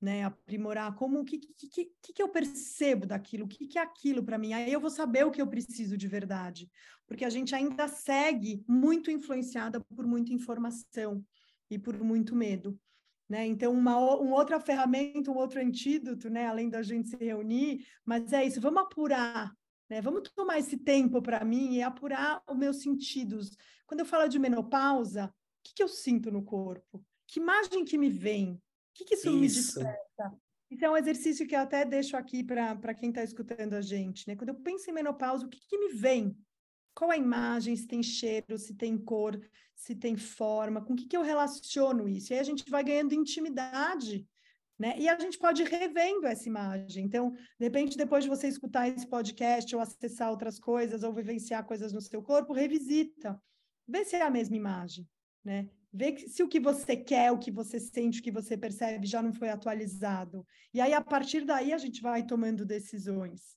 né? 0.00 0.24
Aprimorar 0.24 0.94
como 0.94 1.20
o 1.20 1.24
que, 1.24 1.38
que, 1.38 1.86
que, 2.02 2.12
que 2.12 2.22
eu 2.22 2.28
percebo 2.28 3.06
daquilo, 3.06 3.46
o 3.46 3.48
que, 3.48 3.66
que 3.66 3.78
é 3.78 3.82
aquilo 3.82 4.22
para 4.22 4.38
mim. 4.38 4.52
Aí 4.52 4.72
eu 4.72 4.80
vou 4.80 4.90
saber 4.90 5.24
o 5.24 5.30
que 5.30 5.40
eu 5.40 5.46
preciso 5.46 5.96
de 5.96 6.06
verdade, 6.06 6.70
porque 7.06 7.24
a 7.24 7.30
gente 7.30 7.54
ainda 7.54 7.88
segue 7.88 8.62
muito 8.68 9.10
influenciada 9.10 9.80
por 9.80 10.06
muita 10.06 10.32
informação 10.32 11.24
e 11.70 11.78
por 11.78 11.98
muito 12.02 12.36
medo. 12.36 12.78
Né? 13.28 13.46
Então, 13.46 13.72
uma, 13.72 13.96
uma 13.96 14.36
outra 14.36 14.60
ferramenta, 14.60 15.30
um 15.30 15.36
outro 15.36 15.58
antídoto, 15.58 16.28
né? 16.28 16.46
além 16.46 16.68
da 16.68 16.82
gente 16.82 17.08
se 17.08 17.16
reunir, 17.16 17.86
mas 18.04 18.32
é 18.34 18.44
isso, 18.44 18.60
vamos 18.60 18.82
apurar 18.82 19.50
né? 19.88 20.00
Vamos 20.00 20.28
tomar 20.30 20.58
esse 20.58 20.76
tempo 20.76 21.20
para 21.20 21.44
mim 21.44 21.74
e 21.74 21.82
apurar 21.82 22.42
os 22.48 22.56
meus 22.56 22.82
sentidos. 22.82 23.56
Quando 23.86 24.00
eu 24.00 24.06
falo 24.06 24.28
de 24.28 24.38
menopausa, 24.38 25.26
o 25.26 25.32
que, 25.62 25.74
que 25.74 25.82
eu 25.82 25.88
sinto 25.88 26.30
no 26.30 26.42
corpo? 26.42 27.04
Que 27.26 27.40
imagem 27.40 27.84
que 27.84 27.98
me 27.98 28.10
vem? 28.10 28.54
O 28.54 28.60
que, 28.94 29.04
que 29.04 29.14
isso, 29.14 29.28
isso. 29.28 29.80
me 29.80 29.86
desperta? 29.86 30.38
Isso 30.70 30.84
é 30.84 30.90
um 30.90 30.96
exercício 30.96 31.46
que 31.46 31.54
eu 31.54 31.60
até 31.60 31.84
deixo 31.84 32.16
aqui 32.16 32.42
para 32.42 32.94
quem 32.94 33.10
está 33.10 33.22
escutando 33.22 33.74
a 33.74 33.80
gente. 33.80 34.26
Né? 34.26 34.34
Quando 34.34 34.48
eu 34.50 34.56
penso 34.56 34.90
em 34.90 34.92
menopausa, 34.92 35.46
o 35.46 35.48
que, 35.48 35.60
que 35.68 35.78
me 35.78 35.92
vem? 35.92 36.36
Qual 36.94 37.10
a 37.10 37.16
imagem? 37.16 37.76
Se 37.76 37.86
tem 37.86 38.02
cheiro, 38.02 38.56
se 38.56 38.74
tem 38.74 38.96
cor, 38.96 39.40
se 39.74 39.94
tem 39.94 40.16
forma, 40.16 40.80
com 40.80 40.92
o 40.92 40.96
que, 40.96 41.06
que 41.06 41.16
eu 41.16 41.22
relaciono 41.22 42.08
isso? 42.08 42.32
E 42.32 42.34
aí 42.34 42.40
a 42.40 42.44
gente 42.44 42.68
vai 42.70 42.82
ganhando 42.82 43.14
intimidade 43.14 44.26
né? 44.78 44.94
E 44.98 45.08
a 45.08 45.18
gente 45.18 45.38
pode 45.38 45.62
ir 45.62 45.68
revendo 45.68 46.26
essa 46.26 46.48
imagem. 46.48 47.04
Então, 47.04 47.30
de 47.30 47.64
repente, 47.64 47.96
depois 47.96 48.24
de 48.24 48.30
você 48.30 48.48
escutar 48.48 48.88
esse 48.88 49.06
podcast 49.06 49.74
ou 49.74 49.80
acessar 49.80 50.30
outras 50.30 50.58
coisas 50.58 51.02
ou 51.02 51.12
vivenciar 51.12 51.64
coisas 51.64 51.92
no 51.92 52.00
seu 52.00 52.22
corpo, 52.22 52.52
revisita. 52.52 53.40
Vê 53.86 54.04
se 54.04 54.16
é 54.16 54.22
a 54.22 54.30
mesma 54.30 54.56
imagem, 54.56 55.08
né? 55.44 55.68
Vê 55.92 56.16
se 56.18 56.42
o 56.42 56.48
que 56.48 56.58
você 56.58 56.96
quer, 56.96 57.30
o 57.30 57.38
que 57.38 57.52
você 57.52 57.78
sente, 57.78 58.18
o 58.18 58.22
que 58.22 58.32
você 58.32 58.56
percebe 58.56 59.06
já 59.06 59.22
não 59.22 59.32
foi 59.32 59.48
atualizado. 59.48 60.44
E 60.72 60.80
aí, 60.80 60.92
a 60.92 61.00
partir 61.00 61.44
daí, 61.44 61.72
a 61.72 61.78
gente 61.78 62.02
vai 62.02 62.24
tomando 62.24 62.66
decisões. 62.66 63.54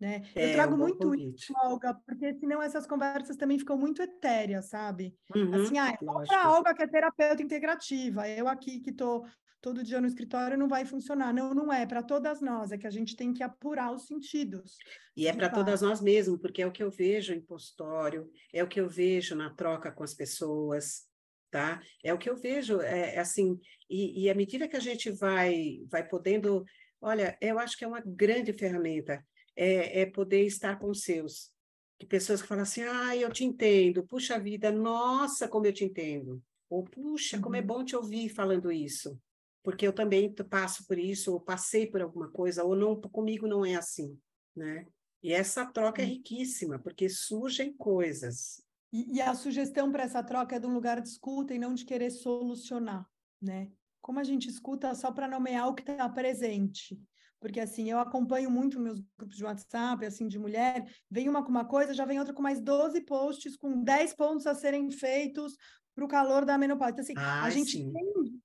Né? 0.00 0.22
É, 0.34 0.48
eu 0.48 0.54
trago 0.54 0.74
um 0.74 0.78
muito 0.78 0.98
convite. 0.98 1.42
isso, 1.42 1.52
Olga, 1.62 1.94
porque 2.06 2.34
senão 2.34 2.62
essas 2.62 2.86
conversas 2.86 3.36
também 3.36 3.58
ficam 3.58 3.76
muito 3.76 4.02
etéreas, 4.02 4.70
sabe? 4.70 5.14
Uhum, 5.36 5.54
assim, 5.54 5.78
ah, 5.78 5.90
é 5.90 5.96
para 6.26 6.50
Olga 6.50 6.74
que 6.74 6.82
é 6.82 6.86
terapeuta 6.86 7.42
integrativa, 7.42 8.26
eu 8.26 8.48
aqui 8.48 8.80
que 8.80 8.90
estou 8.90 9.26
todo 9.60 9.84
dia 9.84 10.00
no 10.00 10.06
escritório 10.06 10.56
não 10.56 10.68
vai 10.68 10.84
funcionar. 10.84 11.32
Não, 11.32 11.54
não 11.54 11.72
é 11.72 11.86
para 11.86 12.02
todas 12.02 12.40
nós, 12.40 12.72
é 12.72 12.78
que 12.78 12.86
a 12.86 12.90
gente 12.90 13.14
tem 13.14 13.32
que 13.32 13.42
apurar 13.42 13.92
os 13.92 14.06
sentidos. 14.06 14.76
E 15.16 15.26
é 15.26 15.32
para 15.32 15.50
todas 15.50 15.82
nós 15.82 16.00
mesmo, 16.00 16.38
porque 16.38 16.62
é 16.62 16.66
o 16.66 16.72
que 16.72 16.82
eu 16.82 16.90
vejo 16.90 17.34
em 17.34 17.40
postório, 17.40 18.30
é 18.52 18.62
o 18.64 18.68
que 18.68 18.80
eu 18.80 18.88
vejo 18.88 19.34
na 19.34 19.50
troca 19.50 19.92
com 19.92 20.02
as 20.02 20.14
pessoas, 20.14 21.04
tá? 21.50 21.82
É 22.02 22.12
o 22.14 22.18
que 22.18 22.30
eu 22.30 22.36
vejo, 22.36 22.80
é, 22.80 23.16
é 23.16 23.18
assim, 23.18 23.58
e, 23.88 24.24
e 24.24 24.30
à 24.30 24.34
medida 24.34 24.68
que 24.68 24.76
a 24.76 24.80
gente 24.80 25.10
vai, 25.10 25.80
vai 25.90 26.06
podendo, 26.06 26.64
olha, 27.00 27.36
eu 27.40 27.58
acho 27.58 27.76
que 27.76 27.84
é 27.84 27.88
uma 27.88 28.02
grande 28.04 28.52
ferramenta, 28.52 29.24
é, 29.54 30.02
é 30.02 30.06
poder 30.06 30.44
estar 30.46 30.78
com 30.78 30.90
os 30.90 31.02
seus. 31.02 31.50
Que 31.98 32.06
pessoas 32.06 32.40
que 32.40 32.48
falam 32.48 32.62
assim, 32.62 32.82
ah, 32.82 33.14
eu 33.14 33.30
te 33.30 33.44
entendo, 33.44 34.06
puxa 34.06 34.38
vida, 34.38 34.72
nossa, 34.72 35.46
como 35.46 35.66
eu 35.66 35.72
te 35.72 35.84
entendo. 35.84 36.42
Ou, 36.70 36.82
puxa, 36.82 37.38
como 37.38 37.56
é 37.56 37.60
uhum. 37.60 37.66
bom 37.66 37.84
te 37.84 37.94
ouvir 37.94 38.30
falando 38.30 38.72
isso 38.72 39.20
porque 39.62 39.86
eu 39.86 39.92
também 39.92 40.32
passo 40.32 40.86
por 40.86 40.98
isso, 40.98 41.32
ou 41.32 41.40
passei 41.40 41.86
por 41.86 42.00
alguma 42.00 42.28
coisa, 42.30 42.64
ou 42.64 42.74
não 42.74 43.00
comigo 43.00 43.46
não 43.46 43.64
é 43.64 43.74
assim, 43.74 44.18
né? 44.56 44.86
E 45.22 45.32
essa 45.32 45.66
troca 45.66 46.00
é 46.00 46.06
riquíssima, 46.06 46.78
porque 46.78 47.08
surgem 47.08 47.72
coisas. 47.74 48.62
E, 48.92 49.16
e 49.16 49.20
a 49.20 49.34
sugestão 49.34 49.92
para 49.92 50.04
essa 50.04 50.22
troca 50.22 50.56
é 50.56 50.58
de 50.58 50.66
um 50.66 50.72
lugar 50.72 51.00
de 51.00 51.08
escuta 51.08 51.54
e 51.54 51.58
não 51.58 51.74
de 51.74 51.84
querer 51.84 52.10
solucionar, 52.10 53.06
né? 53.40 53.70
Como 54.00 54.18
a 54.18 54.24
gente 54.24 54.48
escuta 54.48 54.94
só 54.94 55.12
para 55.12 55.28
nomear 55.28 55.68
o 55.68 55.74
que 55.74 55.82
está 55.82 56.08
presente. 56.08 56.98
Porque, 57.38 57.60
assim, 57.60 57.90
eu 57.90 57.98
acompanho 57.98 58.50
muito 58.50 58.80
meus 58.80 59.00
grupos 59.16 59.36
de 59.36 59.44
WhatsApp, 59.44 60.04
assim, 60.04 60.28
de 60.28 60.38
mulher, 60.38 60.86
vem 61.10 61.28
uma 61.28 61.42
com 61.42 61.50
uma 61.50 61.64
coisa, 61.64 61.94
já 61.94 62.04
vem 62.04 62.18
outra 62.18 62.34
com 62.34 62.42
mais 62.42 62.60
12 62.60 63.00
posts, 63.02 63.56
com 63.56 63.82
10 63.82 64.14
pontos 64.14 64.46
a 64.46 64.54
serem 64.54 64.90
feitos 64.90 65.56
para 65.94 66.04
o 66.04 66.08
calor 66.08 66.44
da 66.44 66.58
menopausa. 66.58 66.92
Então, 66.92 67.02
assim, 67.02 67.14
ah, 67.16 67.44
a 67.44 67.50
gente 67.50 67.72
sim. 67.72 67.92
tem 67.92 68.40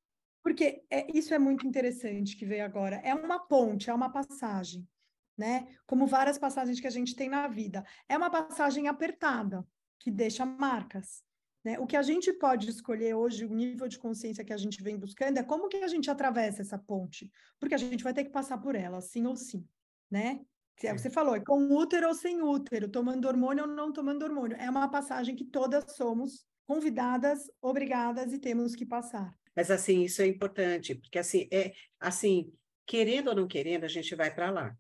porque 0.46 0.84
é, 0.92 1.08
isso 1.12 1.34
é 1.34 1.40
muito 1.40 1.66
interessante 1.66 2.38
que 2.38 2.46
veio 2.46 2.64
agora. 2.64 2.98
É 2.98 3.16
uma 3.16 3.40
ponte, 3.40 3.90
é 3.90 3.94
uma 3.94 4.12
passagem, 4.12 4.88
né? 5.36 5.68
Como 5.88 6.06
várias 6.06 6.38
passagens 6.38 6.80
que 6.80 6.86
a 6.86 6.92
gente 6.92 7.16
tem 7.16 7.28
na 7.28 7.48
vida. 7.48 7.84
É 8.08 8.16
uma 8.16 8.30
passagem 8.30 8.88
apertada, 8.88 9.66
que 10.00 10.12
deixa 10.12 10.46
marcas. 10.46 11.24
Né? 11.64 11.80
O 11.80 11.88
que 11.88 11.98
a 11.98 12.04
gente 12.04 12.32
pode 12.32 12.70
escolher 12.70 13.16
hoje, 13.16 13.44
o 13.44 13.56
nível 13.56 13.88
de 13.88 13.98
consciência 13.98 14.46
que 14.46 14.54
a 14.54 14.58
gente 14.58 14.84
vem 14.84 15.00
buscando, 15.00 15.40
é 15.40 15.44
como 15.44 15.68
que 15.68 15.78
a 15.78 15.88
gente 15.88 16.12
atravessa 16.12 16.62
essa 16.62 16.78
ponte. 16.78 17.32
Porque 17.60 17.74
a 17.74 17.80
gente 17.80 18.04
vai 18.04 18.14
ter 18.14 18.24
que 18.24 18.30
passar 18.30 18.60
por 18.60 18.76
ela, 18.76 19.02
sim 19.02 19.26
ou 19.26 19.36
sim, 19.36 19.68
né? 20.12 20.42
É 20.84 20.94
você 20.94 21.10
falou, 21.10 21.36
é 21.36 21.40
com 21.40 21.74
útero 21.76 22.08
ou 22.08 22.14
sem 22.14 22.44
útero, 22.44 22.88
tomando 22.88 23.28
hormônio 23.28 23.64
ou 23.64 23.70
não 23.72 23.92
tomando 23.92 24.22
hormônio. 24.22 24.58
É 24.58 24.70
uma 24.70 24.88
passagem 24.90 25.36
que 25.36 25.44
todas 25.44 25.96
somos 25.96 26.46
convidadas, 26.68 27.50
obrigadas 27.64 28.32
e 28.32 28.38
temos 28.38 28.76
que 28.76 28.86
passar. 28.86 29.36
Mas 29.56 29.72
assim, 29.72 30.02
isso 30.02 30.22
é 30.22 30.28
importante, 30.28 30.96
porque 30.96 31.18
assim, 31.18 31.48
é 31.52 31.74
assim, 32.00 32.52
querendo 32.86 33.30
ou 33.30 33.36
não 33.36 33.48
querendo, 33.48 33.86
a 33.86 33.88
gente 33.88 34.14
vai 34.16 34.34
para 34.34 34.52
lá, 34.52 34.78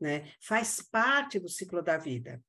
né? 0.00 0.32
Faz 0.40 0.80
parte 0.80 1.38
do 1.38 1.48
ciclo 1.48 1.82
da 1.82 1.98
vida. 1.98 2.42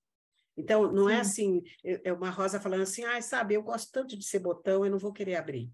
Então, 0.58 0.92
não 0.92 1.10
é 1.10 1.22
Sim. 1.24 1.62
é 1.84 1.92
assim, 1.92 2.02
é 2.06 2.14
uma 2.14 2.30
rosa 2.30 2.62
falando 2.62 2.84
assim, 2.84 3.04
ah, 3.04 3.22
sabe, 3.22 3.56
eu 3.56 3.62
gosto 3.62 3.92
tanto 3.92 4.18
de 4.18 4.26
ser 4.26 4.40
botão, 4.40 4.86
eu 4.86 4.92
não 4.92 4.98
vou 4.98 5.12
querer 5.12 5.36
abrir. 5.36 5.70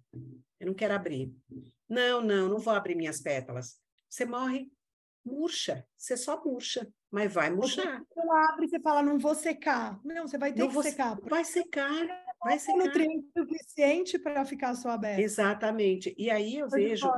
Eu 0.60 0.68
não 0.68 0.74
quero 0.74 0.94
abrir. 0.94 1.32
Não, 1.88 2.22
não, 2.22 2.50
não 2.50 2.58
vou 2.58 2.74
abrir 2.74 2.96
minhas 2.96 3.22
pétalas. 3.22 3.80
Você 4.10 4.26
morre, 4.26 4.72
murcha. 5.24 5.86
Você 5.96 6.18
só 6.18 6.44
murcha, 6.44 6.92
mas 7.12 7.32
vai 7.32 7.52
murchar. 7.52 8.04
Você 8.12 8.20
abre, 8.50 8.68
você 8.68 8.80
fala, 8.80 9.04
não 9.04 9.20
vou 9.20 9.36
secar. 9.36 10.00
Não, 10.04 10.28
você 10.28 10.38
vai 10.38 10.52
ter 10.52 10.60
não 10.60 10.68
que 10.68 10.74
vou, 10.74 10.84
secar. 10.84 11.20
Vai 11.22 11.46
secar 11.46 12.21
vai 12.44 12.60
ser 12.60 12.74
nutriente 12.74 13.28
suficiente 13.38 14.20
para 14.20 14.44
ficar 14.46 14.76
só 14.76 14.90
aberto. 14.90 15.20
Exatamente. 15.20 16.14
E 16.18 16.30
aí 16.30 16.58
eu 16.58 16.70
vejo, 16.70 17.10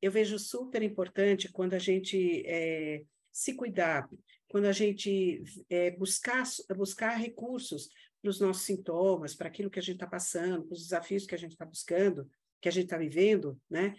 eu 0.00 0.10
vejo 0.10 0.38
super 0.38 0.82
importante 0.82 1.50
quando 1.50 1.74
a 1.74 1.78
gente 1.78 2.42
é, 2.46 3.02
se 3.30 3.54
cuidar, 3.54 4.08
quando 4.48 4.66
a 4.66 4.72
gente 4.72 5.42
é, 5.68 5.90
buscar, 5.92 6.44
buscar 6.76 7.16
recursos 7.16 7.88
para 8.20 8.30
os 8.30 8.40
nossos 8.40 8.62
sintomas, 8.62 9.34
para 9.34 9.48
aquilo 9.48 9.70
que 9.70 9.78
a 9.78 9.82
gente 9.82 9.96
está 9.96 10.06
passando, 10.06 10.64
para 10.64 10.74
os 10.74 10.82
desafios 10.82 11.26
que 11.26 11.34
a 11.34 11.38
gente 11.38 11.52
está 11.52 11.64
buscando, 11.64 12.28
que 12.60 12.68
a 12.68 12.72
gente 12.72 12.84
está 12.84 12.96
vivendo, 12.96 13.60
né? 13.68 13.94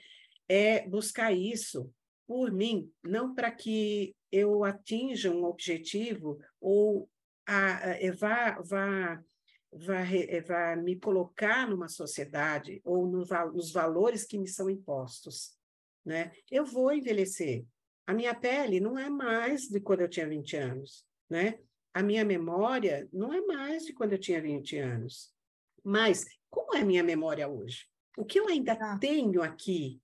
É 0.48 0.88
buscar 0.88 1.34
isso 1.34 1.92
por 2.26 2.52
mim, 2.52 2.90
não 3.04 3.36
para 3.36 3.52
que 3.52 4.16
eu 4.32 4.64
atinja 4.64 5.30
um 5.30 5.44
objetivo 5.44 6.40
ou 6.60 7.10
a, 7.46 7.92
a, 7.92 8.12
vá, 8.18 8.62
vá 8.62 9.24
vai, 9.76 10.24
eh, 10.30 10.42
vai 10.42 10.76
me 10.76 10.96
colocar 10.96 11.68
numa 11.68 11.88
sociedade 11.88 12.82
ou 12.84 13.08
no, 13.08 13.26
nos 13.54 13.72
valores 13.72 14.26
que 14.26 14.38
me 14.38 14.48
são 14.48 14.70
impostos, 14.70 15.58
né? 16.06 16.32
Eu 16.52 16.66
vou 16.66 16.94
envelhecer. 16.94 17.66
A 18.06 18.14
minha 18.14 18.36
pele 18.36 18.80
não 18.80 18.98
é 19.00 19.10
mais 19.10 19.64
de 19.68 19.80
quando 19.80 20.02
eu 20.02 20.10
tinha 20.10 20.28
20 20.28 20.58
anos, 20.58 21.06
né? 21.30 21.60
A 21.94 22.04
minha 22.04 22.26
memória 22.26 23.08
não 23.14 23.34
é 23.34 23.42
mais 23.42 23.86
de 23.86 23.94
quando 23.94 24.14
eu 24.14 24.20
tinha 24.20 24.42
20 24.42 24.78
anos. 24.78 25.32
Mas 25.84 26.26
como 26.50 26.76
é 26.76 26.82
a 26.82 26.86
minha 26.86 27.04
memória 27.04 27.48
hoje? 27.48 27.86
O 28.18 28.26
que 28.26 28.40
eu 28.40 28.48
ainda 28.48 28.74
ah. 28.74 28.98
tenho 29.00 29.42
aqui? 29.42 30.02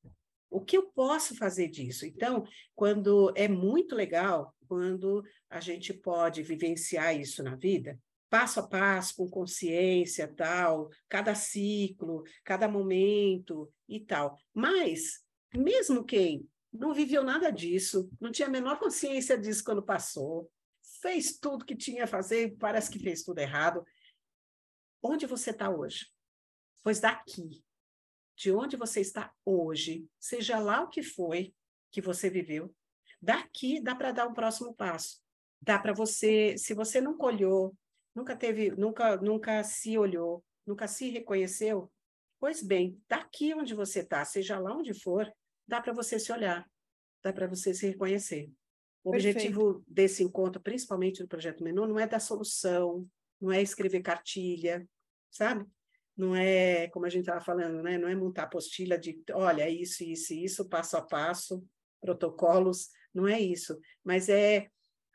O 0.50 0.62
que 0.62 0.78
eu 0.78 0.84
posso 0.92 1.36
fazer 1.36 1.68
disso? 1.68 2.06
Então, 2.06 2.44
quando 2.76 3.32
é 3.36 3.48
muito 3.48 3.96
legal 3.96 4.56
quando 4.68 5.24
a 5.50 5.60
gente 5.60 5.94
pode 5.94 6.44
vivenciar 6.44 7.16
isso 7.16 7.44
na 7.44 7.56
vida, 7.56 8.00
passo 8.30 8.60
a 8.60 8.68
passo, 8.68 9.16
com 9.16 9.30
consciência, 9.30 10.28
tal, 10.28 10.90
cada 11.08 11.34
ciclo, 11.34 12.24
cada 12.44 12.68
momento 12.68 13.72
e 13.88 14.00
tal. 14.00 14.38
Mas, 14.54 15.24
mesmo 15.54 16.06
quem 16.06 16.48
não 16.72 16.94
viveu 16.94 17.24
nada 17.24 17.52
disso, 17.52 18.10
não 18.22 18.32
tinha 18.32 18.48
a 18.48 18.52
menor 18.52 18.78
consciência 18.80 19.38
disso 19.38 19.64
quando 19.64 19.84
passou, 19.84 20.50
fez 21.02 21.38
tudo 21.38 21.66
que 21.66 21.76
tinha 21.76 22.04
a 22.04 22.08
fazer, 22.08 22.56
parece 22.58 22.92
que 22.92 23.00
fez 23.00 23.24
tudo 23.24 23.40
errado. 23.40 23.84
Onde 25.02 25.26
você 25.26 25.50
está 25.50 25.70
hoje? 25.70 26.08
Pois 26.84 27.00
daqui, 27.00 27.64
de 28.36 28.52
onde 28.52 28.78
você 28.78 29.02
está 29.02 29.34
hoje, 29.44 30.08
seja 30.20 30.60
lá 30.60 30.82
o 30.82 30.90
que 30.90 31.02
foi 31.02 31.54
que 31.92 32.02
você 32.02 32.30
viveu, 32.30 32.74
daqui 33.22 33.82
dá 33.82 33.96
para 33.96 34.12
dar 34.12 34.28
um 34.28 34.34
próximo 34.34 34.74
passo. 34.74 35.22
Dá 35.62 35.78
para 35.78 35.94
você, 35.94 36.58
se 36.58 36.74
você 36.74 37.02
não 37.02 37.18
colheu 37.18 37.76
nunca 38.20 38.36
teve, 38.36 38.72
nunca, 38.72 39.18
nunca 39.18 39.64
se 39.64 39.98
olhou, 39.98 40.44
nunca 40.66 40.88
se 40.88 41.10
reconheceu, 41.10 41.92
Pois 42.40 42.64
bem, 42.64 42.98
daqui 43.08 43.54
onde 43.54 43.76
você 43.76 44.00
está, 44.00 44.24
seja 44.24 44.58
lá 44.58 44.74
onde 44.74 44.94
for, 44.94 45.30
dá 45.68 45.82
para 45.82 45.92
você 45.92 46.18
se 46.18 46.32
olhar, 46.32 46.66
dá 47.22 47.34
para 47.34 47.48
você 47.48 47.74
se 47.74 47.88
reconhecer. 47.88 48.50
O 49.04 49.12
Perfeito. 49.12 49.38
objetivo 49.38 49.84
desse 49.86 50.24
encontro, 50.24 50.62
principalmente 50.62 51.22
do 51.22 51.28
projeto 51.28 51.64
Menu, 51.64 51.86
não 51.86 52.00
é 52.00 52.08
dar 52.08 52.20
solução, 52.20 53.06
não 53.42 53.52
é 53.52 53.62
escrever 53.62 54.02
cartilha, 54.02 54.88
sabe? 55.30 55.66
Não 56.16 56.34
é, 56.34 56.88
como 56.90 57.06
a 57.06 57.10
gente 57.10 57.22
estava 57.22 57.42
falando, 57.42 57.84
né? 57.84 57.98
não 57.98 58.08
é 58.08 58.16
montar 58.16 58.44
apostila 58.44 58.98
de, 58.98 59.22
olha, 59.34 59.70
isso, 59.70 60.04
isso, 60.04 60.34
isso, 60.34 60.68
passo 60.68 60.96
a 60.96 61.02
passo, 61.02 61.66
protocolos, 62.00 62.90
não 63.14 63.28
é 63.28 63.40
isso, 63.40 63.78
mas 64.04 64.30
é 64.30 64.70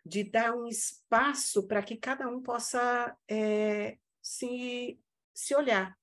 de 0.05 0.25
dar 0.25 0.55
um 0.55 0.67
espaço 0.67 1.67
para 1.67 1.83
que 1.83 1.97
cada 1.97 2.29
um 2.29 2.43
possa 2.43 3.17
é, 3.29 3.97
se, 4.21 4.99
se 5.33 5.55
olhar, 5.55 5.97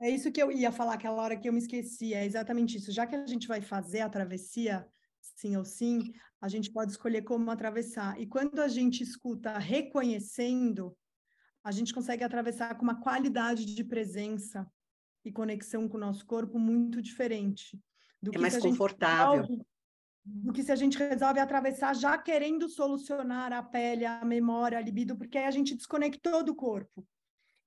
é 0.00 0.10
isso 0.10 0.30
que 0.32 0.42
eu 0.42 0.50
ia 0.50 0.72
falar 0.72 0.94
aquela 0.94 1.22
hora 1.22 1.36
que 1.36 1.48
eu 1.48 1.52
me 1.52 1.58
esqueci, 1.58 2.14
é 2.14 2.24
exatamente 2.24 2.76
isso. 2.76 2.92
Já 2.92 3.06
que 3.06 3.14
a 3.14 3.26
gente 3.26 3.46
vai 3.46 3.60
fazer 3.60 4.00
a 4.00 4.08
travessia, 4.08 4.86
sim 5.20 5.56
ou 5.56 5.64
sim, 5.64 6.12
a 6.40 6.48
gente 6.48 6.70
pode 6.70 6.90
escolher 6.90 7.22
como 7.22 7.50
atravessar. 7.50 8.20
E 8.20 8.26
quando 8.26 8.60
a 8.60 8.68
gente 8.68 9.02
escuta 9.02 9.56
reconhecendo, 9.56 10.96
a 11.62 11.72
gente 11.72 11.94
consegue 11.94 12.22
atravessar 12.22 12.74
com 12.74 12.82
uma 12.82 13.00
qualidade 13.00 13.64
de 13.64 13.82
presença 13.82 14.70
e 15.24 15.32
conexão 15.32 15.88
com 15.88 15.96
o 15.96 16.00
nosso 16.00 16.26
corpo 16.26 16.58
muito 16.58 17.00
diferente. 17.00 17.80
Do 18.20 18.30
é 18.30 18.34
que 18.34 18.38
mais 18.38 18.58
confortável. 18.58 19.40
Resolve, 19.40 19.64
do 20.24 20.52
que 20.52 20.62
se 20.62 20.72
a 20.72 20.76
gente 20.76 20.96
resolve 20.96 21.38
atravessar 21.38 21.94
já 21.94 22.16
querendo 22.16 22.68
solucionar 22.68 23.52
a 23.52 23.62
pele, 23.62 24.06
a 24.06 24.24
memória, 24.24 24.78
a 24.78 24.80
libido, 24.80 25.16
porque 25.16 25.36
aí 25.36 25.44
a 25.44 25.50
gente 25.50 25.74
desconectou 25.74 26.42
do 26.42 26.54
corpo. 26.54 27.06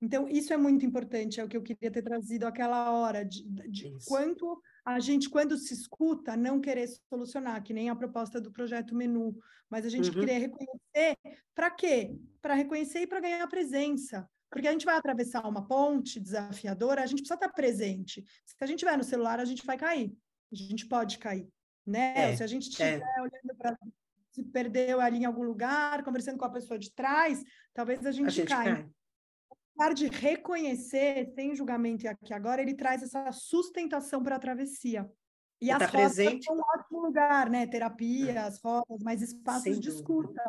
Então, 0.01 0.28
isso 0.28 0.53
é 0.53 0.58
muito 0.58 0.86
importante, 0.86 1.39
é 1.39 1.43
o 1.43 1.47
que 1.47 1.58
eu 1.58 1.64
queria 1.64 1.89
ter 1.89 2.03
trazido 2.03 2.45
aquela 2.45 2.91
hora, 2.91 3.26
de, 3.26 3.43
de 3.68 3.91
quanto 4.05 4.62
a 4.86 4.99
gente, 4.99 5.28
quando 5.28 5.58
se 5.58 5.74
escuta, 5.74 6.38
não 6.38 6.62
querer 6.62 6.88
solucionar, 7.10 7.64
que 7.64 7.74
nem 7.74 7.89
a 7.89 7.95
proposta 7.95 8.39
do 8.39 8.51
projeto 8.51 8.95
Menu, 8.95 9.36
mas 9.70 9.86
a 9.86 9.89
gente 9.89 10.10
uhum. 10.10 10.20
querer 10.20 10.38
reconhecer, 10.38 11.18
para 11.53 11.72
quê? 11.72 12.16
Para 12.41 12.53
reconhecer 12.53 13.01
e 13.01 13.08
para 13.08 13.20
ganhar 13.20 13.47
presença. 13.47 14.30
Porque 14.49 14.68
a 14.68 14.72
gente 14.72 14.86
vai 14.86 14.95
atravessar 14.95 15.47
uma 15.47 15.68
ponte 15.68 16.20
desafiadora, 16.20 17.03
a 17.03 17.05
gente 17.05 17.20
precisa 17.20 17.36
estar 17.36 17.49
presente. 17.49 18.24
Se 18.45 18.55
a 18.62 18.66
gente 18.66 18.78
estiver 18.78 18.97
no 18.97 19.03
celular, 19.03 19.39
a 19.39 19.45
gente 19.45 19.66
vai 19.66 19.78
cair. 19.78 20.16
A 20.51 20.55
gente 20.55 20.88
pode 20.88 21.18
cair, 21.18 21.49
né? 21.88 22.32
É, 22.32 22.36
se 22.36 22.44
a 22.44 22.48
gente 22.48 22.70
estiver 22.70 23.02
é. 23.02 23.22
olhando 23.22 23.56
para 23.58 23.78
se 24.32 24.44
perdeu 24.44 25.02
ali 25.02 25.20
em 25.20 25.26
algum 25.26 25.42
lugar, 25.42 26.04
conversando 26.04 26.38
com 26.38 26.46
a 26.46 26.52
pessoa 26.52 26.78
de 26.78 26.94
trás, 26.94 27.44
talvez 27.74 28.06
a 28.06 28.12
gente, 28.12 28.28
a 28.28 28.30
gente 28.30 28.48
caia. 28.48 28.76
Cai 28.76 28.90
apesar 29.78 29.94
de 29.94 30.08
reconhecer, 30.08 31.32
sem 31.36 31.56
julgamento 31.56 32.08
aqui 32.08 32.34
agora, 32.34 32.62
ele 32.62 32.74
traz 32.74 33.04
essa 33.04 33.32
sustentação 33.32 34.24
para 34.24 34.36
a 34.36 34.40
travessia. 34.40 35.10
E 35.62 35.72
as 35.72 35.80
tá 35.80 35.86
rodas 35.86 36.16
presente. 36.16 36.46
são 36.46 36.56
um 36.56 36.62
ótimo 36.62 37.02
lugar, 37.02 37.50
né? 37.50 37.66
Terapia, 37.68 38.32
é. 38.32 38.38
as 38.38 38.60
rodas, 38.60 39.02
mas 39.04 39.22
espaços 39.22 39.80
de 39.80 39.90
escuta. 39.90 40.42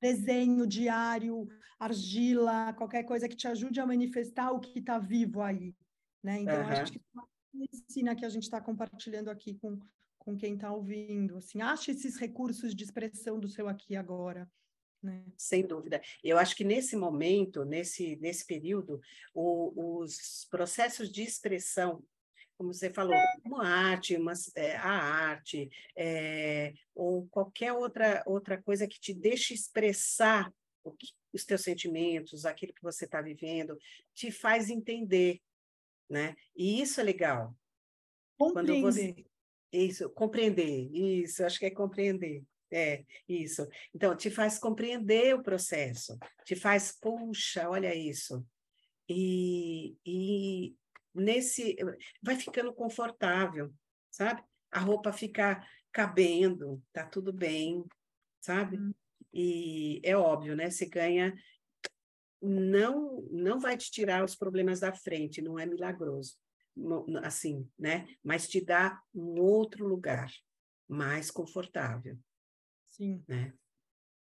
Desenho, 0.00 0.66
diário, 0.66 1.46
argila, 1.78 2.72
qualquer 2.72 3.04
coisa 3.04 3.28
que 3.28 3.36
te 3.36 3.46
ajude 3.46 3.78
a 3.80 3.86
manifestar 3.86 4.50
o 4.50 4.58
que 4.58 4.80
está 4.80 4.98
vivo 4.98 5.40
aí. 5.40 5.74
Né? 6.22 6.40
Então, 6.40 6.60
uhum. 6.60 6.68
acho 6.68 6.92
que 6.92 6.98
é 6.98 7.02
uma 7.14 7.28
medicina 7.54 8.16
que 8.16 8.24
a 8.24 8.28
gente 8.28 8.42
está 8.42 8.60
compartilhando 8.60 9.30
aqui 9.30 9.54
com, 9.54 9.78
com 10.22 10.36
quem 10.36 10.54
está 10.54 10.72
ouvindo. 10.72 11.36
Assim, 11.36 11.60
ache 11.60 11.90
esses 11.90 12.16
recursos 12.16 12.74
de 12.74 12.84
expressão 12.84 13.38
do 13.38 13.48
seu 13.48 13.68
aqui 13.68 13.94
e 13.94 13.96
agora. 13.96 14.48
Né? 15.02 15.24
Sem 15.36 15.66
dúvida. 15.66 16.00
Eu 16.22 16.38
acho 16.38 16.54
que 16.54 16.64
nesse 16.64 16.96
momento, 16.96 17.64
nesse, 17.64 18.16
nesse 18.16 18.46
período, 18.46 19.00
o, 19.34 20.00
os 20.00 20.46
processos 20.48 21.10
de 21.10 21.22
expressão, 21.22 22.04
como 22.56 22.72
você 22.72 22.88
falou, 22.88 23.16
como 23.42 23.60
a 23.60 23.66
arte, 23.66 24.16
uma, 24.16 24.32
é, 24.54 24.76
a 24.76 24.92
arte, 24.92 25.68
é, 25.96 26.72
ou 26.94 27.26
qualquer 27.28 27.72
outra, 27.72 28.22
outra 28.24 28.62
coisa 28.62 28.86
que 28.86 29.00
te 29.00 29.12
deixe 29.12 29.54
expressar 29.54 30.52
que, 30.98 31.08
os 31.32 31.44
teus 31.44 31.62
sentimentos, 31.62 32.44
aquilo 32.44 32.74
que 32.74 32.82
você 32.82 33.04
está 33.04 33.20
vivendo, 33.20 33.76
te 34.14 34.30
faz 34.30 34.70
entender, 34.70 35.40
né? 36.08 36.36
E 36.54 36.80
isso 36.80 37.00
é 37.00 37.04
legal. 37.04 37.56
Compreender. 38.38 38.80
Quando 38.80 38.82
você, 38.82 39.31
isso, 39.72 40.10
compreender, 40.10 40.90
isso, 40.92 41.44
acho 41.44 41.58
que 41.58 41.66
é 41.66 41.70
compreender. 41.70 42.44
É, 42.70 43.04
isso. 43.28 43.68
Então, 43.94 44.16
te 44.16 44.30
faz 44.30 44.58
compreender 44.58 45.34
o 45.34 45.42
processo, 45.42 46.18
te 46.44 46.56
faz, 46.56 46.96
puxa, 46.98 47.68
olha 47.68 47.94
isso. 47.94 48.44
E, 49.08 49.94
e 50.06 50.74
nesse. 51.14 51.76
Vai 52.22 52.36
ficando 52.36 52.72
confortável, 52.72 53.72
sabe? 54.10 54.42
A 54.70 54.80
roupa 54.80 55.12
fica 55.12 55.62
cabendo, 55.92 56.82
tá 56.92 57.04
tudo 57.04 57.32
bem, 57.32 57.84
sabe? 58.40 58.78
Hum. 58.78 58.94
E 59.32 60.00
é 60.02 60.16
óbvio, 60.16 60.56
né? 60.56 60.70
Você 60.70 60.86
ganha. 60.86 61.34
Não, 62.40 63.22
não 63.30 63.60
vai 63.60 63.76
te 63.76 63.90
tirar 63.90 64.24
os 64.24 64.34
problemas 64.34 64.80
da 64.80 64.92
frente, 64.92 65.40
não 65.40 65.58
é 65.58 65.64
milagroso, 65.64 66.36
assim, 67.22 67.68
né? 67.78 68.06
Mas 68.22 68.48
te 68.48 68.64
dá 68.64 69.00
um 69.14 69.40
outro 69.40 69.86
lugar 69.86 70.30
mais 70.88 71.30
confortável. 71.30 72.18
Sim. 72.88 73.24
Né? 73.26 73.52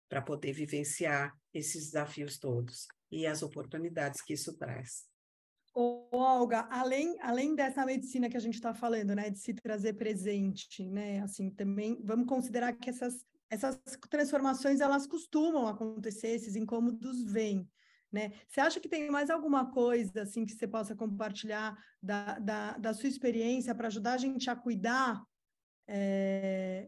Para 0.09 0.23
poder 0.23 0.53
vivenciar 0.53 1.37
esses 1.53 1.87
desafios 1.87 2.39
todos 2.39 2.87
e 3.11 3.27
as 3.27 3.43
oportunidades 3.43 4.23
que 4.23 4.35
isso 4.35 4.57
traz. 4.57 5.07
Ô, 5.75 6.09
Olga, 6.13 6.69
além, 6.71 7.19
além 7.21 7.55
dessa 7.55 7.85
medicina 7.87 8.29
que 8.29 8.37
a 8.37 8.41
gente 8.41 8.55
está 8.55 8.75
falando, 8.75 9.15
né, 9.15 9.31
de 9.31 9.39
se 9.39 9.55
trazer 9.55 9.95
presente, 9.95 10.87
né, 10.87 11.21
assim, 11.21 11.51
também 11.51 11.99
vamos 12.05 12.27
considerar 12.27 12.75
que 12.75 12.91
essas, 12.91 13.25
essas 13.49 13.81
transformações, 14.11 14.81
elas 14.81 15.07
costumam 15.07 15.67
acontecer, 15.67 16.29
esses 16.29 16.57
incômodos 16.57 17.25
vêm, 17.25 17.67
né? 18.13 18.33
Você 18.49 18.61
acha 18.61 18.79
que 18.79 18.89
tem 18.89 19.11
mais 19.11 19.31
alguma 19.31 19.71
coisa, 19.73 20.23
assim, 20.23 20.45
que 20.45 20.53
você 20.53 20.69
possa 20.69 20.95
compartilhar 20.95 21.77
da, 22.03 22.39
da, 22.39 22.79
da 22.79 22.95
sua 22.95 23.09
experiência 23.09 23.75
para 23.75 23.89
ajudar 23.89 24.13
a 24.15 24.19
gente 24.19 24.51
a 24.51 24.57
cuidar 24.57 25.23
é, 25.89 26.87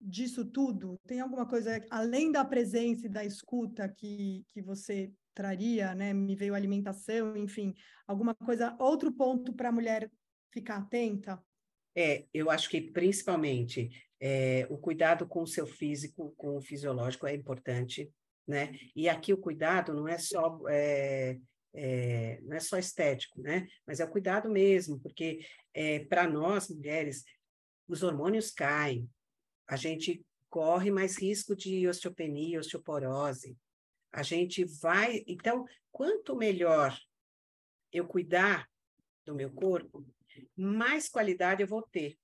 disso 0.00 0.44
tudo? 0.44 0.98
Tem 1.06 1.20
alguma 1.20 1.46
coisa, 1.46 1.84
além 1.90 2.32
da 2.32 2.44
presença 2.44 3.06
e 3.06 3.10
da 3.10 3.24
escuta 3.24 3.88
que, 3.88 4.44
que 4.48 4.62
você 4.62 5.12
traria, 5.34 5.94
né? 5.94 6.14
Me 6.14 6.34
veio 6.34 6.54
alimentação, 6.54 7.36
enfim, 7.36 7.74
alguma 8.06 8.34
coisa, 8.34 8.74
outro 8.78 9.12
ponto 9.12 9.52
para 9.52 9.68
a 9.68 9.72
mulher 9.72 10.10
ficar 10.50 10.76
atenta? 10.76 11.42
É, 11.96 12.26
eu 12.32 12.50
acho 12.50 12.70
que 12.70 12.80
principalmente 12.80 13.90
é, 14.20 14.66
o 14.70 14.78
cuidado 14.78 15.26
com 15.26 15.42
o 15.42 15.46
seu 15.46 15.66
físico, 15.66 16.34
com 16.36 16.56
o 16.56 16.60
fisiológico 16.60 17.26
é 17.26 17.34
importante, 17.34 18.10
né? 18.46 18.78
E 18.94 19.08
aqui 19.08 19.32
o 19.32 19.38
cuidado 19.38 19.94
não 19.94 20.06
é 20.06 20.18
só 20.18 20.60
é, 20.68 21.38
é, 21.74 22.40
não 22.42 22.56
é 22.56 22.60
só 22.60 22.78
estético, 22.78 23.40
né? 23.40 23.66
Mas 23.86 24.00
é 24.00 24.04
o 24.04 24.10
cuidado 24.10 24.50
mesmo, 24.50 24.98
porque 25.00 25.46
é, 25.72 26.00
para 26.00 26.28
nós 26.28 26.68
mulheres 26.68 27.24
os 27.88 28.02
hormônios 28.02 28.50
caem, 28.50 29.08
a 29.66 29.76
gente 29.76 30.24
corre 30.48 30.90
mais 30.90 31.18
risco 31.18 31.56
de 31.56 31.88
osteopenia, 31.88 32.60
osteoporose. 32.60 33.56
A 34.12 34.22
gente 34.22 34.64
vai. 34.64 35.24
Então, 35.26 35.66
quanto 35.90 36.36
melhor 36.36 36.96
eu 37.92 38.06
cuidar 38.06 38.68
do 39.24 39.34
meu 39.34 39.50
corpo, 39.50 40.06
mais 40.56 41.08
qualidade 41.08 41.62
eu 41.62 41.66
vou 41.68 41.82
ter. 41.82 42.16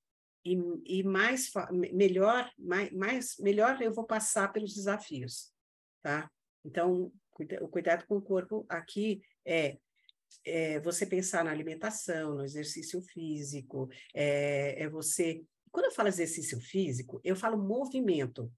E, 0.44 0.56
e 0.86 1.02
mais 1.02 1.50
melhor, 1.92 2.50
mais, 2.58 2.92
mais 2.92 3.36
melhor 3.38 3.80
eu 3.82 3.92
vou 3.92 4.04
passar 4.04 4.52
pelos 4.52 4.74
desafios, 4.74 5.52
tá? 6.02 6.30
Então, 6.64 7.12
o 7.60 7.68
cuidado 7.68 8.06
com 8.06 8.16
o 8.16 8.22
corpo 8.22 8.66
aqui 8.68 9.22
é, 9.46 9.78
é 10.44 10.80
você 10.80 11.06
pensar 11.06 11.44
na 11.44 11.50
alimentação, 11.50 12.34
no 12.34 12.44
exercício 12.44 13.00
físico, 13.02 13.88
é, 14.14 14.82
é 14.82 14.88
você 14.88 15.42
quando 15.70 15.86
eu 15.86 15.92
falo 15.92 16.08
exercício 16.08 16.60
físico, 16.60 17.20
eu 17.22 17.36
falo 17.36 17.56
movimento. 17.56 18.52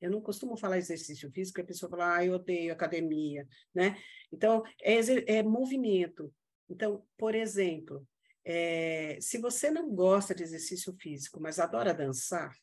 Eu 0.00 0.10
não 0.10 0.20
costumo 0.20 0.56
falar 0.56 0.78
exercício 0.78 1.30
físico, 1.32 1.60
a 1.60 1.64
pessoa 1.64 1.90
fala, 1.90 2.16
ah, 2.16 2.24
eu 2.24 2.34
odeio 2.34 2.72
academia, 2.72 3.46
né? 3.74 3.96
Então, 4.30 4.62
é, 4.82 4.98
é 5.38 5.42
movimento. 5.42 6.32
Então, 6.68 7.04
por 7.16 7.34
exemplo, 7.34 8.06
é, 8.44 9.18
se 9.20 9.38
você 9.38 9.70
não 9.70 9.90
gosta 9.90 10.34
de 10.34 10.42
exercício 10.42 10.94
físico, 11.00 11.40
mas 11.40 11.58
adora 11.58 11.94
dançar, 11.94 12.54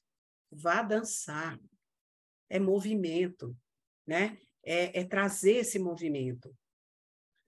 vá 0.52 0.82
dançar. 0.82 1.60
É 2.50 2.60
movimento, 2.60 3.58
né? 4.06 4.38
É, 4.64 5.02
é 5.02 5.04
trazer 5.04 5.58
esse 5.58 5.78
movimento. 5.78 6.56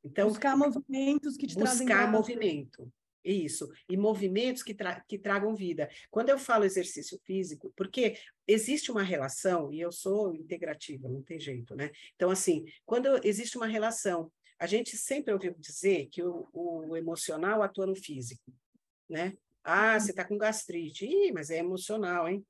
Então, 0.03 0.27
buscar 0.27 0.55
movimentos 0.55 1.37
que 1.37 1.47
te 1.47 1.55
buscar 1.55 1.69
trazem 1.69 1.87
Buscar 1.87 2.11
movimento. 2.11 2.91
Isso, 3.23 3.67
e 3.89 3.97
movimentos 3.97 4.61
que, 4.61 4.75
tra 4.75 5.01
que 5.01 5.17
tragam 5.17 5.55
vida. 5.55 5.89
Quando 6.11 6.29
eu 6.29 6.37
falo 6.37 6.63
exercício 6.63 7.19
físico, 7.25 7.73
porque 7.75 8.19
existe 8.47 8.91
uma 8.91 9.01
relação, 9.01 9.73
e 9.73 9.79
eu 9.81 9.91
sou 9.91 10.35
integrativa, 10.35 11.09
não 11.09 11.23
tem 11.23 11.39
jeito, 11.39 11.75
né? 11.75 11.89
Então, 12.15 12.29
assim, 12.29 12.63
quando 12.85 13.19
existe 13.25 13.57
uma 13.57 13.65
relação 13.65 14.31
a 14.57 14.67
gente 14.67 14.97
sempre 14.97 15.33
ouviu 15.33 15.53
dizer 15.57 16.07
que 16.07 16.23
o, 16.23 16.47
o 16.53 16.95
emocional 16.95 17.61
atua 17.61 17.85
no 17.85 17.95
físico, 17.95 18.53
né? 19.09 19.37
Ah, 19.63 19.99
você 19.99 20.11
está 20.11 20.23
com 20.23 20.37
gastrite. 20.37 21.05
Ih, 21.05 21.31
mas 21.31 21.49
é 21.49 21.57
emocional, 21.57 22.27
hein? 22.27 22.45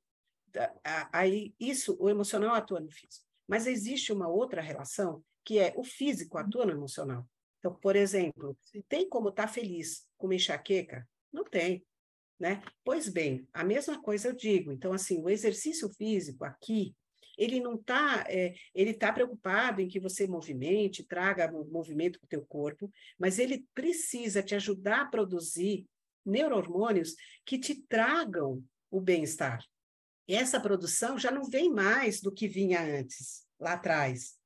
Aí, 1.12 1.54
isso, 1.58 1.96
o 1.98 2.08
emocional 2.08 2.54
atua 2.54 2.80
no 2.80 2.90
físico. 2.90 3.25
Mas 3.46 3.66
existe 3.66 4.12
uma 4.12 4.28
outra 4.28 4.60
relação, 4.60 5.22
que 5.44 5.58
é 5.58 5.72
o 5.76 5.84
físico 5.84 6.38
atua 6.38 6.66
no 6.66 6.72
emocional. 6.72 7.26
Então, 7.58 7.74
por 7.74 7.96
exemplo, 7.96 8.56
tem 8.88 9.08
como 9.08 9.28
estar 9.28 9.46
tá 9.46 9.52
feliz 9.52 10.06
com 10.16 10.26
uma 10.26 10.34
enxaqueca? 10.34 11.08
Não 11.32 11.44
tem, 11.44 11.84
né? 12.38 12.62
Pois 12.84 13.08
bem, 13.08 13.46
a 13.52 13.64
mesma 13.64 14.00
coisa 14.00 14.28
eu 14.28 14.32
digo. 14.32 14.72
Então, 14.72 14.92
assim, 14.92 15.20
o 15.22 15.28
exercício 15.28 15.88
físico 15.94 16.44
aqui, 16.44 16.94
ele 17.36 17.60
não 17.60 17.74
está, 17.74 18.24
é, 18.28 18.54
ele 18.74 18.90
está 18.90 19.12
preocupado 19.12 19.80
em 19.80 19.88
que 19.88 20.00
você 20.00 20.26
movimente, 20.26 21.04
traga 21.04 21.50
movimento 21.50 22.18
para 22.18 22.26
o 22.26 22.28
teu 22.28 22.46
corpo, 22.46 22.90
mas 23.18 23.38
ele 23.38 23.66
precisa 23.74 24.42
te 24.42 24.54
ajudar 24.54 25.02
a 25.02 25.06
produzir 25.06 25.86
neurohormônios 26.24 27.14
que 27.44 27.58
te 27.58 27.82
tragam 27.82 28.64
o 28.90 29.00
bem-estar. 29.00 29.62
Essa 30.28 30.60
produção 30.60 31.18
já 31.18 31.30
não 31.30 31.44
vem 31.44 31.70
mais 31.72 32.20
do 32.20 32.32
que 32.32 32.48
vinha 32.48 32.82
antes, 32.82 33.46
lá 33.60 33.74
atrás, 33.74 34.36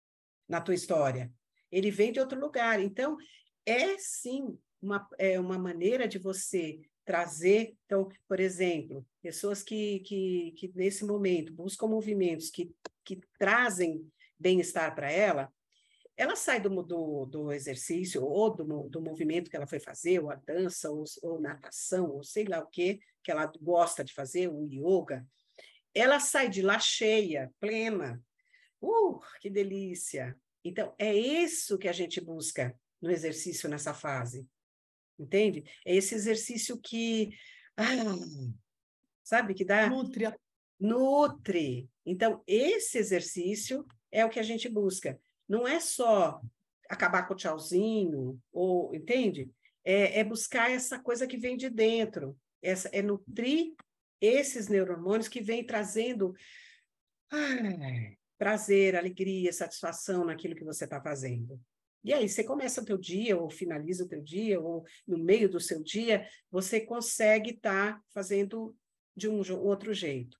na 0.48 0.60
tua 0.60 0.74
história. 0.74 1.32
Ele 1.72 1.90
vem 1.90 2.12
de 2.12 2.20
outro 2.20 2.38
lugar. 2.38 2.80
Então, 2.80 3.16
é 3.64 3.96
sim 3.98 4.58
uma, 4.82 5.08
é 5.18 5.40
uma 5.40 5.58
maneira 5.58 6.06
de 6.06 6.18
você 6.18 6.80
trazer. 7.04 7.74
Então, 7.86 8.08
por 8.28 8.40
exemplo, 8.40 9.06
pessoas 9.22 9.62
que, 9.62 10.00
que, 10.00 10.52
que 10.56 10.72
nesse 10.74 11.04
momento 11.04 11.52
buscam 11.52 11.86
movimentos 11.86 12.50
que, 12.50 12.74
que 13.04 13.20
trazem 13.38 14.06
bem-estar 14.38 14.94
para 14.94 15.10
ela, 15.10 15.52
ela 16.16 16.36
sai 16.36 16.60
do, 16.60 16.82
do, 16.82 17.24
do 17.24 17.52
exercício 17.52 18.22
ou 18.22 18.54
do, 18.54 18.88
do 18.88 19.00
movimento 19.00 19.50
que 19.50 19.56
ela 19.56 19.66
foi 19.66 19.80
fazer, 19.80 20.18
ou 20.18 20.30
a 20.30 20.34
dança, 20.34 20.90
ou, 20.90 21.04
ou 21.22 21.40
natação, 21.40 22.10
ou 22.10 22.22
sei 22.22 22.44
lá 22.44 22.60
o 22.60 22.66
que, 22.66 23.00
que 23.24 23.30
ela 23.30 23.50
gosta 23.60 24.04
de 24.04 24.12
fazer, 24.12 24.48
o 24.48 24.66
yoga, 24.66 25.26
ela 25.94 26.20
sai 26.20 26.48
de 26.48 26.62
lá 26.62 26.78
cheia, 26.78 27.52
plena. 27.60 28.22
Uh, 28.80 29.20
que 29.40 29.50
delícia! 29.50 30.36
Então, 30.64 30.94
é 30.98 31.14
isso 31.14 31.78
que 31.78 31.88
a 31.88 31.92
gente 31.92 32.20
busca 32.20 32.74
no 33.00 33.10
exercício 33.10 33.68
nessa 33.68 33.94
fase. 33.94 34.46
Entende? 35.18 35.64
É 35.84 35.94
esse 35.94 36.14
exercício 36.14 36.78
que. 36.78 37.30
Ah, 37.76 38.16
sabe? 39.22 39.54
Que 39.54 39.64
dá. 39.64 39.88
Nutre. 39.88 40.32
Nutre. 40.78 41.90
Então, 42.04 42.42
esse 42.46 42.98
exercício 42.98 43.86
é 44.10 44.24
o 44.24 44.30
que 44.30 44.40
a 44.40 44.42
gente 44.42 44.68
busca. 44.68 45.20
Não 45.48 45.66
é 45.66 45.80
só 45.80 46.40
acabar 46.88 47.26
com 47.26 47.34
o 47.34 47.36
tchauzinho, 47.36 48.40
ou, 48.52 48.94
entende? 48.94 49.50
É, 49.84 50.20
é 50.20 50.24
buscar 50.24 50.70
essa 50.70 50.98
coisa 50.98 51.26
que 51.26 51.36
vem 51.36 51.56
de 51.56 51.70
dentro, 51.70 52.36
essa, 52.62 52.88
é 52.92 53.00
nutrir 53.00 53.74
esses 54.20 54.68
neurônios 54.68 55.28
que 55.28 55.40
vem 55.40 55.64
trazendo 55.64 56.34
ai, 57.30 58.16
prazer, 58.38 58.96
alegria, 58.96 59.52
satisfação 59.52 60.24
naquilo 60.24 60.54
que 60.54 60.64
você 60.64 60.84
está 60.84 61.00
fazendo. 61.00 61.60
E 62.02 62.14
aí, 62.14 62.28
você 62.28 62.42
começa 62.42 62.80
o 62.80 62.84
teu 62.84 62.96
dia, 62.96 63.36
ou 63.36 63.50
finaliza 63.50 64.04
o 64.04 64.08
teu 64.08 64.22
dia, 64.22 64.58
ou 64.58 64.84
no 65.06 65.18
meio 65.18 65.50
do 65.50 65.60
seu 65.60 65.82
dia, 65.82 66.26
você 66.50 66.80
consegue 66.80 67.50
estar 67.50 67.94
tá 67.94 68.02
fazendo 68.14 68.74
de 69.14 69.28
um 69.28 69.42
outro 69.60 69.92
jeito. 69.92 70.38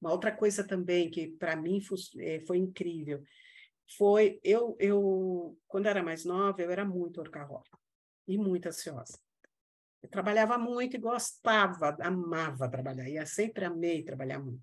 Uma 0.00 0.10
outra 0.10 0.32
coisa 0.32 0.66
também 0.66 1.08
que 1.08 1.28
para 1.28 1.54
mim 1.56 1.80
foi, 1.80 1.98
eh, 2.18 2.40
foi 2.46 2.58
incrível 2.58 3.22
foi 3.96 4.40
eu 4.42 4.76
eu 4.80 5.56
quando 5.68 5.86
era 5.86 6.02
mais 6.02 6.24
nova 6.24 6.60
eu 6.60 6.70
era 6.70 6.84
muito 6.84 7.20
orcaholic 7.20 7.70
e 8.26 8.36
muito 8.36 8.66
ansiosa 8.66 9.18
eu 10.06 10.10
trabalhava 10.10 10.56
muito 10.56 10.96
e 10.96 11.00
gostava 11.00 11.96
amava 12.00 12.70
trabalhar 12.70 13.08
e 13.08 13.26
sempre 13.26 13.64
amei 13.64 14.02
trabalhar 14.02 14.38
muito. 14.38 14.62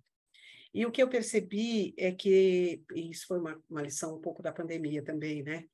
E 0.74 0.86
o 0.86 0.92
que 0.92 1.04
eu 1.04 1.10
percebi 1.10 1.94
é 1.98 2.12
que 2.12 2.82
isso 2.96 3.28
foi 3.28 3.40
uma, 3.40 3.62
uma 3.70 3.82
lição 3.82 4.16
um 4.16 4.22
pouco 4.22 4.42
da 4.42 4.52
pandemia 4.52 5.04
também 5.04 5.44
né 5.44 5.66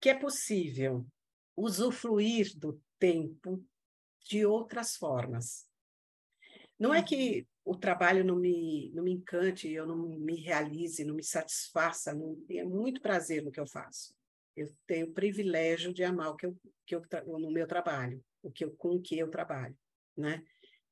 que 0.00 0.08
é 0.08 0.14
possível 0.14 1.06
usufruir 1.56 2.56
do 2.58 2.80
tempo 2.98 3.64
de 4.28 4.44
outras 4.44 4.96
formas. 4.96 5.66
Não 6.78 6.94
é 6.94 7.02
que 7.02 7.46
uhum. 7.64 7.72
o 7.72 7.76
trabalho 7.76 8.24
não 8.24 8.36
me, 8.36 8.92
não 8.94 9.02
me 9.02 9.12
encante, 9.12 9.68
eu 9.68 9.86
não 9.86 9.96
me 9.96 10.36
realize, 10.36 11.04
não 11.04 11.14
me 11.14 11.24
satisfaça, 11.24 12.14
não 12.14 12.36
tenha 12.46 12.64
muito 12.64 13.00
prazer 13.00 13.42
no 13.42 13.50
que 13.50 13.58
eu 13.58 13.66
faço. 13.66 14.14
Eu 14.56 14.68
tenho 14.86 15.06
o 15.06 15.12
privilégio 15.12 15.92
de 15.92 16.02
amar 16.02 16.30
o 16.30 16.36
que 16.36 16.46
eu, 16.46 16.56
que 16.86 16.94
eu 16.94 17.02
no 17.38 17.50
meu 17.50 17.66
trabalho, 17.66 18.24
o 18.42 18.50
que 18.50 18.64
eu, 18.64 18.70
com 18.72 18.96
o 18.96 19.02
que 19.02 19.18
eu 19.18 19.28
trabalho, 19.30 19.76
né? 20.16 20.42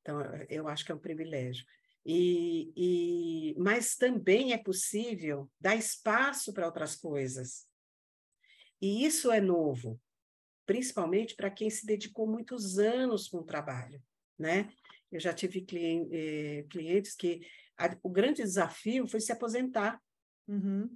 Então, 0.01 0.21
eu 0.49 0.67
acho 0.67 0.85
que 0.85 0.91
é 0.91 0.95
um 0.95 0.99
privilégio. 0.99 1.65
E, 2.05 2.71
e, 2.77 3.55
mas 3.57 3.95
também 3.95 4.53
é 4.53 4.57
possível 4.57 5.49
dar 5.59 5.75
espaço 5.75 6.53
para 6.53 6.67
outras 6.67 6.95
coisas. 6.95 7.67
E 8.79 9.03
isso 9.03 9.31
é 9.31 9.41
novo, 9.41 9.99
principalmente 10.67 11.35
para 11.35 11.49
quem 11.49 11.69
se 11.69 11.85
dedicou 11.85 12.27
muitos 12.27 12.77
anos 12.77 13.27
com 13.27 13.39
o 13.39 13.43
trabalho, 13.43 13.99
né? 14.37 14.71
Eu 15.11 15.19
já 15.19 15.33
tive 15.33 15.61
cliente, 15.61 16.09
eh, 16.13 16.65
clientes 16.69 17.15
que 17.15 17.41
a, 17.77 17.97
o 18.03 18.09
grande 18.09 18.43
desafio 18.43 19.07
foi 19.07 19.21
se 19.21 19.31
aposentar, 19.31 19.99
uhum. 20.47 20.89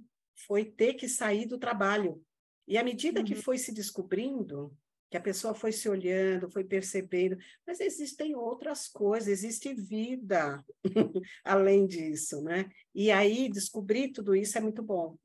foi 0.46 0.64
ter 0.64 0.94
que 0.94 1.08
sair 1.08 1.46
do 1.46 1.58
trabalho. 1.58 2.22
E 2.70 2.78
à 2.78 2.84
medida 2.84 3.18
uhum. 3.18 3.26
que 3.26 3.34
foi 3.34 3.58
se 3.58 3.74
descobrindo, 3.74 4.72
que 5.10 5.16
a 5.16 5.20
pessoa 5.20 5.52
foi 5.52 5.72
se 5.72 5.88
olhando, 5.88 6.48
foi 6.48 6.62
percebendo, 6.62 7.36
mas 7.66 7.80
existem 7.80 8.36
outras 8.36 8.86
coisas, 8.86 9.26
existe 9.28 9.74
vida 9.74 10.64
além 11.44 11.84
disso, 11.84 12.40
né? 12.42 12.70
E 12.94 13.10
aí 13.10 13.48
descobrir 13.48 14.12
tudo 14.12 14.36
isso 14.36 14.56
é 14.56 14.60
muito 14.60 14.84
bom, 14.84 15.16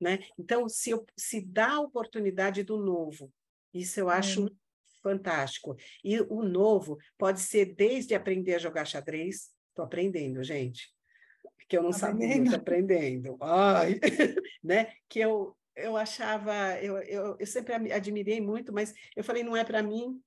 né? 0.00 0.20
Então, 0.38 0.66
se, 0.70 0.88
eu, 0.88 1.04
se 1.14 1.42
dá 1.42 1.74
a 1.74 1.80
oportunidade 1.80 2.62
do 2.62 2.78
novo, 2.78 3.30
isso 3.74 4.00
eu 4.00 4.08
acho 4.08 4.46
é 4.46 4.50
fantástico. 5.02 5.76
E 6.02 6.18
o 6.18 6.42
novo 6.42 6.96
pode 7.18 7.40
ser 7.40 7.74
desde 7.74 8.14
aprender 8.14 8.54
a 8.54 8.58
jogar 8.58 8.86
xadrez, 8.86 9.50
estou 9.68 9.84
aprendendo, 9.84 10.42
gente, 10.42 10.90
que 11.68 11.76
eu 11.76 11.82
não 11.82 11.92
sabia, 11.92 12.38
estou 12.38 12.56
aprendendo. 12.56 13.36
Ai, 13.42 14.00
né? 14.64 14.94
Que 15.10 15.20
eu 15.20 15.54
eu 15.76 15.96
achava, 15.96 16.80
eu, 16.80 16.96
eu, 17.02 17.36
eu 17.38 17.46
sempre 17.46 17.92
admirei 17.92 18.40
muito, 18.40 18.72
mas 18.72 18.94
eu 19.14 19.22
falei, 19.22 19.44
não 19.44 19.56
é 19.56 19.64
para 19.64 19.82
mim. 19.82 20.20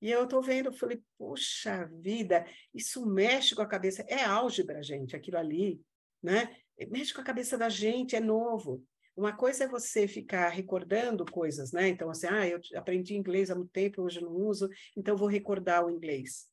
E 0.00 0.10
eu 0.10 0.24
estou 0.24 0.42
vendo, 0.42 0.66
eu 0.66 0.72
falei, 0.72 1.02
puxa 1.18 1.86
vida, 2.00 2.46
isso 2.72 3.04
mexe 3.06 3.54
com 3.54 3.62
a 3.62 3.66
cabeça. 3.66 4.02
É 4.08 4.24
álgebra, 4.24 4.82
gente, 4.82 5.16
aquilo 5.16 5.38
ali, 5.38 5.80
né? 6.22 6.54
Mexe 6.88 7.12
com 7.12 7.20
a 7.20 7.24
cabeça 7.24 7.58
da 7.58 7.68
gente, 7.68 8.16
é 8.16 8.20
novo. 8.20 8.82
Uma 9.16 9.36
coisa 9.36 9.64
é 9.64 9.68
você 9.68 10.08
ficar 10.08 10.48
recordando 10.48 11.26
coisas, 11.26 11.72
né? 11.72 11.88
Então, 11.88 12.08
assim, 12.08 12.26
ah, 12.26 12.48
eu 12.48 12.60
aprendi 12.74 13.14
inglês 13.14 13.50
há 13.50 13.54
muito 13.54 13.70
tempo, 13.70 14.02
hoje 14.02 14.20
não 14.20 14.32
uso, 14.32 14.68
então 14.96 15.16
vou 15.16 15.28
recordar 15.28 15.84
o 15.84 15.90
inglês, 15.90 16.48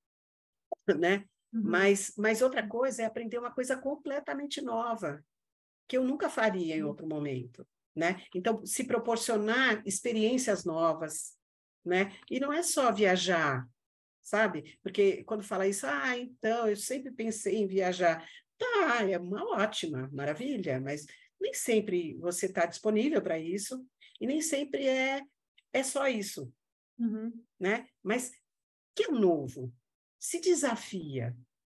né? 1.00 1.24
Uhum. 1.54 1.62
Mas, 1.64 2.14
mas 2.18 2.42
outra 2.42 2.68
coisa 2.68 3.04
é 3.04 3.06
aprender 3.06 3.38
uma 3.38 3.54
coisa 3.54 3.78
completamente 3.78 4.62
nova, 4.62 5.24
que 5.88 5.98
eu 5.98 6.04
nunca 6.04 6.30
faria 6.30 6.76
em 6.76 6.84
outro 6.84 7.08
momento, 7.08 7.66
né? 7.98 8.22
Então, 8.34 8.64
se 8.64 8.84
proporcionar 8.84 9.82
experiências 9.86 10.64
novas, 10.64 11.36
né? 11.84 12.12
E 12.30 12.40
não 12.40 12.54
é 12.54 12.62
só 12.62 12.94
viajar, 12.94 13.68
sabe? 14.22 14.78
Porque 14.84 15.24
quando 15.24 15.44
fala 15.44 15.68
isso, 15.68 15.88
ah, 15.88 16.18
então, 16.18 16.70
eu 16.70 16.76
sempre 16.76 17.12
pensei 17.12 17.56
em 17.58 17.68
viajar. 17.68 18.24
Tá, 18.58 19.04
é 19.10 19.18
uma 19.18 19.44
ótima, 19.56 20.10
maravilha, 20.14 20.80
mas 20.80 21.06
nem 21.42 21.54
sempre 21.54 22.16
você 22.20 22.46
está 22.46 22.66
disponível 22.66 23.22
para 23.22 23.40
isso 23.40 23.84
e 24.22 24.28
nem 24.28 24.42
sempre 24.42 24.88
é 24.88 25.22
é 25.74 25.84
só 25.84 26.08
isso, 26.08 26.52
uhum. 26.98 27.32
né? 27.60 27.88
Mas 28.02 28.32
que 28.96 29.04
é 29.04 29.10
o 29.10 29.20
novo? 29.20 29.72
Se 30.18 30.40
desafia, 30.40 31.36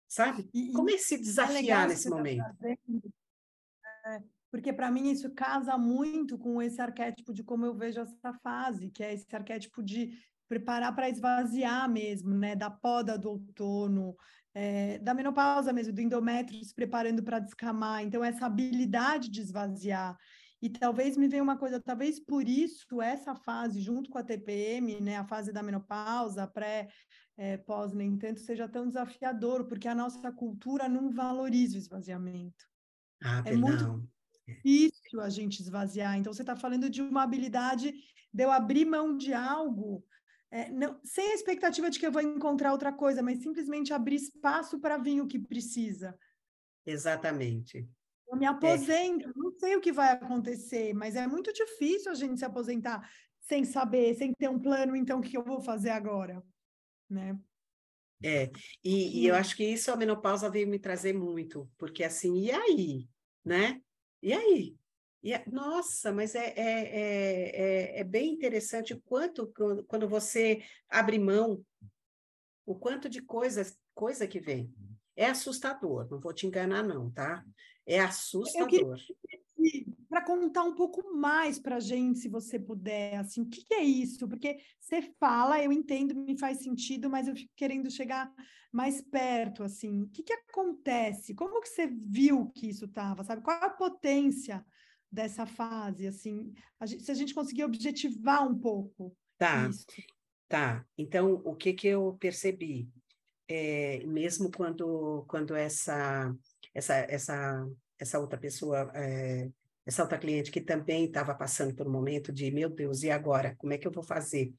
sabe? 0.08 0.48
E, 0.54 0.72
Como 0.72 0.90
é 0.92 0.98
se 0.98 1.16
é 1.16 1.18
desafiar 1.18 1.86
é 1.86 1.88
nesse 1.90 2.10
tá 2.10 2.16
momento? 2.16 2.44
Tá 2.44 4.24
porque 4.58 4.74
para 4.74 4.90
mim 4.90 5.12
isso 5.12 5.30
casa 5.36 5.78
muito 5.78 6.36
com 6.36 6.60
esse 6.60 6.82
arquétipo 6.82 7.32
de 7.32 7.44
como 7.44 7.64
eu 7.64 7.76
vejo 7.76 8.00
essa 8.00 8.34
fase, 8.42 8.90
que 8.90 9.04
é 9.04 9.14
esse 9.14 9.28
arquétipo 9.36 9.84
de 9.84 10.18
preparar 10.50 10.96
para 10.96 11.08
esvaziar 11.08 11.88
mesmo, 11.88 12.34
né? 12.34 12.56
Da 12.56 12.68
poda 12.68 13.20
do 13.20 13.30
outono, 13.30 14.16
é, 14.56 14.98
da 14.98 15.14
menopausa 15.14 15.72
mesmo, 15.72 15.94
do 15.94 16.02
endométrio 16.02 16.64
se 16.66 16.74
preparando 16.74 17.22
para 17.22 17.38
descamar. 17.38 18.04
Então, 18.04 18.24
essa 18.24 18.48
habilidade 18.48 19.30
de 19.30 19.42
esvaziar. 19.42 20.18
E 20.60 20.72
talvez 20.72 21.16
me 21.16 21.28
venha 21.28 21.44
uma 21.44 21.58
coisa, 21.58 21.80
talvez 21.80 22.20
por 22.20 22.50
isso 22.50 23.00
essa 23.00 23.36
fase, 23.36 23.80
junto 23.80 24.10
com 24.10 24.18
a 24.18 24.24
TPM, 24.24 25.00
né, 25.00 25.18
a 25.18 25.28
fase 25.28 25.54
da 25.54 25.62
menopausa, 25.62 26.48
pré, 26.48 26.88
é, 27.38 27.58
pós, 27.58 27.94
nem 27.94 28.18
tanto, 28.18 28.40
seja 28.40 28.68
tão 28.68 28.88
desafiador, 28.88 29.68
porque 29.68 29.88
a 29.88 29.94
nossa 29.94 30.32
cultura 30.32 30.90
não 30.90 31.12
valoriza 31.12 31.76
o 31.76 31.78
esvaziamento. 31.78 32.66
Ah, 33.24 33.40
é 33.46 33.52
perdão. 33.52 33.70
muito 33.70 34.17
difícil 34.48 35.22
a 35.22 35.30
gente 35.30 35.62
esvaziar. 35.62 36.18
Então, 36.18 36.34
você 36.34 36.42
está 36.42 36.56
falando 36.56 36.90
de 36.90 37.02
uma 37.02 37.24
habilidade 37.24 37.94
de 38.34 38.44
eu 38.44 38.52
abrir 38.52 38.86
mão 38.86 39.16
de 39.16 39.34
algo, 39.34 40.06
é, 40.50 40.70
não, 40.72 41.00
sem 41.04 41.32
a 41.32 41.36
expectativa 41.36 41.90
de 41.90 42.00
que 42.00 42.08
eu 42.08 42.12
vou 42.12 42.22
encontrar 42.22 42.72
outra 42.72 42.94
coisa, 42.94 43.22
mas 43.22 43.42
simplesmente 43.42 43.94
abrir 43.94 44.16
espaço 44.16 44.80
para 44.80 44.98
vir 44.98 45.22
o 45.22 45.28
que 45.28 45.40
precisa. 45.40 46.18
Exatamente. 46.86 47.88
Eu 48.30 48.38
me 48.38 48.46
é. 48.46 48.50
aposento, 48.50 49.30
é. 49.30 49.34
não 49.36 49.52
sei 49.52 49.76
o 49.76 49.82
que 49.82 49.92
vai 49.92 50.12
acontecer, 50.12 50.94
mas 50.94 51.16
é 51.16 51.28
muito 51.28 51.52
difícil 51.52 52.12
a 52.12 52.16
gente 52.16 52.40
se 52.40 52.46
aposentar 52.46 53.10
sem 53.42 53.64
saber, 53.64 54.14
sem 54.16 54.34
ter 54.34 54.50
um 54.50 54.60
plano, 54.60 54.96
então 54.96 55.20
o 55.20 55.22
que 55.22 55.38
eu 55.38 55.44
vou 55.44 55.62
fazer 55.62 55.90
agora, 55.90 56.44
né? 57.10 57.38
É, 58.24 58.52
e, 58.84 59.22
e 59.22 59.28
eu 59.28 59.36
acho 59.36 59.56
que 59.56 59.64
isso 59.64 59.92
a 59.92 59.96
menopausa 59.96 60.50
veio 60.50 60.68
me 60.68 60.80
trazer 60.80 61.14
muito, 61.14 61.70
porque 61.78 62.04
assim, 62.04 62.40
e 62.40 62.52
aí, 62.52 63.08
né? 63.46 63.82
E 64.22 64.34
aí? 64.34 64.76
E, 65.24 65.34
é, 65.34 65.44
nossa, 65.50 66.12
mas 66.12 66.36
é, 66.36 66.54
é, 66.56 67.96
é, 67.96 68.00
é, 68.00 68.04
bem 68.04 68.34
interessante 68.34 68.94
o 68.94 69.02
quanto, 69.02 69.52
quando 69.88 70.08
você 70.08 70.64
abre 70.90 71.18
mão, 71.18 71.64
o 72.66 72.76
quanto 72.76 73.10
de 73.10 73.22
coisas, 73.22 73.78
coisa 73.94 74.28
que 74.28 74.40
vem. 74.40 74.74
É 75.16 75.26
assustador, 75.26 76.08
não 76.10 76.20
vou 76.20 76.34
te 76.34 76.46
enganar, 76.46 76.84
não, 76.84 77.10
tá? 77.10 77.44
É 77.86 78.00
assustador. 78.00 78.98
Para 80.10 80.22
contar 80.22 80.64
um 80.64 80.74
pouco 80.74 81.14
mais 81.16 81.60
para 81.60 81.78
a 81.78 81.80
gente, 81.80 82.20
se 82.20 82.30
você 82.30 82.58
puder, 82.58 83.18
assim, 83.18 83.42
o 83.42 83.46
que, 83.46 83.66
que, 83.66 83.74
é 83.74 83.84
isso? 83.84 84.28
Porque 84.28 84.58
você 84.80 85.02
fala, 85.20 85.62
eu 85.62 85.72
entendo, 85.72 86.16
me 86.16 86.38
faz 86.38 86.60
sentido, 86.60 87.10
mas 87.10 87.28
eu 87.28 87.36
fico 87.36 87.52
querendo 87.56 87.92
chegar 87.92 88.32
mais 88.72 89.02
perto, 89.02 89.64
assim. 89.64 90.04
O 90.04 90.10
que, 90.10 90.24
que 90.24 90.34
acontece? 90.34 91.34
Como 91.34 91.62
que 91.62 91.70
você 91.70 91.88
viu 91.88 92.50
que 92.56 92.70
isso 92.70 92.86
estava, 92.86 93.24
sabe? 93.24 93.42
Qual 93.42 93.62
a 93.62 93.70
potência 93.70 94.66
dessa 95.12 95.46
fase, 95.46 96.08
assim? 96.08 96.54
A 96.80 96.86
gente, 96.86 97.04
se 97.04 97.12
a 97.12 97.16
gente 97.16 97.34
conseguir 97.34 97.66
objetivar 97.66 98.48
um 98.48 98.58
pouco 98.58 99.16
tá. 99.38 99.68
isso. 99.68 99.86
Tá, 100.50 100.86
então 100.98 101.42
o 101.44 101.54
que 101.54 101.74
que 101.74 101.88
eu 101.88 102.16
percebi? 102.22 102.90
É, 103.50 104.02
mesmo 104.06 104.50
quando, 104.50 105.26
quando 105.28 105.54
essa 105.54 106.34
essa, 106.78 106.96
essa, 107.10 107.68
essa 107.98 108.20
outra 108.20 108.38
pessoa, 108.38 108.92
é, 108.94 109.50
essa 109.88 110.04
outra 110.04 110.18
cliente 110.18 110.52
que 110.52 110.60
também 110.60 111.06
estava 111.06 111.34
passando 111.34 111.74
por 111.74 111.88
um 111.88 111.92
momento 111.92 112.30
de, 112.30 112.52
meu 112.52 112.70
Deus, 112.70 113.04
e 113.04 113.10
agora? 113.10 113.56
Como 113.58 113.72
é 113.72 113.78
que 113.78 113.88
eu 113.88 113.92
vou 113.92 114.04
fazer? 114.04 114.54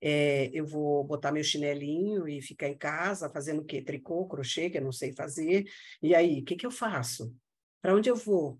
É, 0.00 0.48
eu 0.54 0.64
vou 0.64 1.04
botar 1.04 1.30
meu 1.30 1.44
chinelinho 1.44 2.26
e 2.26 2.40
ficar 2.40 2.66
em 2.66 2.78
casa 2.78 3.28
fazendo 3.28 3.60
o 3.60 3.64
quê? 3.64 3.82
Tricô, 3.82 4.26
crochê, 4.26 4.70
que 4.70 4.78
eu 4.78 4.82
não 4.82 4.90
sei 4.90 5.12
fazer. 5.12 5.66
E 6.02 6.14
aí, 6.14 6.40
o 6.40 6.44
que, 6.46 6.56
que 6.56 6.64
eu 6.64 6.70
faço? 6.70 7.36
Para 7.82 7.94
onde 7.94 8.08
eu 8.08 8.16
vou? 8.16 8.58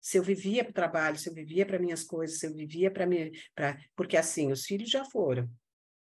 Se 0.00 0.18
eu 0.18 0.22
vivia 0.24 0.64
para 0.64 0.72
o 0.72 0.74
trabalho, 0.74 1.16
se 1.16 1.28
eu 1.28 1.34
vivia 1.34 1.64
para 1.64 1.78
minhas 1.78 2.02
coisas, 2.02 2.40
se 2.40 2.46
eu 2.48 2.52
vivia 2.52 2.90
para 2.90 3.06
mim, 3.06 3.30
pra... 3.54 3.78
porque 3.94 4.16
assim, 4.16 4.50
os 4.50 4.64
filhos 4.64 4.90
já 4.90 5.04
foram, 5.04 5.48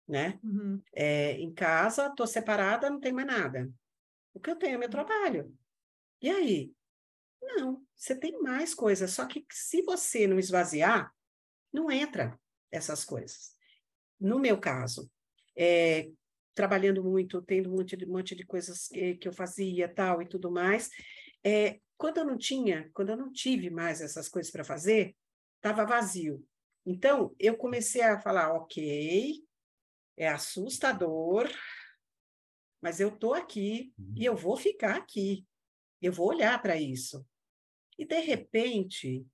né? 0.07 0.39
Uhum. 0.45 0.83
É, 0.95 1.33
em 1.33 1.51
casa, 1.51 2.09
estou 2.09 2.27
separada, 2.27 2.91
não 2.91 3.01
tem 3.01 3.13
mais 3.13 3.27
nada. 3.27 3.71
O 4.35 4.39
que 4.39 4.51
eu 4.51 4.57
tenho 4.57 4.75
é 4.75 4.79
meu 4.79 4.91
trabalho. 4.91 5.51
E 6.21 6.29
aí? 6.29 6.71
Não, 7.43 7.85
você 7.95 8.15
tem 8.15 8.41
mais 8.41 8.75
coisas, 8.75 9.11
só 9.13 9.27
que 9.27 9.45
se 9.51 9.83
você 9.83 10.27
não 10.27 10.39
esvaziar, 10.39 11.13
não 11.73 11.91
entra 11.91 12.39
essas 12.71 13.05
coisas. 13.05 13.55
No 14.19 14.39
meu 14.39 14.59
caso, 14.59 15.11
é, 15.57 16.11
trabalhando 16.55 17.05
muito, 17.05 17.43
tendo 17.43 17.71
um 17.71 17.77
monte 17.77 17.97
de, 17.97 18.07
um 18.07 18.13
monte 18.13 18.35
de 18.35 18.47
coisas 18.47 18.89
que, 18.89 19.17
que 19.17 19.29
eu 19.29 19.33
fazia, 19.33 19.93
tal 19.93 20.23
e 20.23 20.27
tudo 20.27 20.51
mais, 20.51 20.91
é, 21.45 21.81
quando 21.97 22.19
eu 22.19 22.25
não 22.25 22.37
tinha, 22.37 22.91
quando 22.93 23.11
eu 23.11 23.17
não 23.17 23.33
tive 23.33 23.71
mais 23.71 24.01
essas 24.01 24.29
coisas 24.29 24.51
para 24.51 24.65
fazer, 24.65 25.17
estava 25.57 25.85
vazio. 25.85 26.45
Então, 26.85 27.35
eu 27.39 27.57
comecei 27.57 28.03
a 28.03 28.21
falar, 28.21 28.53
ok, 28.53 29.43
é 30.17 30.29
assustador, 30.29 31.49
mas 32.81 33.01
eu 33.01 33.09
estou 33.09 33.35
aqui 33.35 33.93
e 34.15 34.25
eu 34.25 34.37
vou 34.37 34.57
ficar 34.57 34.97
aqui. 34.97 35.47
Eu 36.01 36.13
vou 36.13 36.29
olhar 36.29 36.61
para 36.61 36.77
isso. 36.77 37.27
E, 37.99 38.05
de 38.05 38.21
repente, 38.21 39.27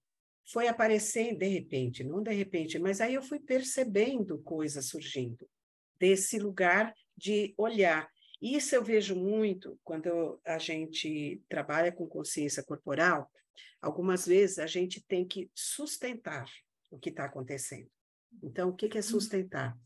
foi 0.45 0.69
aparecendo, 0.69 1.39
de 1.39 1.49
repente, 1.49 2.05
não 2.05 2.23
de 2.23 2.33
repente, 2.33 2.79
mas 2.79 3.01
aí 3.01 3.15
eu 3.15 3.23
fui 3.23 3.39
percebendo 3.39 4.39
coisas 4.39 4.87
surgindo 4.87 5.49
desse 5.99 6.39
lugar 6.39 6.95
de 7.17 7.55
olhar. 7.57 8.09
Isso 8.41 8.75
eu 8.75 8.83
vejo 8.83 9.15
muito 9.15 9.79
quando 9.85 10.41
a 10.45 10.59
gente 10.59 11.41
trabalha 11.49 11.93
com 11.93 12.09
consciência 12.09 12.63
corporal. 12.63 13.31
Algumas 13.81 14.27
vezes 14.27 14.59
a 14.59 14.67
gente 14.67 15.01
tem 15.07 15.25
que 15.27 15.49
sustentar 15.55 16.45
o 16.91 16.99
que 16.99 17.11
está 17.11 17.25
acontecendo. 17.25 17.89
Então, 18.43 18.71
o 18.71 18.75
que, 18.75 18.89
que 18.89 18.99
é 18.99 19.01
uhum. 19.01 19.07
sustentar? 19.07 19.79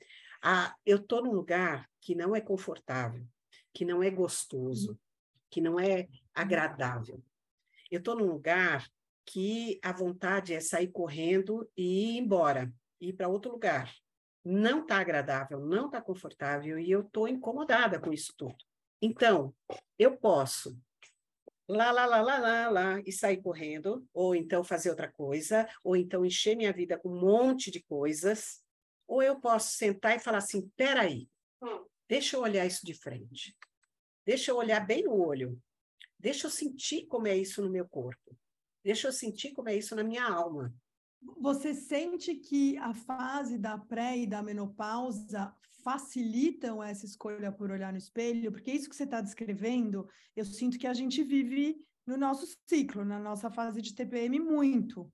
Ah, 0.43 0.75
eu 0.87 0.99
estou 0.99 1.23
num 1.23 1.33
lugar 1.33 1.89
que 2.01 2.15
não 2.15 2.35
é 2.35 2.41
confortável, 2.41 3.27
que 3.75 3.85
não 3.85 4.03
é 4.03 4.11
gostoso, 4.11 4.99
que 5.51 5.61
não 5.61 5.79
é 5.79 6.09
agradável. 6.37 7.23
Eu 7.91 7.99
estou 7.99 8.15
num 8.15 8.27
lugar 8.27 8.87
que 9.25 9.81
a 9.83 9.93
vontade 9.93 10.55
é 10.55 10.61
sair 10.61 10.89
correndo 10.89 11.69
e 11.77 12.17
ir 12.17 12.19
embora, 12.19 12.73
ir 13.01 13.15
para 13.15 13.29
outro 13.29 13.51
lugar. 13.51 13.93
Não 14.45 14.83
está 14.83 14.99
agradável, 14.99 15.59
não 15.59 15.87
está 15.87 16.01
confortável 16.01 16.79
e 16.79 16.91
eu 16.91 17.01
estou 17.01 17.27
incomodada 17.27 17.99
com 17.99 18.13
isso 18.13 18.33
tudo. 18.37 18.57
Então, 19.03 19.53
eu 19.99 20.17
posso 20.17 20.79
lá, 21.69 21.91
lá, 21.91 22.07
lá, 22.07 22.23
lá, 22.23 22.39
lá, 22.39 22.69
lá, 22.69 23.01
e 23.05 23.13
sair 23.13 23.43
correndo, 23.43 24.07
ou 24.15 24.35
então 24.35 24.63
fazer 24.63 24.91
outra 24.91 25.11
coisa, 25.11 25.69
ou 25.83 25.97
então 25.97 26.25
encher 26.25 26.57
minha 26.57 26.73
vida 26.73 26.97
com 26.97 27.09
um 27.09 27.21
monte 27.21 27.71
de 27.71 27.83
coisas, 27.83 28.63
ou 29.07 29.23
eu 29.23 29.41
posso 29.41 29.77
sentar 29.77 30.17
e 30.17 30.21
falar 30.21 30.39
assim, 30.39 30.69
peraí, 30.77 31.29
hum. 31.63 31.85
deixa 32.09 32.37
eu 32.37 32.43
olhar 32.43 32.65
isso 32.67 32.87
de 32.87 32.95
frente. 32.95 33.57
Deixa 34.25 34.51
eu 34.51 34.57
olhar 34.57 34.81
bem 34.85 35.05
no 35.05 35.15
olho. 35.15 35.61
Deixa 36.19 36.47
eu 36.47 36.51
sentir 36.51 37.07
como 37.07 37.27
é 37.27 37.37
isso 37.37 37.63
no 37.63 37.71
meu 37.71 37.87
corpo. 37.87 38.37
Deixa 38.85 39.09
eu 39.09 39.13
sentir 39.13 39.53
como 39.53 39.69
é 39.69 39.77
isso 39.77 39.95
na 39.95 40.05
minha 40.05 40.25
alma. 40.25 40.75
Você 41.41 41.75
sente 41.75 42.35
que 42.35 42.77
a 42.79 42.95
fase 42.95 43.59
da 43.59 43.77
pré 43.77 44.17
e 44.17 44.27
da 44.27 44.43
menopausa 44.43 45.53
facilitam 45.83 46.83
essa 46.83 47.05
escolha 47.05 47.51
por 47.51 47.71
olhar 47.71 47.93
no 47.93 47.99
espelho? 47.99 48.53
Porque 48.53 48.73
isso 48.73 48.89
que 48.89 48.97
você 48.97 49.05
está 49.05 49.21
descrevendo, 49.21 50.09
eu 50.35 50.45
sinto 50.45 50.79
que 50.79 50.87
a 50.87 50.95
gente 50.95 51.23
vive 51.23 51.77
no 52.07 52.17
nosso 52.17 52.47
ciclo, 52.69 53.05
na 53.05 53.19
nossa 53.19 53.51
fase 53.51 53.83
de 53.83 53.95
TPM 53.95 54.39
muito. 54.39 55.11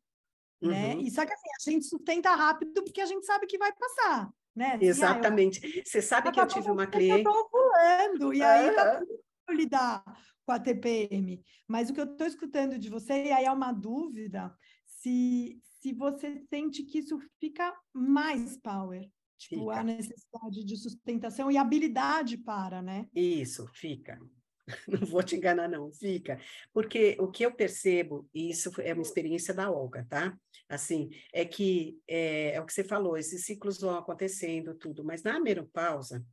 Né? 0.61 0.95
Uhum. 0.95 1.01
E 1.01 1.11
só 1.11 1.27
que 1.27 1.33
assim, 1.33 1.49
a 1.49 1.71
gente 1.71 1.87
sustenta 1.87 2.35
rápido 2.35 2.85
porque 2.85 3.01
a 3.01 3.07
gente 3.07 3.25
sabe 3.27 3.47
que 3.47 3.59
vai 3.59 3.73
passar. 3.73 4.31
Né? 4.55 4.75
Assim, 4.75 4.85
Exatamente. 4.85 5.61
Ah, 5.65 5.79
eu... 5.79 5.83
Você 5.85 6.03
sabe 6.03 6.31
que 6.31 6.39
eu 6.39 6.47
tive 6.47 6.71
uma 6.71 6.87
cliente. 6.87 7.25
Eu 7.25 8.13
estou 8.13 8.35
e 8.35 8.43
aí 8.43 8.75
tá 8.75 9.03
lidar 9.51 10.05
com 10.45 10.53
a 10.53 10.59
TPM. 10.59 11.43
Mas 11.67 11.91
o 11.91 11.95
que 11.95 12.01
eu 12.01 12.11
estou 12.13 12.27
escutando 12.27 12.79
de 12.79 12.89
você, 12.89 13.25
e 13.25 13.33
aí 13.33 13.45
é 13.45 13.53
uma 13.53 13.73
dúvida, 13.73 14.55
se, 14.85 15.61
se 15.81 15.93
você 15.93 16.43
sente 16.49 16.83
que 16.85 16.99
isso 16.99 17.19
fica 17.41 17.75
mais 17.93 18.57
power. 18.59 19.09
Tipo, 19.39 19.63
fica. 19.63 19.81
a 19.81 19.83
necessidade 19.83 20.65
de 20.65 20.77
sustentação 20.77 21.51
e 21.51 21.57
habilidade 21.57 22.39
para, 22.39 22.81
né? 22.81 23.09
Isso, 23.15 23.67
fica. 23.75 24.19
Não 24.87 25.07
vou 25.07 25.23
te 25.23 25.35
enganar, 25.35 25.69
não, 25.69 25.91
fica. 25.93 26.41
Porque 26.73 27.17
o 27.19 27.29
que 27.29 27.45
eu 27.45 27.53
percebo, 27.53 28.29
e 28.33 28.51
isso 28.51 28.71
é 28.81 28.93
uma 28.93 29.03
experiência 29.03 29.53
da 29.53 29.69
Olga, 29.71 30.07
tá? 30.09 30.39
Assim, 30.69 31.11
é 31.33 31.45
que 31.45 31.99
é, 32.07 32.55
é 32.55 32.61
o 32.61 32.65
que 32.65 32.73
você 32.73 32.85
falou, 32.85 33.17
esses 33.17 33.45
ciclos 33.45 33.81
vão 33.81 33.97
acontecendo, 33.97 34.75
tudo, 34.75 35.05
mas 35.05 35.25
na 35.25 35.41
menopausa, 35.41 36.25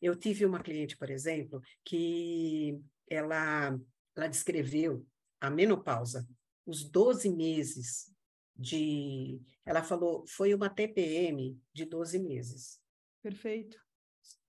eu 0.00 0.14
tive 0.14 0.46
uma 0.46 0.62
cliente, 0.62 0.96
por 0.96 1.10
exemplo, 1.10 1.60
que 1.84 2.80
ela, 3.08 3.78
ela 4.16 4.28
descreveu 4.28 5.06
a 5.40 5.50
menopausa, 5.50 6.28
os 6.66 6.82
12 6.82 7.30
meses 7.30 8.12
de. 8.56 9.40
Ela 9.64 9.82
falou, 9.82 10.26
foi 10.26 10.54
uma 10.54 10.70
TPM 10.70 11.60
de 11.72 11.84
12 11.84 12.18
meses. 12.18 12.80
Perfeito. 13.22 13.78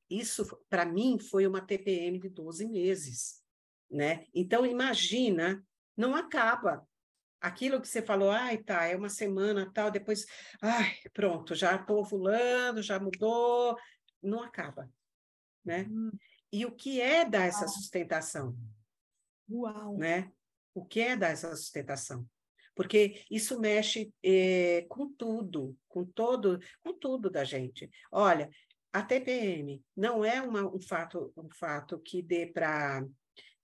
Isso, 0.09 0.45
para 0.69 0.85
mim, 0.85 1.17
foi 1.17 1.47
uma 1.47 1.61
TPM 1.61 2.19
de 2.19 2.29
12 2.29 2.67
meses. 2.67 3.43
Né? 3.89 4.25
Então, 4.33 4.65
imagina, 4.65 5.65
não 5.97 6.15
acaba. 6.15 6.87
Aquilo 7.41 7.81
que 7.81 7.87
você 7.87 8.01
falou, 8.01 8.31
ai, 8.31 8.57
tá, 8.57 8.85
é 8.85 8.95
uma 8.95 9.09
semana, 9.09 9.71
tal, 9.71 9.91
depois, 9.91 10.25
ai, 10.61 10.95
pronto, 11.13 11.53
já 11.53 11.75
estou 11.75 11.99
ovulando, 11.99 12.81
já 12.81 12.99
mudou, 12.99 13.77
não 14.21 14.41
acaba 14.41 14.89
né? 15.65 15.87
Hum. 15.89 16.11
E 16.55 16.65
o 16.65 16.71
que 16.71 17.01
é 17.01 17.25
dar 17.25 17.47
essa 17.47 17.67
sustentação? 17.67 18.57
Uau! 19.51 19.97
Né? 19.97 20.31
O 20.73 20.85
que 20.85 21.01
é 21.01 21.13
dar 21.13 21.31
essa 21.31 21.53
sustentação? 21.53 22.25
Porque 22.73 23.25
isso 23.29 23.59
mexe 23.59 24.09
é, 24.23 24.85
com 24.87 25.11
tudo, 25.11 25.77
com 25.89 26.05
todo, 26.05 26.57
com 26.81 26.93
tudo 26.93 27.29
da 27.29 27.43
gente. 27.43 27.91
Olha, 28.09 28.49
a 28.93 29.03
TPM 29.03 29.83
não 29.97 30.23
é 30.23 30.41
uma, 30.41 30.65
um 30.73 30.79
fato, 30.79 31.33
um 31.35 31.49
fato 31.49 31.99
que 31.99 32.21
dê 32.21 32.47
para 32.47 33.05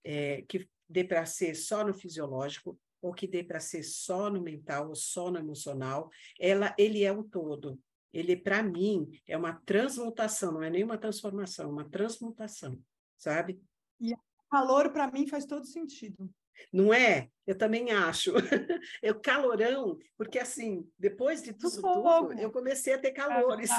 é, 0.04 0.42
que 0.42 0.68
dê 0.86 1.02
para 1.02 1.24
ser 1.24 1.54
só 1.54 1.82
no 1.82 1.94
fisiológico. 1.94 2.78
ou 3.00 3.14
que 3.14 3.26
dê 3.26 3.42
para 3.42 3.58
ser 3.58 3.84
só 3.84 4.28
no 4.28 4.42
mental 4.42 4.90
ou 4.90 4.94
só 4.94 5.30
no 5.30 5.38
emocional, 5.38 6.10
ela, 6.38 6.74
ele 6.78 7.02
é 7.04 7.10
um 7.10 7.22
todo. 7.22 7.80
Ele, 8.12 8.36
para 8.36 8.62
mim, 8.62 9.08
é 9.26 9.36
uma 9.36 9.54
transmutação, 9.64 10.52
não 10.52 10.62
é 10.62 10.70
nenhuma 10.70 10.98
transformação, 10.98 11.66
é 11.66 11.72
uma 11.72 11.88
transmutação, 11.88 12.78
sabe? 13.16 13.60
E 14.00 14.14
calor, 14.50 14.92
para 14.92 15.10
mim, 15.10 15.26
faz 15.26 15.46
todo 15.46 15.64
sentido. 15.66 16.30
Não 16.72 16.92
é? 16.92 17.28
Eu 17.46 17.56
também 17.56 17.90
acho. 17.90 18.32
Eu 19.02 19.20
calorão, 19.20 19.98
porque 20.16 20.38
assim, 20.38 20.86
depois 20.98 21.42
de 21.42 21.52
tudo, 21.52 21.80
tudo 21.80 22.32
eu 22.40 22.52
comecei 22.52 22.92
a 22.92 22.98
ter 22.98 23.12
calores. 23.12 23.70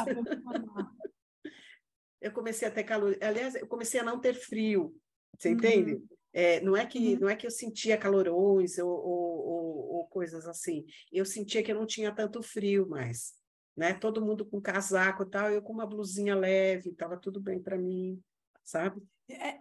eu 2.20 2.32
comecei 2.32 2.68
a 2.68 2.72
ter 2.72 2.84
calor. 2.84 3.16
Aliás, 3.22 3.56
eu 3.56 3.68
comecei 3.68 4.00
a 4.00 4.04
não 4.04 4.20
ter 4.20 4.34
frio. 4.34 4.96
Você 5.38 5.50
uhum. 5.50 5.56
entende? 5.56 6.04
É, 6.34 6.60
não 6.62 6.76
é 6.76 6.86
que 6.86 7.14
uhum. 7.14 7.20
não 7.22 7.30
é 7.30 7.36
que 7.36 7.46
eu 7.46 7.52
sentia 7.52 7.98
calorões 7.98 8.80
ou, 8.80 8.90
ou, 8.90 9.46
ou, 9.46 9.94
ou, 9.96 10.08
coisas 10.08 10.48
assim. 10.48 10.84
Eu 11.12 11.26
sentia 11.26 11.62
que 11.62 11.72
eu 11.72 11.76
não 11.76 11.86
tinha 11.86 12.12
tanto 12.12 12.42
frio 12.42 12.90
mais, 12.90 13.34
né? 13.76 13.94
Todo 13.94 14.24
mundo 14.24 14.46
com 14.46 14.62
casaco 14.62 15.24
e 15.24 15.30
tal, 15.30 15.50
eu 15.50 15.62
com 15.62 15.74
uma 15.74 15.86
blusinha 15.86 16.36
leve, 16.36 16.90
estava 16.90 17.18
tudo 17.18 17.40
bem 17.40 17.62
para 17.62 17.78
mim, 17.78 18.22
sabe? 18.64 19.02
É, 19.30 19.60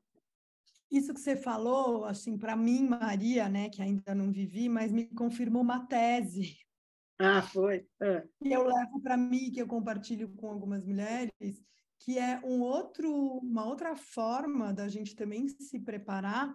isso 0.91 1.15
que 1.15 1.21
você 1.21 1.37
falou, 1.37 2.05
assim, 2.05 2.37
para 2.37 2.55
mim, 2.55 2.87
Maria, 2.87 3.49
né, 3.49 3.71
que 3.71 3.81
ainda 3.81 4.15
não 4.15 4.31
vivi, 4.31 4.69
mas 4.69 4.93
me 4.93 5.07
confirmou 5.07 5.63
uma 5.63 5.87
tese. 5.87 6.59
Ah, 7.19 7.41
foi. 7.41 7.87
É. 8.01 8.21
Que 8.43 8.53
eu 8.53 8.65
levo 8.65 9.01
para 9.01 9.17
mim, 9.17 9.51
que 9.51 9.63
eu 9.63 9.67
compartilho 9.67 10.29
com 10.35 10.51
algumas 10.51 10.85
mulheres, 10.85 11.33
que 11.99 12.19
é 12.19 12.41
um 12.45 12.61
outro, 12.61 13.11
uma 13.39 13.65
outra 13.65 13.97
forma 13.97 14.73
da 14.73 14.89
gente 14.89 15.15
também 15.15 15.49
se 15.49 15.81
preparar 15.81 16.53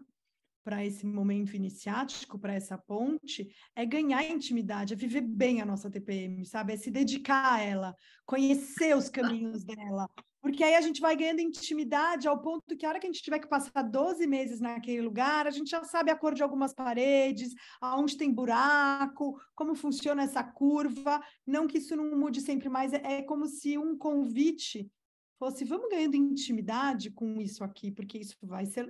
para 0.68 0.86
esse 0.86 1.06
momento 1.06 1.56
iniciático, 1.56 2.38
para 2.38 2.54
essa 2.54 2.78
ponte, 2.78 3.48
é 3.74 3.86
ganhar 3.86 4.22
intimidade, 4.30 4.94
é 4.94 4.98
viver 4.98 5.22
bem 5.22 5.62
a 5.62 5.66
nossa 5.66 5.90
TPM, 5.90 6.46
sabe? 6.46 6.74
É 6.74 6.76
se 6.76 6.92
dedicar 6.92 7.54
a 7.54 7.62
ela, 7.62 7.96
conhecer 8.26 8.94
os 8.94 9.08
caminhos 9.08 9.64
dela, 9.64 10.10
porque 10.42 10.66
aí 10.66 10.76
a 10.76 10.82
gente 10.82 11.00
vai 11.00 11.16
ganhando 11.16 11.40
intimidade 11.40 12.28
ao 12.28 12.42
ponto 12.42 12.76
que 12.76 12.86
a 12.86 12.90
hora 12.90 13.00
que 13.00 13.08
a 13.08 13.10
gente 13.10 13.24
tiver 13.24 13.40
que 13.40 13.48
passar 13.48 13.82
12 13.82 14.28
meses 14.28 14.60
naquele 14.60 15.02
lugar, 15.02 15.48
a 15.48 15.52
gente 15.52 15.70
já 15.70 15.86
sabe 15.86 16.12
a 16.12 16.18
cor 16.18 16.34
de 16.34 16.44
algumas 16.44 16.74
paredes, 16.74 17.54
aonde 17.80 18.18
tem 18.18 18.30
buraco, 18.30 19.40
como 19.56 19.74
funciona 19.74 20.24
essa 20.24 20.44
curva. 20.44 21.24
Não 21.46 21.66
que 21.66 21.78
isso 21.78 21.96
não 21.96 22.14
mude 22.20 22.42
sempre 22.42 22.68
mais, 22.68 22.92
é, 22.92 23.20
é 23.20 23.22
como 23.22 23.48
se 23.48 23.78
um 23.78 23.98
convite 23.98 24.92
fosse 25.38 25.64
vamos 25.64 25.90
ganhando 25.90 26.16
intimidade 26.16 27.12
com 27.12 27.42
isso 27.42 27.64
aqui, 27.64 27.92
porque 27.92 28.18
isso 28.18 28.36
vai 28.42 28.66
ser 28.66 28.88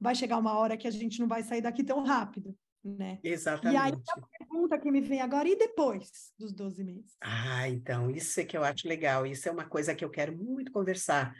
vai 0.00 0.14
chegar 0.14 0.38
uma 0.38 0.56
hora 0.58 0.76
que 0.76 0.86
a 0.86 0.90
gente 0.90 1.20
não 1.20 1.28
vai 1.28 1.42
sair 1.42 1.62
daqui 1.62 1.82
tão 1.82 2.02
rápido, 2.02 2.56
né? 2.84 3.18
Exatamente. 3.22 3.74
E 3.74 3.76
aí 3.76 3.92
a 3.92 4.38
pergunta 4.38 4.78
que 4.78 4.90
me 4.90 5.00
vem 5.00 5.20
agora, 5.20 5.48
e 5.48 5.56
depois 5.56 6.32
dos 6.38 6.52
12 6.52 6.84
meses? 6.84 7.16
Ah, 7.20 7.68
então, 7.68 8.10
isso 8.10 8.40
é 8.40 8.44
que 8.44 8.56
eu 8.56 8.64
acho 8.64 8.86
legal, 8.86 9.26
isso 9.26 9.48
é 9.48 9.52
uma 9.52 9.68
coisa 9.68 9.94
que 9.94 10.04
eu 10.04 10.10
quero 10.10 10.36
muito 10.36 10.70
conversar, 10.70 11.34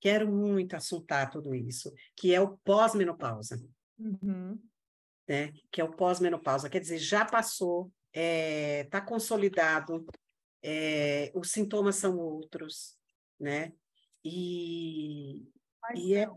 quero 0.00 0.30
muito 0.30 0.74
assuntar 0.74 1.30
tudo 1.30 1.54
isso, 1.54 1.92
que 2.16 2.34
é 2.34 2.40
o 2.40 2.56
pós-menopausa. 2.58 3.62
Uhum. 3.98 4.58
Né? 5.28 5.52
Que 5.70 5.80
é 5.80 5.84
o 5.84 5.94
pós-menopausa, 5.94 6.68
quer 6.68 6.80
dizer, 6.80 6.98
já 6.98 7.24
passou, 7.24 7.92
está 8.12 8.20
é, 8.20 8.84
tá 8.84 9.00
consolidado, 9.00 10.04
é, 10.62 11.30
os 11.34 11.50
sintomas 11.50 11.96
são 11.96 12.18
outros, 12.18 12.96
né? 13.38 13.72
E, 14.24 15.46
e 15.96 16.14
é 16.14 16.28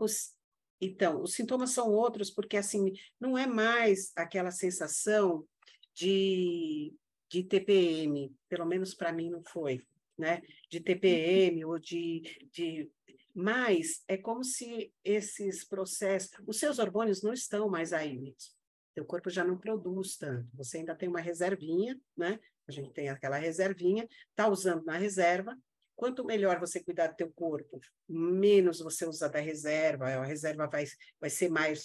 então, 0.80 1.22
os 1.22 1.34
sintomas 1.34 1.70
são 1.70 1.90
outros 1.90 2.30
porque 2.30 2.56
assim 2.56 2.92
não 3.18 3.38
é 3.38 3.46
mais 3.46 4.12
aquela 4.16 4.50
sensação 4.50 5.46
de, 5.94 6.94
de 7.30 7.44
TPM, 7.44 8.34
pelo 8.48 8.66
menos 8.66 8.94
para 8.94 9.12
mim 9.12 9.30
não 9.30 9.42
foi, 9.44 9.82
né? 10.18 10.42
De 10.70 10.80
TPM 10.80 11.64
ou 11.64 11.78
de, 11.78 12.48
de 12.52 12.90
mas 13.34 14.02
é 14.06 14.16
como 14.16 14.44
se 14.44 14.92
esses 15.02 15.64
processos, 15.64 16.30
os 16.46 16.58
seus 16.58 16.78
hormônios 16.78 17.22
não 17.22 17.32
estão 17.32 17.68
mais 17.68 17.92
aí 17.92 18.16
mesmo. 18.16 18.54
Teu 18.94 19.04
corpo 19.04 19.28
já 19.28 19.42
não 19.42 19.58
produz 19.58 20.16
tanto. 20.16 20.48
Você 20.54 20.78
ainda 20.78 20.94
tem 20.94 21.08
uma 21.08 21.20
reservinha, 21.20 22.00
né? 22.16 22.38
A 22.68 22.72
gente 22.72 22.92
tem 22.92 23.08
aquela 23.08 23.36
reservinha, 23.36 24.08
tá 24.36 24.48
usando 24.48 24.84
na 24.84 24.96
reserva, 24.96 25.58
Quanto 25.96 26.24
melhor 26.24 26.58
você 26.58 26.82
cuidar 26.82 27.08
do 27.08 27.16
teu 27.16 27.32
corpo, 27.32 27.80
menos 28.08 28.80
você 28.80 29.06
usar 29.06 29.28
da 29.28 29.40
reserva, 29.40 30.06
a 30.06 30.24
reserva 30.24 30.66
vai, 30.66 30.84
vai 31.20 31.30
ser 31.30 31.48
mais, 31.48 31.84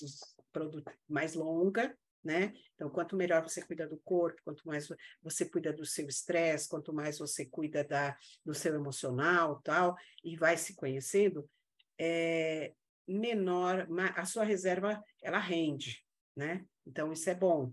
mais 1.07 1.35
longa, 1.35 1.95
né? 2.23 2.53
Então, 2.75 2.89
quanto 2.89 3.15
melhor 3.15 3.43
você 3.43 3.61
cuida 3.61 3.87
do 3.87 3.97
corpo, 3.97 4.41
quanto 4.43 4.67
mais 4.67 4.87
você 5.21 5.49
cuida 5.49 5.71
do 5.71 5.85
seu 5.85 6.07
estresse, 6.07 6.67
quanto 6.67 6.93
mais 6.93 7.17
você 7.19 7.45
cuida 7.45 7.83
da, 7.83 8.17
do 8.45 8.53
seu 8.53 8.75
emocional, 8.75 9.61
tal, 9.63 9.95
e 10.23 10.35
vai 10.35 10.57
se 10.57 10.75
conhecendo, 10.75 11.49
é, 11.97 12.73
menor 13.07 13.87
a 14.15 14.25
sua 14.25 14.43
reserva 14.43 15.01
ela 15.21 15.39
rende, 15.39 16.03
né? 16.35 16.65
Então, 16.85 17.11
isso 17.11 17.29
é 17.29 17.35
bom. 17.35 17.71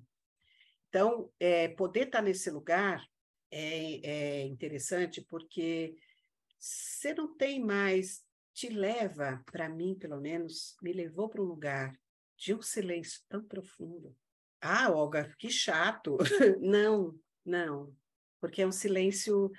Então, 0.88 1.30
é, 1.38 1.68
poder 1.68 2.06
estar 2.06 2.22
nesse 2.22 2.50
lugar 2.50 3.04
é, 3.50 4.00
é 4.08 4.42
interessante 4.46 5.24
porque 5.28 5.94
você 6.58 7.14
não 7.14 7.36
tem 7.36 7.62
mais, 7.62 8.24
te 8.52 8.68
leva, 8.68 9.42
para 9.52 9.68
mim, 9.68 9.94
pelo 9.94 10.20
menos, 10.20 10.76
me 10.82 10.92
levou 10.92 11.28
para 11.28 11.42
um 11.42 11.46
lugar 11.46 11.98
de 12.36 12.54
um 12.54 12.62
silêncio 12.62 13.22
tão 13.28 13.44
profundo. 13.44 14.16
Ah, 14.60 14.90
Olga, 14.90 15.34
que 15.38 15.50
chato. 15.50 16.16
não, 16.60 17.18
não, 17.44 17.94
porque 18.40 18.62
é 18.62 18.66
um 18.66 18.72
silêncio, 18.72 19.50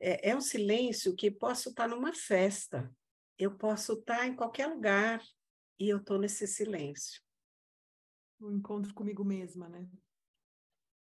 é, 0.00 0.30
é 0.30 0.36
um 0.36 0.40
silêncio 0.40 1.14
que 1.14 1.30
posso 1.30 1.70
estar 1.70 1.88
numa 1.88 2.12
festa, 2.12 2.92
eu 3.38 3.56
posso 3.56 3.94
estar 3.94 4.26
em 4.26 4.34
qualquer 4.34 4.66
lugar 4.66 5.22
e 5.78 5.88
eu 5.88 5.98
estou 5.98 6.18
nesse 6.18 6.46
silêncio. 6.46 7.22
Um 8.40 8.56
encontro 8.56 8.92
comigo 8.94 9.24
mesma, 9.24 9.68
né? 9.68 9.88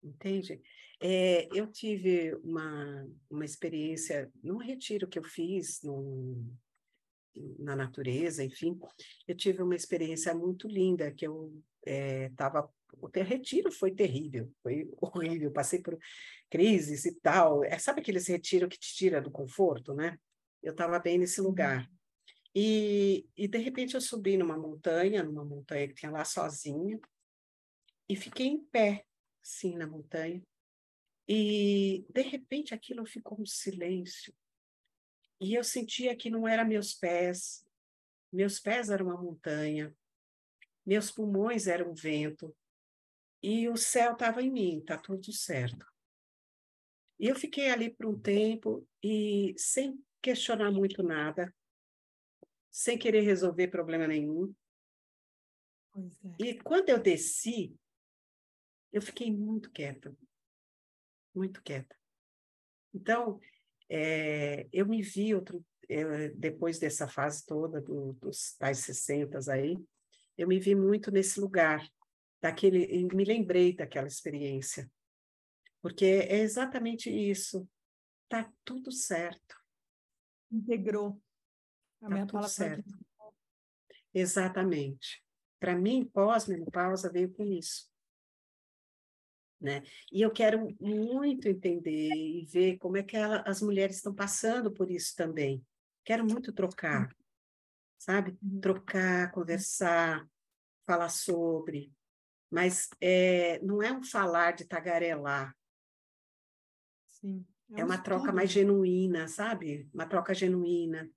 Entende? 0.03 0.61
É, 0.99 1.47
eu 1.57 1.67
tive 1.67 2.35
uma, 2.43 3.07
uma 3.29 3.45
experiência 3.45 4.31
num 4.43 4.57
retiro 4.57 5.07
que 5.07 5.17
eu 5.17 5.23
fiz 5.23 5.81
no, 5.81 6.45
na 7.59 7.75
natureza, 7.75 8.43
enfim, 8.43 8.79
eu 9.27 9.35
tive 9.35 9.61
uma 9.61 9.75
experiência 9.75 10.33
muito 10.33 10.67
linda, 10.67 11.11
que 11.11 11.25
eu 11.25 11.53
estava... 11.85 12.59
É, 12.59 12.83
o 12.95 13.07
retiro 13.07 13.71
foi 13.71 13.91
terrível, 13.91 14.51
foi 14.61 14.89
horrível, 15.01 15.51
passei 15.51 15.81
por 15.81 15.97
crises 16.49 17.05
e 17.05 17.15
tal. 17.19 17.63
É, 17.63 17.77
sabe 17.79 18.01
aquele 18.01 18.19
retiro 18.19 18.69
que 18.69 18.77
te 18.77 18.93
tira 18.93 19.21
do 19.21 19.31
conforto, 19.31 19.93
né? 19.93 20.17
Eu 20.61 20.71
estava 20.71 20.99
bem 20.99 21.17
nesse 21.17 21.41
uhum. 21.41 21.47
lugar. 21.47 21.89
E, 22.55 23.27
e, 23.35 23.47
de 23.47 23.57
repente, 23.57 23.95
eu 23.95 24.01
subi 24.01 24.37
numa 24.37 24.57
montanha, 24.57 25.23
numa 25.23 25.43
montanha 25.43 25.87
que 25.87 25.95
tinha 25.95 26.11
lá 26.11 26.23
sozinha, 26.23 26.99
e 28.07 28.15
fiquei 28.15 28.45
em 28.45 28.63
pé, 28.65 29.05
assim, 29.43 29.75
na 29.75 29.85
montanha. 29.85 30.41
E, 31.27 32.05
de 32.09 32.21
repente, 32.21 32.73
aquilo 32.73 33.05
ficou 33.05 33.39
um 33.39 33.45
silêncio. 33.45 34.33
E 35.39 35.53
eu 35.53 35.63
sentia 35.63 36.15
que 36.15 36.29
não 36.29 36.47
eram 36.47 36.65
meus 36.65 36.93
pés, 36.93 37.65
meus 38.31 38.59
pés 38.59 38.89
eram 38.89 39.07
uma 39.07 39.21
montanha, 39.21 39.95
meus 40.85 41.11
pulmões 41.11 41.67
eram 41.67 41.91
o 41.91 41.95
vento, 41.95 42.55
e 43.41 43.67
o 43.67 43.75
céu 43.75 44.13
estava 44.13 44.41
em 44.41 44.49
mim, 44.49 44.79
está 44.79 44.97
tudo 44.97 45.31
certo. 45.33 45.85
E 47.19 47.27
eu 47.27 47.35
fiquei 47.35 47.69
ali 47.69 47.89
por 47.89 48.05
um 48.05 48.17
tempo 48.17 48.87
e 49.03 49.53
sem 49.57 50.01
questionar 50.21 50.71
muito 50.71 51.03
nada, 51.03 51.53
sem 52.71 52.97
querer 52.97 53.21
resolver 53.21 53.67
problema 53.67 54.07
nenhum. 54.07 54.53
É. 56.39 56.45
E 56.45 56.61
quando 56.61 56.89
eu 56.89 56.99
desci, 56.99 57.77
eu 58.93 59.01
fiquei 59.01 59.31
muito 59.35 59.71
quieta, 59.71 60.15
muito 61.33 61.63
quieta. 61.63 61.97
Então, 62.93 63.41
é, 63.89 64.67
eu 64.71 64.85
me 64.85 65.01
vi 65.01 65.33
outro, 65.33 65.65
é, 65.89 66.29
depois 66.29 66.77
dessa 66.77 67.07
fase 67.07 67.43
toda 67.43 67.81
do, 67.81 68.13
dos 68.13 68.55
tais 68.55 68.77
60 68.77 69.51
aí, 69.51 69.83
eu 70.37 70.47
me 70.47 70.59
vi 70.59 70.75
muito 70.75 71.09
nesse 71.11 71.39
lugar, 71.39 71.85
daquele, 72.39 73.03
me 73.13 73.25
lembrei 73.25 73.75
daquela 73.75 74.07
experiência, 74.07 74.89
porque 75.81 76.05
é 76.05 76.37
exatamente 76.37 77.09
isso, 77.09 77.67
tá 78.29 78.51
tudo 78.63 78.91
certo. 78.91 79.55
Integrou. 80.51 81.19
A 81.99 82.09
tá 82.09 82.25
tudo 82.27 82.47
certo. 82.47 82.99
Exatamente. 84.13 85.23
Para 85.59 85.75
mim, 85.75 86.05
pós-menopausa 86.05 87.11
veio 87.11 87.33
com 87.33 87.43
isso. 87.43 87.92
Né? 89.63 89.81
E 90.11 90.21
eu 90.21 90.29
quero 90.29 90.75
muito 90.77 91.47
entender 91.47 92.11
e 92.13 92.45
ver 92.45 92.77
como 92.79 92.97
é 92.97 93.03
que 93.03 93.15
ela, 93.15 93.41
as 93.47 93.61
mulheres 93.61 93.95
estão 93.95 94.13
passando 94.13 94.69
por 94.69 94.91
isso 94.91 95.15
também. 95.15 95.65
Quero 96.03 96.25
muito 96.25 96.51
trocar, 96.51 97.07
sabe? 97.97 98.37
Uhum. 98.43 98.59
Trocar, 98.59 99.31
conversar, 99.31 100.27
falar 100.85 101.07
sobre, 101.07 101.93
mas 102.51 102.89
é, 102.99 103.57
não 103.63 103.81
é 103.81 103.89
um 103.93 104.03
falar 104.03 104.51
de 104.51 104.65
tagarelar. 104.65 105.55
Sim. 107.07 107.45
É, 107.71 107.79
é 107.79 107.85
uma 107.85 107.95
estudo. 107.95 108.03
troca 108.03 108.33
mais 108.33 108.51
genuína, 108.51 109.29
sabe? 109.29 109.89
Uma 109.93 110.05
troca 110.05 110.33
genuína. 110.33 111.09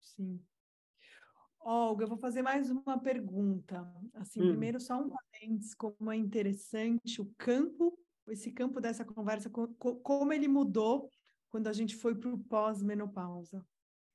Sim. 0.00 0.44
Olga, 1.60 2.04
eu 2.04 2.08
vou 2.08 2.16
fazer 2.16 2.42
mais 2.42 2.70
uma 2.70 2.98
pergunta. 2.98 3.86
Assim, 4.14 4.42
hum. 4.42 4.48
primeiro 4.48 4.80
só 4.80 5.00
um 5.00 5.10
parênteses, 5.10 5.74
como 5.74 6.10
é 6.10 6.16
interessante 6.16 7.20
o 7.20 7.32
campo, 7.36 7.98
esse 8.28 8.50
campo 8.50 8.80
dessa 8.80 9.04
conversa, 9.04 9.50
como 9.50 10.32
ele 10.32 10.48
mudou 10.48 11.10
quando 11.50 11.66
a 11.66 11.72
gente 11.72 11.96
foi 11.96 12.14
para 12.14 12.30
o 12.30 12.38
pós-menopausa. 12.38 13.64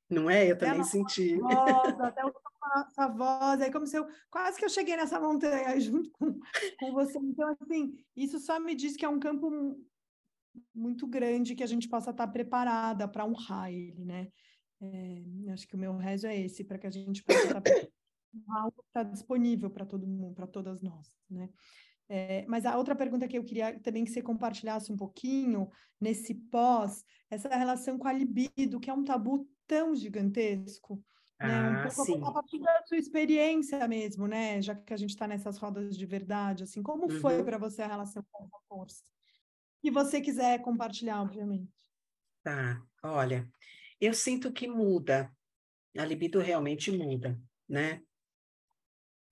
Não 0.08 0.30
é? 0.30 0.50
Eu 0.50 0.56
também 0.56 0.84
senti. 0.84 1.36
Voz, 1.36 1.50
até 2.00 2.24
o 2.24 2.32
nossa 2.74 3.08
voz, 3.08 3.60
é 3.60 3.70
como 3.70 3.86
se 3.86 3.96
eu 3.96 4.06
quase 4.30 4.58
que 4.58 4.64
eu 4.64 4.68
cheguei 4.68 4.96
nessa 4.96 5.20
montanha 5.20 5.78
junto 5.80 6.10
com, 6.10 6.38
com 6.78 6.92
você. 6.92 7.18
Então, 7.18 7.56
assim, 7.60 7.94
isso 8.14 8.38
só 8.38 8.58
me 8.58 8.74
diz 8.74 8.96
que 8.96 9.04
é 9.04 9.08
um 9.08 9.20
campo 9.20 9.78
muito 10.74 11.06
grande 11.06 11.54
que 11.54 11.62
a 11.62 11.66
gente 11.66 11.88
possa 11.88 12.10
estar 12.10 12.26
preparada 12.28 13.06
para 13.06 13.24
honrar 13.24 13.70
ele, 13.70 14.04
né? 14.04 14.28
É, 14.80 15.52
acho 15.52 15.66
que 15.66 15.74
o 15.74 15.78
meu 15.78 15.96
rezo 15.96 16.26
é 16.26 16.38
esse, 16.38 16.64
para 16.64 16.78
que 16.78 16.86
a 16.86 16.90
gente 16.90 17.22
possa 17.22 17.44
estar 17.44 17.62
algo 18.48 18.72
que 18.72 18.88
está 18.88 19.02
disponível 19.02 19.70
para 19.70 19.86
todo 19.86 20.06
mundo, 20.06 20.34
para 20.34 20.46
todas 20.46 20.82
nós, 20.82 21.16
né? 21.30 21.48
É, 22.08 22.46
mas 22.46 22.64
a 22.64 22.76
outra 22.76 22.94
pergunta 22.94 23.26
que 23.26 23.36
eu 23.36 23.42
queria 23.42 23.80
também 23.80 24.04
que 24.04 24.10
você 24.10 24.22
compartilhasse 24.22 24.92
um 24.92 24.96
pouquinho 24.96 25.68
nesse 26.00 26.34
pós, 26.34 27.04
essa 27.28 27.48
relação 27.48 27.98
com 27.98 28.06
a 28.06 28.12
libido, 28.12 28.78
que 28.78 28.88
é 28.88 28.94
um 28.94 29.02
tabu 29.02 29.48
tão 29.66 29.94
gigantesco, 29.94 31.02
ah, 31.38 31.48
né? 31.48 31.62
Um 31.62 31.74
ah, 31.74 31.82
pouco 31.82 32.04
sim. 32.04 32.22
a 32.22 32.32
partir 32.32 32.58
da 32.60 32.82
sua 32.86 32.96
experiência 32.96 33.88
mesmo, 33.88 34.28
né? 34.28 34.62
Já 34.62 34.74
que 34.74 34.94
a 34.94 34.96
gente 34.96 35.10
está 35.10 35.26
nessas 35.26 35.58
rodas 35.58 35.96
de 35.96 36.06
verdade, 36.06 36.62
assim, 36.62 36.82
como 36.82 37.10
uhum. 37.10 37.20
foi 37.20 37.42
para 37.42 37.58
você 37.58 37.82
a 37.82 37.88
relação 37.88 38.24
com 38.30 38.44
essa 38.44 38.58
força? 38.68 39.02
Se 39.80 39.90
você 39.90 40.20
quiser 40.20 40.60
compartilhar, 40.62 41.22
obviamente. 41.22 41.72
Tá, 42.42 42.80
olha, 43.02 43.48
eu 44.00 44.12
sinto 44.12 44.52
que 44.52 44.68
muda, 44.68 45.34
a 45.96 46.04
libido 46.04 46.38
realmente 46.40 46.90
muda, 46.90 47.40
né? 47.68 48.02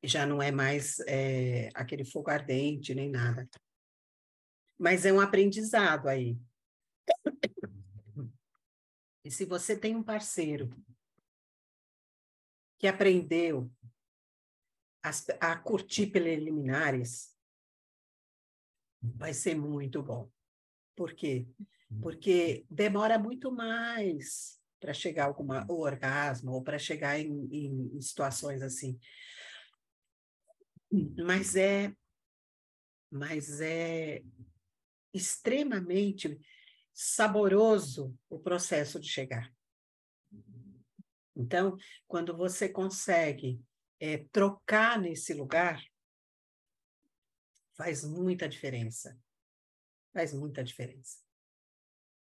Já 0.03 0.27
não 0.27 0.43
é 0.43 0.51
mais 0.51 1.01
é, 1.01 1.71
aquele 1.75 2.05
fogo 2.05 2.31
ardente 2.31 2.95
nem 2.95 3.11
nada. 3.11 3.49
Mas 4.79 5.05
é 5.05 5.13
um 5.13 5.21
aprendizado 5.21 6.09
aí. 6.09 6.39
E 9.25 9.31
se 9.31 9.45
você 9.47 9.79
tem 9.79 9.97
um 9.97 10.03
parceiro 10.03 10.69
que 12.79 12.87
aprendeu 12.87 13.71
a, 15.03 15.11
a 15.53 15.59
curtir 15.59 16.09
preliminares, 16.09 17.35
vai 19.03 19.33
ser 19.33 19.55
muito 19.55 20.03
bom. 20.03 20.31
Por 20.95 21.15
quê? 21.15 21.47
Porque 22.01 22.65
demora 22.71 23.19
muito 23.19 23.51
mais 23.51 24.61
para 24.81 24.93
chegar 24.93 25.25
alguma, 25.25 25.67
o 25.71 25.81
orgasmo 25.81 26.53
ou 26.53 26.63
para 26.63 26.79
chegar 26.79 27.19
em, 27.19 27.49
em, 27.51 28.01
situações 28.01 28.61
assim. 28.61 28.99
Mas 31.17 31.57
é, 31.57 31.95
mas 33.11 33.61
é 33.61 34.23
extremamente 35.13 36.39
saboroso 36.93 38.15
o 38.29 38.39
processo 38.39 39.01
de 39.01 39.09
chegar. 39.09 39.53
Então, 41.35 41.77
quando 42.07 42.37
você 42.37 42.69
consegue 42.69 43.61
é, 43.99 44.19
trocar 44.31 45.01
nesse 45.01 45.33
lugar, 45.33 45.83
faz 47.75 48.05
muita 48.05 48.49
diferença. 48.49 49.19
Faz 50.13 50.33
muita 50.33 50.63
diferença. 50.63 51.24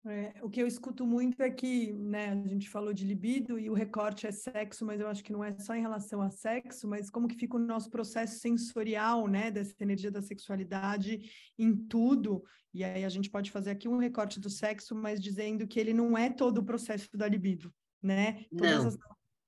É, 0.05 0.35
o 0.43 0.51
que 0.51 0.61
eu 0.61 0.67
escuto 0.67 1.07
muito 1.07 1.41
é 1.43 1.51
que, 1.51 1.93
né, 1.93 2.31
a 2.31 2.49
gente 2.49 2.69
falou 2.69 2.93
de 2.93 3.05
libido 3.07 3.57
e 3.57 3.71
o 3.71 3.75
recorte 3.75 4.27
é 4.27 4.33
sexo, 4.33 4.85
mas 4.85 5.01
eu 5.01 5.07
acho 5.07 5.23
que 5.23 5.33
não 5.33 5.45
é 5.45 5.57
só 5.61 5.77
em 5.77 5.81
relação 5.81 6.21
a 6.21 6.29
sexo, 6.29 6.89
mas 6.89 7.09
como 7.09 7.29
que 7.29 7.37
fica 7.37 7.57
o 7.57 7.61
nosso 7.61 7.89
processo 7.89 8.41
sensorial, 8.41 9.29
né, 9.29 9.49
dessa 9.51 9.75
energia 9.81 10.11
da 10.11 10.21
sexualidade 10.21 11.31
em 11.57 11.77
tudo. 11.77 12.43
E 12.75 12.83
aí 12.83 13.05
a 13.05 13.09
gente 13.09 13.31
pode 13.31 13.53
fazer 13.53 13.71
aqui 13.71 13.89
um 13.89 13.99
recorte 13.99 14.41
do 14.41 14.51
sexo, 14.51 14.93
mas 14.93 15.21
dizendo 15.21 15.69
que 15.69 15.79
ele 15.79 15.95
não 15.95 16.19
é 16.19 16.29
todo 16.29 16.59
o 16.59 16.65
processo 16.65 17.09
da 17.17 17.29
libido, 17.29 17.73
né? 18.03 18.45
Todas 18.57 18.85
não. 18.85 18.89
as 18.89 18.99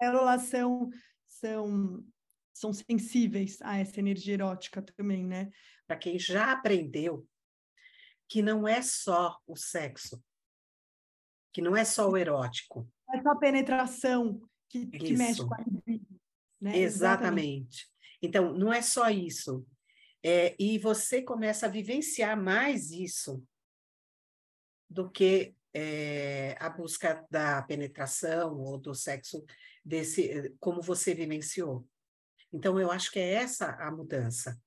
células 0.00 0.42
são, 0.42 0.90
são, 1.26 2.04
são 2.54 2.72
sensíveis 2.72 3.58
a 3.60 3.78
essa 3.78 3.98
energia 3.98 4.34
erótica 4.34 4.80
também, 4.80 5.24
né? 5.24 5.50
Para 5.86 5.96
quem 5.96 6.16
já 6.16 6.52
aprendeu 6.52 7.26
que 8.28 8.40
não 8.40 8.68
é 8.68 8.80
só 8.82 9.38
o 9.46 9.56
sexo, 9.56 10.22
que 11.54 11.62
não 11.62 11.76
é 11.76 11.84
só 11.84 12.10
o 12.10 12.16
erótico. 12.16 12.86
É 13.14 13.22
só 13.22 13.30
a 13.30 13.36
penetração 13.36 14.42
que, 14.68 14.86
que 14.88 15.16
mexe 15.16 15.46
com 15.46 15.54
a 15.54 15.58
libido. 15.58 16.20
Né? 16.60 16.78
Exatamente. 16.78 16.82
Exatamente. 16.82 17.94
Então, 18.20 18.52
não 18.52 18.72
é 18.72 18.82
só 18.82 19.08
isso. 19.08 19.64
É, 20.20 20.56
e 20.58 20.78
você 20.78 21.22
começa 21.22 21.66
a 21.66 21.68
vivenciar 21.68 22.36
mais 22.36 22.90
isso 22.90 23.42
do 24.90 25.08
que 25.10 25.54
é, 25.72 26.56
a 26.58 26.68
busca 26.68 27.24
da 27.30 27.62
penetração 27.62 28.58
ou 28.58 28.76
do 28.76 28.94
sexo 28.94 29.44
desse, 29.84 30.52
como 30.58 30.82
você 30.82 31.14
vivenciou. 31.14 31.86
Então, 32.52 32.80
eu 32.80 32.90
acho 32.90 33.12
que 33.12 33.20
é 33.20 33.34
essa 33.34 33.76
a 33.76 33.92
mudança. 33.92 34.60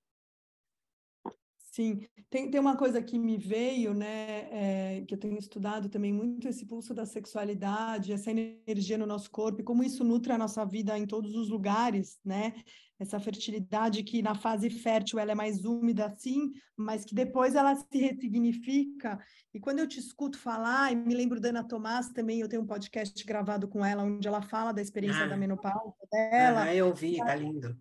Sim, 1.77 2.01
tem, 2.27 2.49
tem 2.49 2.59
uma 2.59 2.75
coisa 2.75 2.99
que 3.03 3.19
me 3.19 3.37
veio, 3.37 3.93
né, 3.93 4.47
é, 4.51 5.03
que 5.07 5.13
eu 5.13 5.19
tenho 5.19 5.37
estudado 5.37 5.89
também 5.89 6.11
muito, 6.11 6.47
esse 6.47 6.65
pulso 6.65 6.91
da 6.91 7.05
sexualidade, 7.05 8.11
essa 8.11 8.31
energia 8.31 8.97
no 8.97 9.05
nosso 9.05 9.29
corpo, 9.29 9.61
e 9.61 9.63
como 9.63 9.83
isso 9.83 10.03
nutre 10.03 10.33
a 10.33 10.39
nossa 10.39 10.65
vida 10.65 10.97
em 10.97 11.05
todos 11.05 11.35
os 11.35 11.49
lugares, 11.49 12.17
né, 12.25 12.55
essa 12.97 13.19
fertilidade 13.19 14.01
que 14.01 14.23
na 14.23 14.33
fase 14.33 14.71
fértil 14.71 15.19
ela 15.19 15.33
é 15.33 15.35
mais 15.35 15.65
úmida, 15.65 16.11
sim, 16.17 16.51
mas 16.75 17.05
que 17.05 17.13
depois 17.13 17.53
ela 17.53 17.75
se 17.75 17.95
ressignifica, 17.95 19.23
e 19.53 19.59
quando 19.59 19.77
eu 19.77 19.87
te 19.87 19.99
escuto 19.99 20.39
falar, 20.39 20.91
e 20.91 20.95
me 20.95 21.13
lembro 21.13 21.39
da 21.39 21.49
Ana 21.49 21.63
Tomás 21.63 22.09
também, 22.09 22.39
eu 22.39 22.49
tenho 22.49 22.63
um 22.63 22.67
podcast 22.67 23.23
gravado 23.23 23.67
com 23.67 23.85
ela, 23.85 24.01
onde 24.01 24.27
ela 24.27 24.41
fala 24.41 24.71
da 24.71 24.81
experiência 24.81 25.25
ah. 25.25 25.27
da 25.27 25.37
menopausa 25.37 25.93
dela. 26.11 26.63
Ah, 26.63 26.73
eu 26.73 26.91
vi, 26.91 27.17
tá 27.17 27.35
lindo 27.35 27.77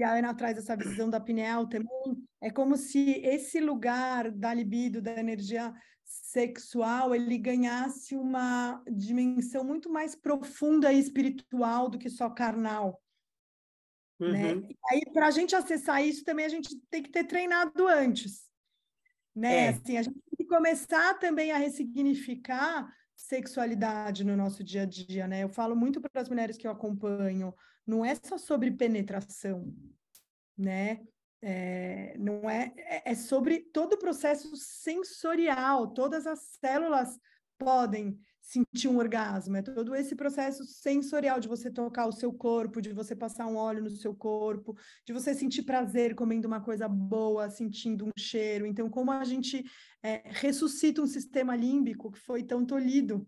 e 0.00 0.02
a 0.02 0.14
Ana 0.14 0.32
traz 0.32 0.56
essa 0.56 0.74
visão 0.74 1.10
da 1.10 1.20
pineal 1.20 1.66
também, 1.68 2.26
é 2.40 2.50
como 2.50 2.74
se 2.74 3.20
esse 3.22 3.60
lugar 3.60 4.30
da 4.30 4.54
libido, 4.54 5.02
da 5.02 5.14
energia 5.14 5.74
sexual, 6.02 7.14
ele 7.14 7.36
ganhasse 7.36 8.16
uma 8.16 8.82
dimensão 8.90 9.62
muito 9.62 9.90
mais 9.90 10.16
profunda 10.16 10.90
e 10.90 10.98
espiritual 10.98 11.90
do 11.90 11.98
que 11.98 12.08
só 12.08 12.30
carnal. 12.30 12.98
Né? 14.18 14.54
Uhum. 14.54 14.60
Né? 14.62 14.68
E 14.70 14.76
aí, 14.90 15.12
para 15.12 15.26
a 15.26 15.30
gente 15.30 15.54
acessar 15.54 16.02
isso, 16.02 16.24
também 16.24 16.46
a 16.46 16.48
gente 16.48 16.80
tem 16.88 17.02
que 17.02 17.10
ter 17.10 17.24
treinado 17.24 17.86
antes. 17.86 18.48
Né? 19.36 19.66
É. 19.66 19.68
Assim, 19.68 19.98
a 19.98 20.02
gente 20.02 20.14
tem 20.14 20.36
que 20.38 20.46
começar 20.46 21.18
também 21.18 21.52
a 21.52 21.58
ressignificar 21.58 22.90
sexualidade 23.14 24.24
no 24.24 24.34
nosso 24.34 24.64
dia 24.64 24.82
a 24.82 24.86
dia, 24.86 25.28
né? 25.28 25.44
Eu 25.44 25.50
falo 25.50 25.76
muito 25.76 26.00
para 26.00 26.22
as 26.22 26.28
mulheres 26.30 26.56
que 26.56 26.66
eu 26.66 26.70
acompanho, 26.70 27.54
não 27.90 28.04
é 28.04 28.14
só 28.14 28.38
sobre 28.38 28.70
penetração, 28.70 29.74
né? 30.56 31.00
É, 31.42 32.16
não 32.18 32.48
é, 32.48 32.72
é, 32.76 33.12
é 33.12 33.14
sobre 33.14 33.60
todo 33.72 33.94
o 33.94 33.98
processo 33.98 34.54
sensorial, 34.54 35.88
todas 35.88 36.26
as 36.26 36.40
células 36.60 37.18
podem 37.58 38.16
sentir 38.40 38.88
um 38.88 38.98
orgasmo, 38.98 39.56
é 39.56 39.62
todo 39.62 39.94
esse 39.94 40.14
processo 40.14 40.64
sensorial 40.64 41.40
de 41.40 41.48
você 41.48 41.70
tocar 41.70 42.06
o 42.06 42.12
seu 42.12 42.32
corpo, 42.32 42.80
de 42.80 42.92
você 42.92 43.14
passar 43.16 43.46
um 43.46 43.56
óleo 43.56 43.82
no 43.82 43.90
seu 43.90 44.14
corpo, 44.14 44.76
de 45.06 45.12
você 45.12 45.34
sentir 45.34 45.62
prazer 45.62 46.14
comendo 46.14 46.46
uma 46.46 46.60
coisa 46.60 46.88
boa, 46.88 47.50
sentindo 47.50 48.06
um 48.06 48.12
cheiro. 48.18 48.66
Então, 48.66 48.88
como 48.88 49.10
a 49.10 49.24
gente 49.24 49.64
é, 50.02 50.22
ressuscita 50.26 51.02
um 51.02 51.06
sistema 51.06 51.56
límbico 51.56 52.10
que 52.10 52.18
foi 52.18 52.42
tão 52.42 52.64
tolhido, 52.64 53.26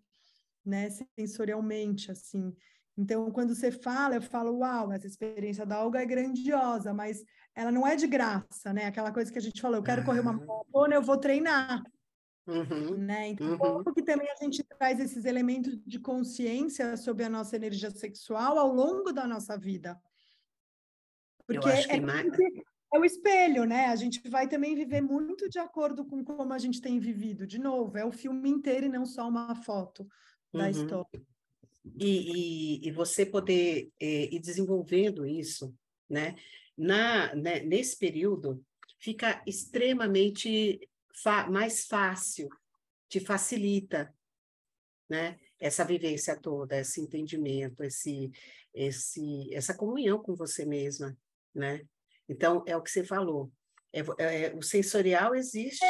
né, 0.65 0.89
sensorialmente, 1.19 2.11
assim. 2.11 2.55
Então, 3.03 3.29
quando 3.33 3.53
você 3.53 3.73
fala, 3.73 4.15
eu 4.15 4.23
falo, 4.23 4.59
uau, 4.59 4.93
essa 4.93 5.09
experiência 5.09 5.67
da 5.67 5.83
Olga 5.83 6.01
é 6.01 6.07
grandiosa, 6.07 6.95
mas 6.95 7.25
ela 7.53 7.73
não 7.73 7.85
é 7.85 7.97
de 7.97 8.07
graça, 8.07 8.73
né? 8.73 8.87
Aquela 8.87 9.11
coisa 9.13 9.31
que 9.33 9.39
a 9.39 9.43
gente 9.43 9.61
falou, 9.61 9.79
eu 9.79 9.83
quero 9.83 10.05
correr 10.05 10.21
uma 10.21 10.35
maratona, 10.35 10.95
eu 10.95 11.03
vou 11.03 11.17
treinar. 11.17 11.83
Uhum, 12.47 12.97
né? 12.97 13.31
Então, 13.31 13.51
uhum. 13.51 13.59
como 13.59 13.93
que 13.93 14.03
também 14.05 14.29
a 14.31 14.37
gente 14.37 14.63
traz 14.63 15.01
esses 15.01 15.25
elementos 15.25 15.77
de 15.85 15.99
consciência 15.99 16.97
sobre 16.97 17.25
a 17.25 17.29
nossa 17.29 17.57
energia 17.57 17.91
sexual 17.91 18.57
ao 18.57 18.73
longo 18.73 19.13
da 19.13 19.27
nossa 19.27 19.59
vida? 19.59 20.01
Porque 21.45 21.69
é, 21.69 22.01
mais... 22.01 22.27
é 22.95 22.99
o 22.99 23.05
espelho, 23.05 23.65
né? 23.65 23.87
A 23.87 23.97
gente 23.97 24.29
vai 24.29 24.47
também 24.47 24.77
viver 24.77 25.01
muito 25.01 25.49
de 25.49 25.59
acordo 25.59 26.05
com 26.05 26.25
como 26.25 26.53
a 26.53 26.59
gente 26.59 26.81
tem 26.81 27.01
vivido. 27.01 27.49
De 27.49 27.59
novo, 27.59 27.99
é 27.99 28.05
o 28.05 28.13
filme 28.13 28.49
inteiro 28.49 28.87
e 28.87 28.89
não 28.89 29.05
só 29.05 29.29
uma 29.29 29.57
foto 29.57 30.07
da 30.53 30.65
uhum. 30.65 30.71
história. 30.71 31.32
E, 31.99 32.81
e, 32.85 32.89
e, 32.89 32.91
você 32.93 33.27
poder 33.27 33.91
é, 33.99 34.35
ir 34.35 34.39
desenvolvendo 34.39 35.27
isso, 35.27 35.75
né? 36.09 36.37
Na, 36.79 37.35
né, 37.35 37.61
nesse 37.61 37.99
período, 37.99 38.65
fica 38.99 39.43
extremamente 39.47 40.89
mais 41.51 41.87
fácil, 41.87 42.49
te 43.09 43.21
facilita, 43.21 44.15
né? 45.09 45.39
Essa 45.59 45.85
vivência 45.85 46.39
toda, 46.41 46.79
esse 46.79 47.01
entendimento, 47.01 47.83
esse, 47.83 48.31
esse, 48.73 49.53
essa 49.53 49.75
comunhão 49.77 50.23
com 50.23 50.35
você 50.35 50.65
mesma, 50.65 51.17
né? 51.55 51.83
Então, 52.29 52.65
é 52.67 52.77
o 52.77 52.83
que 52.83 52.91
você 52.91 53.05
falou. 53.05 53.53
É, 53.93 54.01
é, 54.19 54.55
o 54.55 54.63
sensorial 54.63 55.35
existe. 55.35 55.85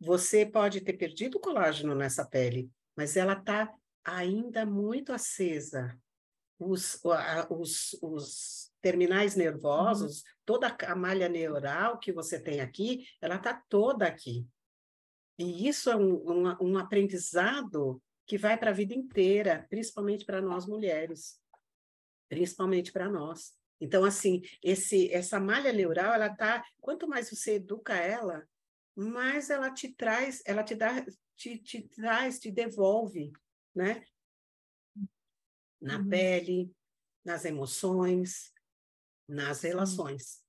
Você 0.00 0.46
pode 0.46 0.80
ter 0.80 0.92
perdido 0.92 1.38
o 1.38 1.40
colágeno 1.40 1.94
nessa 1.94 2.24
pele, 2.24 2.70
mas 2.94 3.16
ela 3.16 3.32
está 3.32 3.72
ainda 4.16 4.64
muito 4.64 5.12
acesa. 5.12 5.98
Os, 6.58 7.00
os, 7.50 7.96
os 8.02 8.72
terminais 8.80 9.36
nervosos, 9.36 10.18
uhum. 10.18 10.24
toda 10.44 10.76
a 10.86 10.96
malha 10.96 11.28
neural 11.28 11.98
que 11.98 12.12
você 12.12 12.40
tem 12.40 12.60
aqui, 12.60 13.04
ela 13.20 13.36
está 13.36 13.62
toda 13.68 14.06
aqui. 14.06 14.46
E 15.38 15.68
isso 15.68 15.88
é 15.88 15.96
um, 15.96 16.48
um, 16.48 16.56
um 16.60 16.78
aprendizado 16.78 18.02
que 18.26 18.36
vai 18.36 18.58
para 18.58 18.70
a 18.70 18.74
vida 18.74 18.92
inteira, 18.92 19.66
principalmente 19.70 20.24
para 20.24 20.42
nós 20.42 20.66
mulheres, 20.66 21.40
principalmente 22.28 22.92
para 22.92 23.08
nós. 23.08 23.54
Então, 23.80 24.04
assim, 24.04 24.42
esse, 24.62 25.10
essa 25.12 25.38
malha 25.38 25.72
neural, 25.72 26.12
ela 26.12 26.34
tá, 26.34 26.64
quanto 26.80 27.06
mais 27.08 27.30
você 27.30 27.54
educa 27.54 27.94
ela, 27.94 28.46
mais 28.96 29.48
ela 29.48 29.70
te 29.70 29.94
traz, 29.94 30.42
ela 30.44 30.64
te 30.64 30.74
dá, 30.74 31.04
te, 31.36 31.56
te 31.58 31.82
traz, 31.88 32.40
te 32.40 32.50
devolve, 32.50 33.32
né? 33.78 34.02
Na 35.80 35.98
uhum. 35.98 36.08
pele, 36.08 36.74
nas 37.24 37.44
emoções, 37.44 38.52
nas 39.28 39.62
relações. 39.62 40.42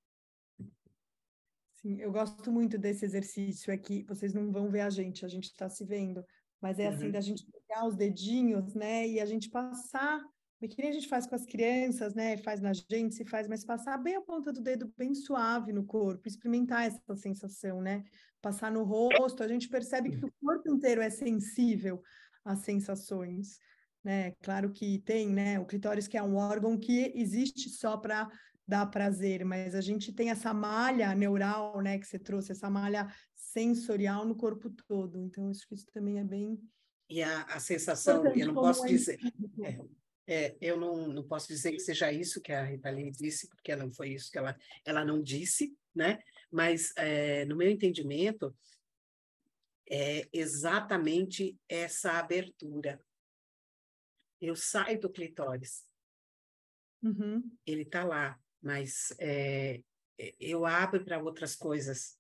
Sim, 1.76 2.02
eu 2.02 2.12
gosto 2.12 2.52
muito 2.52 2.78
desse 2.78 3.06
exercício 3.06 3.72
aqui. 3.72 4.04
Vocês 4.04 4.34
não 4.34 4.52
vão 4.52 4.70
ver 4.72 4.82
a 4.82 4.90
gente, 4.90 5.24
a 5.24 5.28
gente 5.28 5.46
está 5.46 5.70
se 5.70 5.86
vendo, 5.86 6.26
mas 6.60 6.80
é 6.80 6.88
assim, 6.88 7.06
uhum. 7.06 7.12
da 7.12 7.22
gente 7.22 7.46
pegar 7.46 7.86
os 7.86 7.96
dedinhos, 7.96 8.74
né, 8.74 9.08
e 9.08 9.20
a 9.20 9.26
gente 9.26 9.48
passar, 9.50 10.22
que 10.60 10.82
nem 10.82 10.90
a 10.90 10.94
gente 10.94 11.08
faz 11.08 11.28
com 11.28 11.36
as 11.36 11.46
crianças, 11.46 12.16
né, 12.16 12.36
faz 12.38 12.60
na 12.60 12.74
gente, 12.74 13.14
se 13.14 13.24
faz, 13.24 13.48
mas 13.48 13.64
passar 13.64 13.98
bem 14.00 14.16
a 14.16 14.22
ponta 14.22 14.52
do 14.52 14.60
dedo 14.60 14.92
bem 14.98 15.14
suave 15.14 15.72
no 15.72 15.86
corpo, 15.86 16.28
experimentar 16.28 16.88
essa 16.88 17.16
sensação, 17.16 17.80
né? 17.80 18.04
Passar 18.42 18.72
no 18.72 18.84
rosto, 18.84 19.44
a 19.44 19.48
gente 19.48 19.70
percebe 19.70 20.18
que 20.18 20.26
o 20.26 20.34
corpo 20.42 20.70
inteiro 20.70 21.02
é 21.02 21.10
sensível 21.10 22.02
às 22.44 22.60
sensações, 22.60 23.60
né? 24.04 24.32
Claro 24.42 24.72
que 24.72 25.00
tem, 25.00 25.30
né, 25.30 25.60
o 25.60 25.66
clitóris 25.66 26.08
que 26.08 26.18
é 26.18 26.24
um 26.24 26.36
órgão 26.36 26.78
que 26.78 27.12
existe 27.16 27.70
só 27.70 27.98
para 27.98 28.30
dá 28.70 28.86
prazer, 28.86 29.44
mas 29.44 29.74
a 29.74 29.82
gente 29.82 30.14
tem 30.14 30.30
essa 30.30 30.54
malha 30.54 31.16
neural, 31.16 31.82
né, 31.82 31.98
que 31.98 32.06
você 32.06 32.20
trouxe, 32.20 32.52
essa 32.52 32.70
malha 32.70 33.12
sensorial 33.34 34.24
no 34.26 34.36
corpo 34.36 34.70
todo. 34.88 35.20
Então, 35.20 35.50
acho 35.50 35.68
que 35.68 35.74
isso 35.74 35.88
também 35.92 36.20
é 36.20 36.24
bem. 36.24 36.60
E 37.10 37.24
a, 37.24 37.42
a 37.46 37.60
sensação, 37.60 38.24
eu 38.28 38.48
não 38.48 38.54
posso 38.54 38.86
é 38.86 38.90
dizer. 38.90 39.20
É, 39.64 39.80
é, 40.28 40.56
eu 40.62 40.78
não, 40.78 41.08
não 41.08 41.24
posso 41.24 41.48
dizer 41.48 41.72
que 41.72 41.80
seja 41.80 42.12
isso 42.12 42.40
que 42.40 42.52
a 42.52 42.64
Rita 42.64 42.92
Lee 42.92 43.10
disse, 43.10 43.50
porque 43.50 43.76
não 43.76 43.90
foi 43.90 44.10
isso 44.10 44.32
que 44.32 44.38
ela, 44.38 44.56
ela 44.86 45.04
não 45.04 45.20
disse, 45.20 45.76
né? 45.96 46.20
Mas, 46.52 46.94
é, 46.96 47.46
no 47.46 47.56
meu 47.56 47.72
entendimento, 47.72 48.56
é 49.90 50.28
exatamente 50.32 51.58
essa 51.68 52.14
abertura. 52.14 53.04
Eu 54.40 54.56
saio 54.56 55.00
do 55.00 55.10
clitóris. 55.10 55.86
Uhum. 57.02 57.58
Ele 57.66 57.84
está 57.84 58.04
lá 58.04 58.40
mas 58.62 59.14
é, 59.20 59.82
eu 60.40 60.66
abro 60.66 61.04
para 61.04 61.22
outras 61.22 61.56
coisas. 61.56 62.18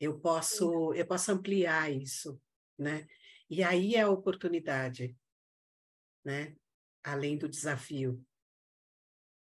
Eu 0.00 0.18
posso, 0.20 0.94
eu 0.94 1.06
posso 1.06 1.32
ampliar 1.32 1.92
isso, 1.92 2.40
né? 2.78 3.06
E 3.50 3.62
aí 3.62 3.96
é 3.96 4.02
a 4.02 4.10
oportunidade, 4.10 5.16
né? 6.24 6.54
Além 7.02 7.36
do 7.36 7.48
desafio, 7.48 8.24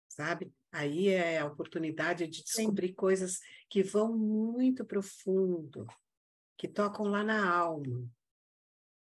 sabe? 0.08 0.54
Aí 0.72 1.10
é 1.10 1.40
a 1.40 1.46
oportunidade 1.46 2.28
de 2.28 2.44
descobrir 2.44 2.90
Sim. 2.90 2.94
coisas 2.94 3.40
que 3.70 3.84
vão 3.84 4.16
muito 4.18 4.86
profundo, 4.86 5.86
que 6.60 6.68
tocam 6.68 7.06
lá 7.06 7.24
na 7.24 7.50
alma, 7.50 8.06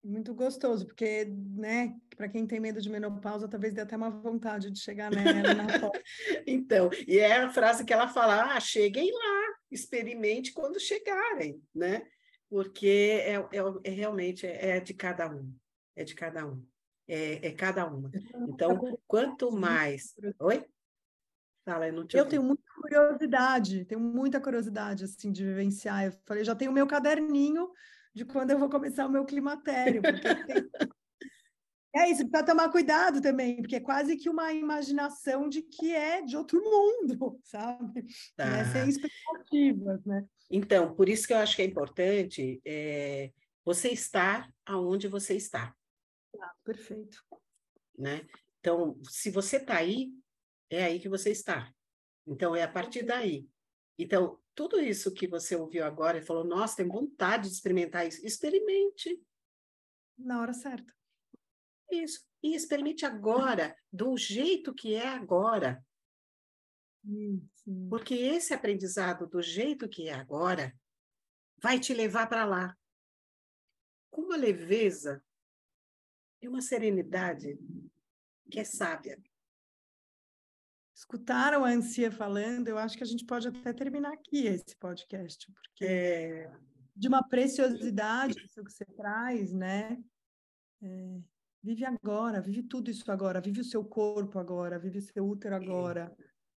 muito 0.02 0.34
gostoso, 0.34 0.86
porque, 0.86 1.26
né, 1.26 1.94
para 2.16 2.30
quem 2.30 2.48
tem 2.48 2.58
medo 2.58 2.82
de 2.82 2.90
menopausa, 2.90 3.50
talvez 3.50 3.74
dê 3.74 3.82
até 3.82 3.98
uma 3.98 4.10
vontade 4.10 4.72
de 4.72 4.80
chegar 4.80 5.12
nela 5.12 5.54
na 5.54 5.66
Então, 6.48 6.90
e 7.06 7.20
é 7.20 7.36
a 7.36 7.50
frase 7.50 7.84
que 7.84 7.92
ela 7.92 8.08
fala: 8.08 8.56
ah, 8.56 8.60
cheguem 8.62 9.12
lá, 9.12 9.58
experimente 9.70 10.54
quando 10.54 10.80
chegarem, 10.80 11.62
né? 11.76 12.08
Porque 12.50 13.22
é, 13.26 13.34
é, 13.34 13.60
é 13.84 13.90
realmente 13.90 14.48
é, 14.48 14.78
é, 14.78 14.80
de 14.80 14.94
cada 14.94 15.30
um, 15.30 15.54
é 15.98 16.06
de 16.06 16.16
cada 16.16 16.48
um, 16.48 16.66
é, 17.10 17.48
é 17.48 17.52
cada 17.52 17.86
uma. 17.86 18.10
Então, 18.48 18.98
quanto 19.06 19.52
mais. 19.52 20.16
Oi? 20.40 20.66
Fala, 21.70 21.88
eu 21.88 22.06
te 22.06 22.18
Eu 22.18 22.26
tenho 22.26 22.42
muita 22.42 22.64
curiosidade, 22.82 23.86
tenho 23.86 24.02
muita 24.02 24.42
curiosidade, 24.42 25.04
assim, 25.04 25.32
de 25.32 25.46
vivenciar. 25.46 26.06
Eu 26.06 26.12
falei, 26.26 26.44
já 26.44 26.56
tenho 26.56 26.72
o 26.72 26.74
meu 26.74 26.88
caderninho 26.88 27.70
de 28.14 28.26
quando 28.26 28.50
eu 28.50 28.58
vou 28.58 28.70
começar 28.70 29.06
o 29.06 29.12
meu 29.12 29.24
climatério. 29.26 30.02
É 31.92 32.08
isso, 32.08 32.22
precisa 32.30 32.46
tomar 32.46 32.70
cuidado 32.70 33.20
também, 33.20 33.58
porque 33.58 33.78
é 33.78 33.80
quase 33.80 34.16
que 34.16 34.30
uma 34.30 34.54
imaginação 34.54 35.50
de 35.50 35.64
que 35.64 35.92
é 35.92 36.22
de 36.22 36.38
outro 36.38 36.62
mundo, 36.64 37.40
sabe? 37.44 38.06
Tá. 38.38 38.46
É, 38.46 38.66
sem 38.66 38.88
expectativas, 38.88 40.06
né? 40.06 40.24
Então, 40.52 40.94
por 40.94 41.10
isso 41.10 41.26
que 41.26 41.34
eu 41.34 41.38
acho 41.38 41.56
que 41.56 41.64
é 41.64 41.66
importante 41.66 42.62
é, 42.64 43.32
você 43.66 43.90
estar 43.90 44.54
aonde 44.64 45.08
você 45.08 45.34
está. 45.34 45.76
Ah, 46.40 46.54
perfeito. 46.64 47.24
Né? 47.98 48.22
Então, 48.60 48.96
se 49.10 49.32
você 49.32 49.58
está 49.58 49.78
aí, 49.78 50.14
é 50.70 50.84
aí 50.84 51.00
que 51.00 51.10
você 51.10 51.32
está. 51.32 51.74
Então, 52.28 52.56
é 52.56 52.64
a 52.64 52.72
partir 52.72 53.04
daí. 53.04 53.50
Então, 53.98 54.40
tudo 54.54 54.80
isso 54.80 55.14
que 55.14 55.28
você 55.28 55.56
ouviu 55.56 55.84
agora 55.84 56.18
e 56.18 56.26
falou, 56.26 56.44
nossa, 56.44 56.78
tem 56.78 56.88
vontade 56.88 57.50
de 57.50 57.56
experimentar 57.56 58.08
isso, 58.08 58.26
experimente. 58.26 59.22
Na 60.18 60.42
hora 60.42 60.54
certa. 60.54 60.94
Isso. 61.92 62.26
E 62.42 62.56
experimente 62.56 63.06
agora, 63.06 63.76
do 63.92 64.16
jeito 64.16 64.74
que 64.74 64.94
é 64.94 65.08
agora. 65.08 65.84
Sim. 67.04 67.88
Porque 67.90 68.14
esse 68.14 68.54
aprendizado 68.54 69.28
do 69.28 69.42
jeito 69.42 69.90
que 69.90 70.08
é 70.08 70.14
agora 70.14 70.74
vai 71.62 71.80
te 71.80 71.94
levar 71.94 72.28
para 72.28 72.46
lá. 72.46 72.78
Com 74.12 74.22
uma 74.22 74.38
leveza 74.38 75.24
e 76.42 76.48
uma 76.48 76.62
serenidade 76.62 77.60
que 78.50 78.60
é 78.60 78.64
sábia 78.64 79.22
escutaram 81.00 81.64
a 81.64 81.70
Ancia 81.70 82.12
falando, 82.12 82.68
eu 82.68 82.78
acho 82.78 82.98
que 82.98 83.04
a 83.04 83.08
gente 83.08 83.26
pode 83.26 83.48
até 83.48 83.72
terminar 83.72 84.12
aqui 84.12 84.48
esse 84.48 84.76
podcast, 84.78 85.50
porque 85.54 85.86
é 85.86 86.52
de 87.00 87.08
uma 87.08 87.24
preciosidade 87.24 88.38
isso 88.44 88.62
que 88.62 88.72
você 88.72 88.84
traz, 88.84 89.54
né? 89.54 89.98
É, 90.84 91.20
vive 91.64 91.86
agora, 91.86 92.42
vive 92.42 92.64
tudo 92.64 92.92
isso 92.92 93.10
agora, 93.10 93.40
vive 93.40 93.62
o 93.62 93.64
seu 93.64 93.86
corpo 93.86 94.38
agora, 94.38 94.78
vive 94.78 94.98
o 94.98 95.02
seu 95.02 95.26
útero 95.26 95.56
agora, 95.56 96.14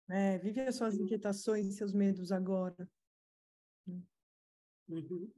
né? 0.09 0.38
Vive 0.38 0.62
as 0.62 0.76
suas 0.76 0.97
inquietações, 0.97 1.76
seus 1.76 1.93
medos 1.93 2.32
agora. 2.32 2.88
Uhum. 4.88 5.30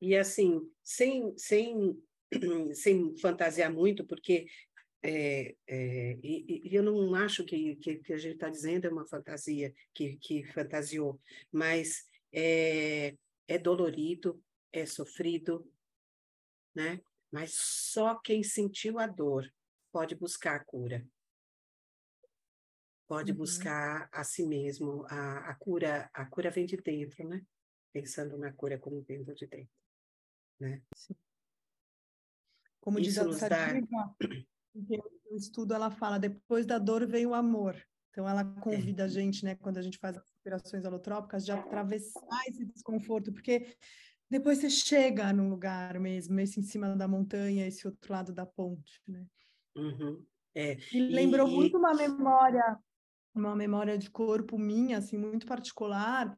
E 0.00 0.16
assim, 0.16 0.68
sem, 0.82 1.32
sem, 1.38 1.96
sem 2.74 3.16
fantasiar 3.18 3.72
muito, 3.72 4.04
porque 4.04 4.46
é, 5.02 5.54
é, 5.66 6.18
e, 6.22 6.68
e, 6.68 6.74
eu 6.74 6.82
não 6.82 7.14
acho 7.14 7.44
que, 7.44 7.76
que, 7.76 7.96
que 7.96 8.12
a 8.12 8.18
gente 8.18 8.34
está 8.34 8.48
dizendo 8.48 8.86
é 8.86 8.90
uma 8.90 9.06
fantasia, 9.06 9.74
que, 9.94 10.16
que 10.16 10.44
fantasiou, 10.52 11.20
mas 11.52 12.08
é, 12.32 13.16
é 13.46 13.58
dolorido, 13.58 14.42
é 14.72 14.84
sofrido, 14.84 15.70
né? 16.74 17.00
Mas 17.30 17.54
só 17.54 18.16
quem 18.16 18.42
sentiu 18.42 18.98
a 18.98 19.06
dor 19.06 19.50
pode 19.92 20.14
buscar 20.14 20.56
a 20.56 20.64
cura. 20.64 21.06
Pode 23.08 23.32
uhum. 23.32 23.38
buscar 23.38 24.08
a 24.12 24.24
si 24.24 24.44
mesmo. 24.44 25.06
A, 25.08 25.50
a, 25.50 25.54
cura 25.54 26.10
a 26.12 26.26
cura 26.26 26.50
vem 26.50 26.66
de 26.66 26.76
dentro, 26.76 27.28
né? 27.28 27.44
Pensando 27.92 28.36
na 28.36 28.52
cura 28.52 28.78
como 28.78 29.02
dentro 29.02 29.34
de 29.34 29.46
dentro, 29.46 29.72
né? 30.60 30.82
Como 32.80 32.98
Isso 32.98 33.24
diz 33.24 33.42
a 33.42 33.48
dá 33.48 33.72
o 35.30 35.36
estudo 35.36 35.74
ela 35.74 35.90
fala, 35.90 36.18
depois 36.18 36.66
da 36.66 36.78
dor 36.78 37.06
veio 37.06 37.30
o 37.30 37.34
amor. 37.34 37.76
Então 38.10 38.28
ela 38.28 38.44
convida 38.44 39.04
a 39.04 39.08
gente, 39.08 39.44
né, 39.44 39.54
quando 39.56 39.76
a 39.76 39.82
gente 39.82 39.98
faz 39.98 40.16
as 40.16 40.24
respirações 40.24 40.84
alotrópicas, 40.84 41.44
de 41.44 41.52
atravessar 41.52 42.42
esse 42.48 42.64
desconforto, 42.64 43.30
porque 43.32 43.76
depois 44.30 44.58
você 44.58 44.70
chega 44.70 45.32
num 45.32 45.50
lugar 45.50 46.00
mesmo, 46.00 46.40
esse 46.40 46.58
em 46.58 46.62
cima 46.62 46.96
da 46.96 47.06
montanha, 47.06 47.66
esse 47.66 47.86
outro 47.86 48.12
lado 48.12 48.32
da 48.32 48.46
ponte, 48.46 49.02
né? 49.06 49.26
Uhum. 49.76 50.24
É. 50.54 50.78
E 50.92 51.00
lembrou 51.00 51.46
e... 51.46 51.54
muito 51.54 51.76
uma 51.76 51.94
memória, 51.94 52.78
uma 53.34 53.54
memória 53.54 53.98
de 53.98 54.10
corpo 54.10 54.58
minha, 54.58 54.96
assim, 54.96 55.18
muito 55.18 55.46
particular, 55.46 56.34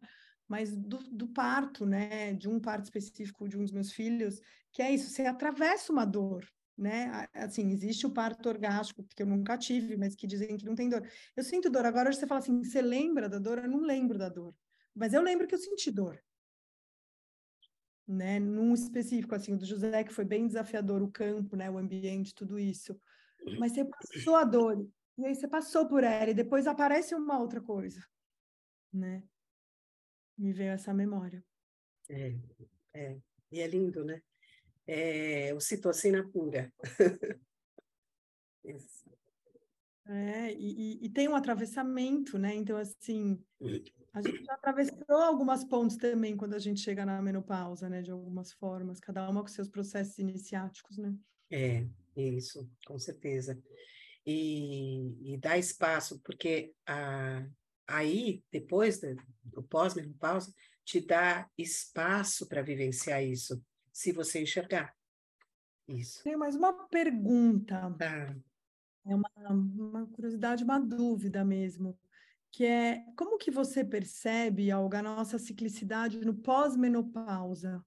mas 0.49 0.77
do, 0.77 0.99
do, 1.13 1.29
parto, 1.29 1.87
né? 1.87 2.35
De 2.35 2.49
um 2.49 2.59
parto 2.59 2.85
específico 2.85 3.49
de 3.49 3.57
um 3.57 3.63
dos 3.63 3.73
meus 3.73 3.93
filhos, 3.93 4.41
que 4.73 4.83
é 4.83 4.91
isso, 4.91 5.11
você 5.11 5.23
atravessa 5.23 5.93
uma 5.93 6.05
dor, 6.05 6.45
né? 6.79 7.29
Assim, 7.35 7.71
existe 7.73 8.07
o 8.07 8.13
parto 8.13 8.49
orgástico, 8.49 9.03
que 9.03 9.23
eu 9.23 9.27
nunca 9.27 9.59
tive, 9.59 9.97
mas 9.97 10.15
que 10.15 10.29
dizem 10.29 10.57
que 10.57 10.65
não 10.65 10.77
tem 10.77 10.89
dor. 10.89 11.07
Eu 11.37 11.43
sinto 11.43 11.69
dor. 11.69 11.85
Agora, 11.85 12.13
você 12.13 12.27
fala 12.27 12.39
assim, 12.39 12.63
você 12.63 12.81
lembra 12.81 13.29
da 13.29 13.39
dor? 13.39 13.59
Eu 13.59 13.69
não 13.69 13.81
lembro 13.81 14.17
da 14.17 14.29
dor. 14.29 14.55
Mas 14.95 15.13
eu 15.13 15.21
lembro 15.21 15.49
que 15.49 15.55
eu 15.55 15.59
senti 15.59 15.91
dor. 15.91 16.23
Né? 18.07 18.39
Num 18.39 18.73
específico, 18.73 19.35
assim, 19.35 19.53
o 19.53 19.59
do 19.59 19.67
José, 19.67 20.05
que 20.05 20.15
foi 20.15 20.25
bem 20.25 20.47
desafiador, 20.47 21.03
o 21.03 21.11
campo, 21.11 21.57
né? 21.57 21.69
O 21.69 21.77
ambiente, 21.77 22.35
tudo 22.35 22.59
isso. 22.59 22.99
Mas 23.59 23.73
você 23.73 23.85
passou 23.85 24.37
a 24.37 24.45
dor, 24.45 24.89
e 25.17 25.27
aí 25.27 25.35
você 25.35 25.49
passou 25.49 25.89
por 25.89 26.05
ela, 26.05 26.31
e 26.31 26.35
depois 26.35 26.67
aparece 26.67 27.15
uma 27.15 27.39
outra 27.39 27.61
coisa, 27.61 28.05
né? 28.93 29.23
Me 30.37 30.53
veio 30.53 30.73
essa 30.73 30.95
memória. 30.95 31.45
É, 32.09 32.35
é. 32.95 33.19
E 33.51 33.61
é 33.61 33.67
lindo, 33.67 34.05
né? 34.05 34.23
É, 34.89 35.55
citocina 35.61 36.27
pura. 36.27 36.73
É, 40.11 40.55
e, 40.55 41.05
e, 41.05 41.11
tem 41.11 41.29
um 41.29 41.35
atravessamento, 41.35 42.39
né? 42.39 42.55
Então, 42.55 42.79
assim, 42.79 43.39
a 44.15 44.23
gente 44.23 44.43
já 44.43 44.55
atravessou 44.55 45.17
algumas 45.17 45.65
pontes 45.65 45.99
também 45.99 46.35
quando 46.35 46.55
a 46.55 46.59
gente 46.59 46.81
chega 46.81 47.05
na 47.05 47.21
menopausa, 47.21 47.91
né? 47.91 48.01
De 48.01 48.11
algumas 48.11 48.51
formas, 48.53 49.01
cada 49.01 49.29
uma 49.29 49.43
com 49.43 49.49
seus 49.49 49.69
processos 49.69 50.19
iniciáticos, 50.19 50.97
né? 50.97 51.15
É, 51.51 51.87
isso, 52.17 52.67
com 52.87 52.99
certeza. 52.99 53.63
E, 54.25 55.35
e 55.35 55.37
dá 55.37 55.59
espaço, 55.59 56.21
porque 56.25 56.73
a, 56.87 57.47
aí, 57.87 58.43
depois 58.51 59.01
do, 59.01 59.15
do 59.45 59.63
pós-menopausa, 59.63 60.55
te 60.87 61.03
dá 61.03 61.47
espaço 61.59 62.49
para 62.49 62.63
vivenciar 62.63 63.23
isso, 63.23 63.63
se 63.99 64.13
você 64.13 64.41
enxergar. 64.41 64.95
Isso. 65.89 66.23
Tem 66.23 66.37
mais 66.37 66.55
uma 66.55 66.73
pergunta. 66.87 67.93
Tá. 67.99 68.37
É 69.05 69.13
uma, 69.13 69.31
uma 69.51 70.07
curiosidade, 70.07 70.63
uma 70.63 70.79
dúvida 70.79 71.45
mesmo, 71.45 71.99
que 72.53 72.65
é 72.65 73.05
como 73.17 73.39
que 73.39 73.51
você 73.51 73.85
percebe, 73.85 74.73
Olga, 74.73 75.01
a 75.01 75.03
nossa 75.03 75.37
ciclicidade 75.37 76.21
no 76.21 76.33
pós-menopausa? 76.33 77.85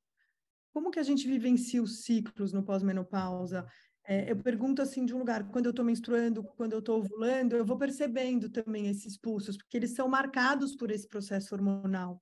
Como 0.74 0.91
que 0.91 0.99
a 0.99 1.03
gente 1.03 1.26
vivencia 1.26 1.82
os 1.82 2.03
ciclos 2.03 2.51
no 2.51 2.62
pós-menopausa? 2.62 3.66
É, 4.03 4.30
eu 4.30 4.36
pergunto 4.36 4.82
assim 4.82 5.05
de 5.05 5.16
um 5.16 5.20
lugar, 5.20 5.47
quando 5.47 5.68
eu 5.68 5.72
estou 5.72 5.86
menstruando, 5.86 6.43
quando 6.43 6.74
eu 6.74 6.80
estou 6.80 6.99
ovulando, 6.99 7.55
eu 7.55 7.64
vou 7.64 7.78
percebendo 7.78 8.49
também 8.49 8.88
esses 8.89 9.18
pulsos, 9.18 9.55
porque 9.55 9.78
eles 9.78 9.91
são 9.91 10.09
marcados 10.09 10.76
por 10.76 10.91
esse 10.91 11.07
processo 11.07 11.55
hormonal, 11.55 12.22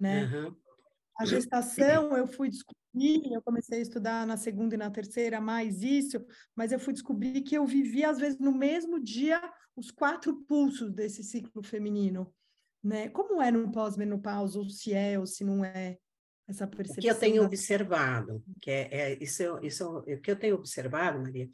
né? 0.00 0.24
Uhum. 0.24 0.67
A 1.18 1.24
gestação, 1.24 2.16
eu 2.16 2.28
fui 2.28 2.48
descobrir, 2.48 3.32
eu 3.32 3.42
comecei 3.42 3.78
a 3.78 3.82
estudar 3.82 4.24
na 4.24 4.36
segunda 4.36 4.76
e 4.76 4.78
na 4.78 4.88
terceira 4.88 5.40
mais 5.40 5.82
isso, 5.82 6.24
mas 6.54 6.70
eu 6.70 6.78
fui 6.78 6.92
descobrir 6.92 7.40
que 7.40 7.56
eu 7.56 7.66
vivia, 7.66 8.08
às 8.08 8.18
vezes, 8.18 8.38
no 8.38 8.52
mesmo 8.52 9.02
dia, 9.02 9.42
os 9.74 9.90
quatro 9.90 10.44
pulsos 10.44 10.92
desse 10.92 11.24
ciclo 11.24 11.60
feminino, 11.62 12.32
né? 12.82 13.08
Como 13.08 13.42
é 13.42 13.50
no 13.50 13.70
pós-menopausa, 13.72 14.60
ou 14.60 14.68
se 14.70 14.94
é, 14.94 15.18
ou 15.18 15.26
se 15.26 15.42
não 15.42 15.64
é 15.64 15.98
essa 16.46 16.68
percepção? 16.68 16.98
O 16.98 17.02
que 17.02 17.10
eu 17.10 17.18
tenho 17.18 17.40
da... 17.42 17.46
observado, 17.48 18.44
que 18.60 18.70
é, 18.70 18.88
é 18.92 19.18
isso, 19.20 19.58
isso, 19.60 19.98
o 19.98 20.20
que 20.20 20.30
eu 20.30 20.38
tenho 20.38 20.54
observado, 20.54 21.20
Maria, 21.20 21.48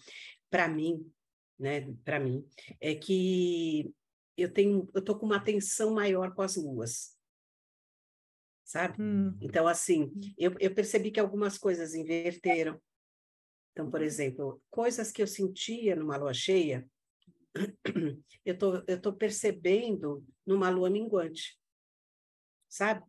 para 0.50 0.68
mim, 0.68 1.10
né, 1.58 1.90
para 2.04 2.20
mim, 2.20 2.46
é 2.78 2.94
que 2.94 3.90
eu 4.36 4.52
tenho, 4.52 4.86
eu 4.92 5.00
tô 5.00 5.18
com 5.18 5.24
uma 5.24 5.36
atenção 5.36 5.94
maior 5.94 6.34
com 6.34 6.42
as 6.42 6.56
luas 6.56 7.13
sabe? 8.74 9.00
Hum. 9.00 9.38
Então, 9.40 9.68
assim, 9.68 10.12
eu, 10.36 10.52
eu 10.58 10.74
percebi 10.74 11.12
que 11.12 11.20
algumas 11.20 11.56
coisas 11.56 11.94
inverteram. 11.94 12.82
Então, 13.70 13.88
por 13.88 14.02
exemplo, 14.02 14.60
coisas 14.68 15.12
que 15.12 15.22
eu 15.22 15.28
sentia 15.28 15.94
numa 15.94 16.16
lua 16.16 16.34
cheia, 16.34 16.84
eu 18.44 18.58
tô, 18.58 18.82
eu 18.88 19.00
tô 19.00 19.12
percebendo 19.12 20.26
numa 20.44 20.70
lua 20.70 20.90
minguante, 20.90 21.56
sabe? 22.68 23.04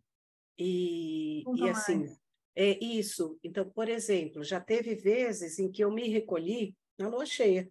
E, 0.56 1.44
e 1.58 1.68
assim, 1.68 2.16
é 2.56 2.78
isso. 2.86 3.40
Então, 3.44 3.68
por 3.68 3.90
exemplo, 3.90 4.44
já 4.44 4.62
teve 4.62 4.94
vezes 4.94 5.58
em 5.58 5.72
que 5.72 5.84
eu 5.84 5.92
me 5.92 6.08
recolhi 6.08 6.78
na 6.96 7.08
lua 7.08 7.26
cheia. 7.26 7.68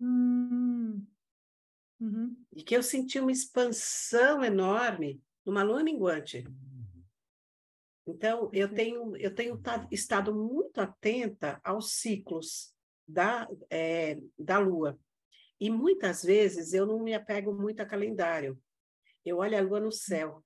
Hum. 0.00 1.06
Uhum. 2.00 2.42
E 2.56 2.62
que 2.62 2.74
eu 2.74 2.82
senti 2.82 3.20
uma 3.20 3.30
expansão 3.30 4.42
enorme 4.42 5.22
numa 5.44 5.62
lua 5.62 5.82
minguante. 5.82 6.44
Então, 8.06 8.50
eu 8.52 8.72
tenho, 8.72 9.16
eu 9.16 9.34
tenho 9.34 9.60
estado 9.90 10.34
muito 10.34 10.80
atenta 10.80 11.60
aos 11.62 11.92
ciclos 11.92 12.74
da, 13.06 13.48
é, 13.70 14.18
da 14.38 14.58
lua. 14.58 14.98
E 15.60 15.70
muitas 15.70 16.22
vezes 16.22 16.72
eu 16.72 16.84
não 16.84 17.00
me 17.00 17.14
apego 17.14 17.54
muito 17.54 17.80
a 17.80 17.86
calendário. 17.86 18.60
Eu 19.24 19.38
olho 19.38 19.56
a 19.56 19.60
lua 19.60 19.78
no 19.78 19.92
céu. 19.92 20.44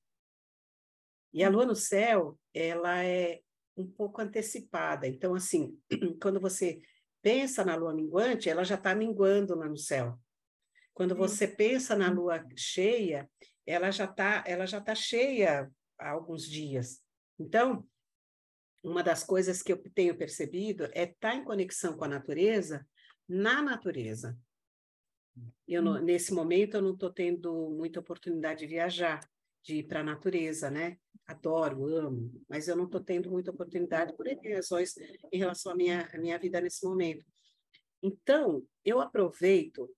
E 1.32 1.42
a 1.42 1.48
lua 1.48 1.64
no 1.64 1.74
céu, 1.74 2.38
ela 2.52 3.02
é 3.02 3.40
um 3.76 3.86
pouco 3.86 4.20
antecipada. 4.20 5.06
Então, 5.06 5.34
assim, 5.34 5.78
quando 6.20 6.40
você 6.40 6.80
pensa 7.22 7.64
na 7.64 7.74
lua 7.74 7.94
minguante, 7.94 8.48
ela 8.48 8.64
já 8.64 8.74
está 8.74 8.94
minguando 8.94 9.54
lá 9.54 9.68
no 9.68 9.76
céu. 9.76 10.18
Quando 10.92 11.14
você 11.14 11.46
pensa 11.48 11.96
na 11.96 12.10
lua 12.10 12.44
cheia, 12.56 13.28
ela 13.66 13.90
já 13.90 14.04
está 14.04 14.44
ela 14.46 14.66
já 14.66 14.80
tá 14.80 14.94
cheia 14.94 15.70
há 15.98 16.10
alguns 16.10 16.48
dias. 16.48 17.02
Então, 17.38 17.86
uma 18.82 19.02
das 19.02 19.24
coisas 19.24 19.62
que 19.62 19.72
eu 19.72 19.82
tenho 19.94 20.16
percebido 20.16 20.84
é 20.92 21.02
estar 21.02 21.32
tá 21.32 21.34
em 21.34 21.44
conexão 21.44 21.96
com 21.96 22.04
a 22.04 22.08
natureza 22.08 22.86
na 23.28 23.60
natureza. 23.60 24.38
Eu 25.66 25.82
não, 25.82 26.00
nesse 26.00 26.32
momento 26.32 26.76
eu 26.76 26.82
não 26.82 26.94
estou 26.94 27.12
tendo 27.12 27.70
muita 27.70 28.00
oportunidade 28.00 28.60
de 28.60 28.66
viajar, 28.66 29.20
de 29.62 29.78
ir 29.78 29.82
para 29.82 30.00
a 30.00 30.04
natureza, 30.04 30.70
né? 30.70 30.96
Adoro, 31.26 31.86
amo, 31.86 32.32
mas 32.48 32.68
eu 32.68 32.76
não 32.76 32.84
estou 32.84 33.00
tendo 33.00 33.30
muita 33.30 33.50
oportunidade 33.50 34.14
por 34.16 34.26
razões 34.54 34.96
em 35.32 35.38
relação 35.38 35.72
à 35.72 35.74
minha, 35.74 36.08
à 36.12 36.18
minha 36.18 36.38
vida 36.38 36.60
nesse 36.60 36.86
momento. 36.86 37.26
Então, 38.00 38.64
eu 38.84 39.00
aproveito 39.00 39.90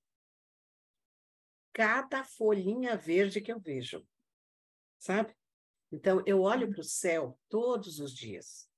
cada 1.79 2.25
folhinha 2.25 2.97
verde 2.97 3.41
que 3.41 3.53
eu 3.53 3.61
vejo, 3.61 4.05
sabe? 4.99 5.33
Então, 5.93 6.21
eu 6.27 6.41
olho 6.41 6.67
uhum. 6.67 6.73
para 6.73 6.81
o 6.81 6.85
céu 6.85 7.39
todos 7.49 8.01
os 8.01 8.13
dias 8.13 8.69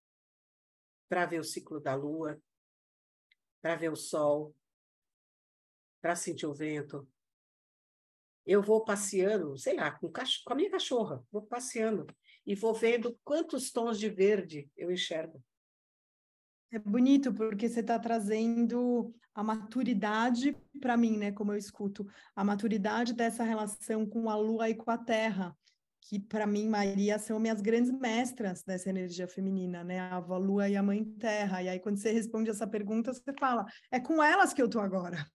para 1.09 1.25
ver 1.25 1.41
o 1.41 1.45
ciclo 1.45 1.81
da 1.81 1.95
lua, 1.95 2.39
para 3.63 3.75
ver 3.75 3.91
o 3.91 3.97
sol, 3.97 4.55
para 6.03 6.15
sentir 6.15 6.45
o 6.45 6.53
vento. 6.53 7.11
Eu 8.45 8.63
vou 8.63 8.85
passeando, 8.85 9.57
sei 9.57 9.77
lá, 9.77 9.93
com, 9.93 10.13
com 10.13 10.53
a 10.53 10.55
minha 10.55 10.71
cachorra, 10.71 11.25
vou 11.33 11.47
passeando 11.47 12.07
e 12.47 12.55
vou 12.55 12.75
vendo 12.75 13.19
quantos 13.25 13.73
tons 13.73 13.99
de 13.99 14.11
verde 14.11 14.71
eu 14.77 14.91
enxergo. 14.91 15.43
É 16.73 16.79
bonito 16.79 17.33
porque 17.33 17.69
você 17.69 17.81
está 17.81 17.99
trazendo 17.99 19.13
a 19.35 19.43
maturidade 19.43 20.57
para 20.81 20.97
mim, 20.97 21.17
né? 21.17 21.33
Como 21.33 21.53
eu 21.53 21.59
escuto, 21.59 22.07
a 22.35 22.45
maturidade 22.45 23.13
dessa 23.13 23.43
relação 23.43 24.07
com 24.07 24.31
a 24.31 24.37
Lua 24.37 24.69
e 24.69 24.75
com 24.75 24.91
a 24.91 24.99
Terra, 24.99 25.57
que 26.03 26.19
para 26.19 26.47
mim, 26.47 26.69
Maria, 26.69 27.19
são 27.19 27.39
minhas 27.39 27.61
grandes 27.61 27.91
mestras 27.91 28.63
dessa 28.63 28.89
energia 28.89 29.27
feminina, 29.27 29.83
né? 29.83 30.01
A 30.01 30.17
avó 30.17 30.39
Lua 30.39 30.69
e 30.69 30.77
a 30.77 30.83
mãe 30.83 31.05
Terra. 31.05 31.63
E 31.63 31.69
aí, 31.69 31.81
quando 31.81 31.99
você 31.99 32.13
responde 32.13 32.51
essa 32.51 32.67
pergunta, 32.67 33.13
você 33.13 33.33
fala: 33.39 33.67
é 33.91 33.99
com 33.99 34.23
elas 34.23 34.53
que 34.53 34.63
eu 34.63 34.69
tô 34.69 34.81
agora. 34.81 35.27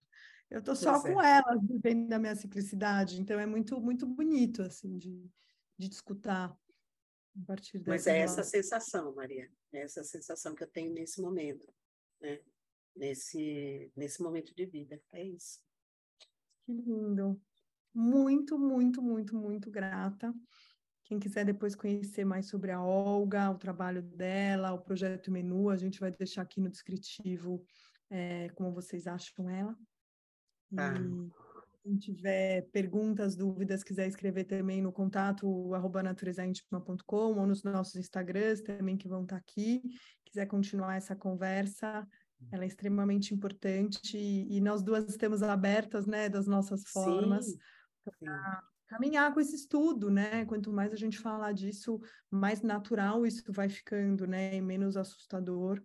Eu 0.50 0.62
tô 0.62 0.76
só 0.76 1.02
com 1.02 1.22
é. 1.22 1.38
elas, 1.38 1.62
vivendo 1.64 2.08
da 2.08 2.20
minha 2.20 2.36
simplicidade. 2.36 3.20
Então, 3.20 3.40
é 3.40 3.46
muito, 3.46 3.82
muito 3.82 4.06
bonito, 4.06 4.62
assim, 4.62 4.98
de, 4.98 5.30
de 5.78 5.90
escutar. 5.90 6.56
Mas 7.86 8.08
é 8.08 8.20
essa 8.20 8.44
sensação, 8.44 9.14
Maria, 9.14 9.52
é 9.74 9.82
essa 9.82 10.04
sensação 10.04 10.56
que 10.56 10.64
eu 10.64 10.68
tenho 10.68 10.94
nesse 10.94 11.22
momento, 11.22 11.68
né? 12.22 12.40
Nesse, 12.96 13.92
nesse 13.96 14.24
momento 14.24 14.56
de 14.56 14.66
vida, 14.66 15.02
é 15.12 15.22
isso. 15.22 15.60
Que 16.66 16.72
lindo. 16.72 17.40
Muito, 17.94 18.58
muito, 18.58 19.02
muito, 19.02 19.36
muito 19.36 19.70
grata. 19.70 20.34
Quem 21.04 21.20
quiser 21.20 21.46
depois 21.46 21.76
conhecer 21.76 22.26
mais 22.26 22.48
sobre 22.48 22.72
a 22.72 22.82
Olga, 22.82 23.52
o 23.52 23.58
trabalho 23.58 24.02
dela, 24.02 24.74
o 24.74 24.82
projeto 24.82 25.32
Menu, 25.32 25.70
a 25.70 25.78
gente 25.78 26.00
vai 26.00 26.12
deixar 26.12 26.42
aqui 26.42 26.60
no 26.60 26.70
descritivo 26.70 27.64
é, 28.10 28.50
como 28.56 28.74
vocês 28.74 29.06
acham 29.08 29.50
ela. 29.50 29.78
Tá. 30.74 30.94
E 30.94 31.45
quem 31.86 31.98
tiver 31.98 32.64
perguntas, 32.72 33.36
dúvidas, 33.36 33.84
quiser 33.84 34.08
escrever 34.08 34.46
também 34.46 34.82
no 34.82 34.92
contato 34.92 35.72
arroba 35.76 36.02
naturezaintima.com 36.02 37.38
ou 37.38 37.46
nos 37.46 37.62
nossos 37.62 37.96
Instagrams 37.96 38.62
também 38.62 38.98
que 38.98 39.08
vão 39.08 39.22
estar 39.22 39.36
aqui. 39.36 39.84
Quiser 40.26 40.48
continuar 40.48 40.96
essa 40.96 41.16
conversa, 41.16 42.08
ela 42.52 42.64
é 42.64 42.68
extremamente 42.68 43.36
importante 43.36 44.18
e, 44.18 44.58
e 44.58 44.60
nós 44.60 44.82
duas 44.82 45.08
estamos 45.08 45.44
abertas, 45.44 46.08
né, 46.08 46.28
das 46.28 46.48
nossas 46.48 46.82
formas 46.90 47.56
para 48.04 48.64
caminhar 48.88 49.32
com 49.32 49.40
esse 49.40 49.56
estudo, 49.56 50.10
né? 50.10 50.44
Quanto 50.46 50.74
mais 50.74 50.92
a 50.92 50.96
gente 50.96 51.20
falar 51.20 51.52
disso, 51.52 52.02
mais 52.32 52.64
natural 52.64 53.28
isso 53.28 53.44
vai 53.50 53.70
ficando, 53.70 54.26
né? 54.26 54.56
E 54.56 54.62
menos 54.62 54.98
assustador. 54.98 55.80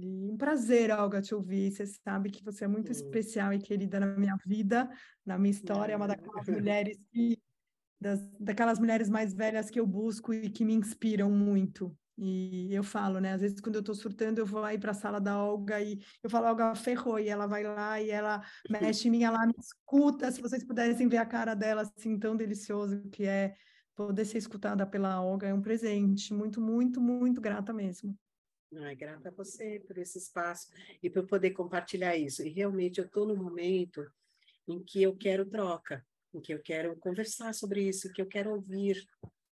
E 0.00 0.30
um 0.30 0.36
prazer, 0.36 0.92
Olga, 0.92 1.20
te 1.20 1.34
ouvir. 1.34 1.72
Você 1.72 1.84
sabe 1.86 2.30
que 2.30 2.44
você 2.44 2.64
é 2.64 2.68
muito 2.68 2.88
hum. 2.88 2.92
especial 2.92 3.52
e 3.52 3.58
querida 3.58 3.98
na 3.98 4.06
minha 4.06 4.36
vida, 4.46 4.88
na 5.26 5.36
minha 5.36 5.50
história. 5.50 5.92
É 5.92 5.96
uma 5.96 6.06
daquelas 6.06 6.46
mulheres 6.46 6.96
que, 7.10 7.36
das, 8.00 8.20
daquelas 8.38 8.78
mulheres 8.78 9.08
mais 9.08 9.34
velhas 9.34 9.68
que 9.68 9.80
eu 9.80 9.86
busco 9.86 10.32
e 10.32 10.48
que 10.50 10.64
me 10.64 10.72
inspiram 10.72 11.30
muito. 11.30 11.96
E 12.16 12.72
eu 12.72 12.84
falo, 12.84 13.18
né? 13.18 13.32
Às 13.32 13.40
vezes, 13.40 13.60
quando 13.60 13.76
eu 13.76 13.82
tô 13.82 13.92
surtando, 13.92 14.38
eu 14.38 14.46
vou 14.46 14.64
aí 14.64 14.78
para 14.78 14.92
a 14.92 14.94
sala 14.94 15.20
da 15.20 15.42
Olga 15.42 15.80
e 15.80 15.98
eu 16.22 16.30
falo, 16.30 16.46
Olga, 16.46 16.74
ferrou. 16.76 17.18
E 17.18 17.28
ela 17.28 17.46
vai 17.48 17.64
lá 17.64 18.00
e 18.00 18.10
ela 18.10 18.40
mexe 18.70 19.08
em 19.08 19.10
mim, 19.10 19.24
ela 19.24 19.44
me 19.46 19.54
escuta. 19.58 20.30
Se 20.30 20.40
vocês 20.40 20.62
pudessem 20.62 21.08
ver 21.08 21.18
a 21.18 21.26
cara 21.26 21.54
dela, 21.54 21.82
assim, 21.82 22.16
tão 22.18 22.36
delicioso 22.36 23.02
que 23.10 23.24
é 23.24 23.56
poder 23.96 24.24
ser 24.24 24.38
escutada 24.38 24.86
pela 24.86 25.20
Olga, 25.20 25.48
é 25.48 25.54
um 25.54 25.60
presente. 25.60 26.32
Muito, 26.32 26.60
muito, 26.60 27.00
muito 27.00 27.40
grata 27.40 27.72
mesmo. 27.72 28.16
Ai, 28.76 28.94
grata 28.94 29.30
a 29.30 29.32
você 29.32 29.80
por 29.80 29.96
esse 29.96 30.18
espaço 30.18 30.68
e 31.02 31.08
por 31.08 31.26
poder 31.26 31.52
compartilhar 31.52 32.16
isso. 32.16 32.42
E 32.42 32.50
realmente 32.50 32.98
eu 32.98 33.06
estou 33.06 33.26
no 33.26 33.34
momento 33.34 34.06
em 34.66 34.82
que 34.82 35.02
eu 35.02 35.16
quero 35.16 35.46
troca, 35.46 36.06
em 36.34 36.40
que 36.40 36.52
eu 36.52 36.60
quero 36.60 36.94
conversar 36.96 37.54
sobre 37.54 37.88
isso, 37.88 38.12
que 38.12 38.20
eu 38.20 38.26
quero 38.26 38.52
ouvir, 38.52 39.02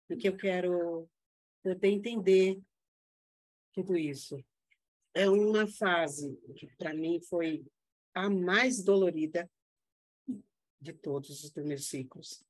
em 0.09 0.17
que 0.17 0.27
eu 0.27 0.35
quero 0.35 1.07
poder 1.61 1.89
entender 1.89 2.59
tudo 3.71 3.95
isso. 3.95 4.43
É 5.13 5.29
uma 5.29 5.67
fase 5.67 6.35
que, 6.55 6.67
para 6.75 6.93
mim, 6.93 7.21
foi 7.21 7.63
a 8.15 8.27
mais 8.29 8.83
dolorida 8.83 9.49
de 10.81 10.91
todos 10.91 11.43
os 11.43 11.53
meus 11.53 11.85
ciclos. 11.85 12.43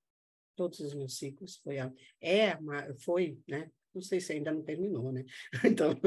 Todos 0.56 0.80
os 0.80 0.94
meus 0.94 1.18
ciclos 1.18 1.58
foi 1.58 1.80
a, 1.80 1.92
é 2.22 2.58
foi, 3.00 3.38
né? 3.48 3.70
Não 3.94 4.02
sei 4.02 4.20
se 4.20 4.34
ainda 4.34 4.52
não 4.52 4.64
terminou, 4.64 5.12
né? 5.12 5.24
Então, 5.78 6.00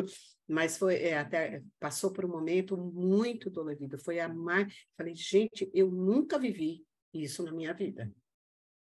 mas 0.48 0.76
foi 0.76 0.96
é, 0.96 1.18
até 1.18 1.62
passou 1.78 2.12
por 2.12 2.24
um 2.24 2.28
momento 2.28 2.76
muito 2.76 3.50
dolorido. 3.50 3.98
Foi 3.98 4.20
a 4.20 4.28
mais, 4.28 4.72
falei, 4.96 5.14
gente, 5.14 5.70
eu 5.72 5.90
nunca 5.90 6.38
vivi 6.38 6.84
isso 7.12 7.42
na 7.42 7.52
minha 7.52 7.72
vida, 7.72 8.12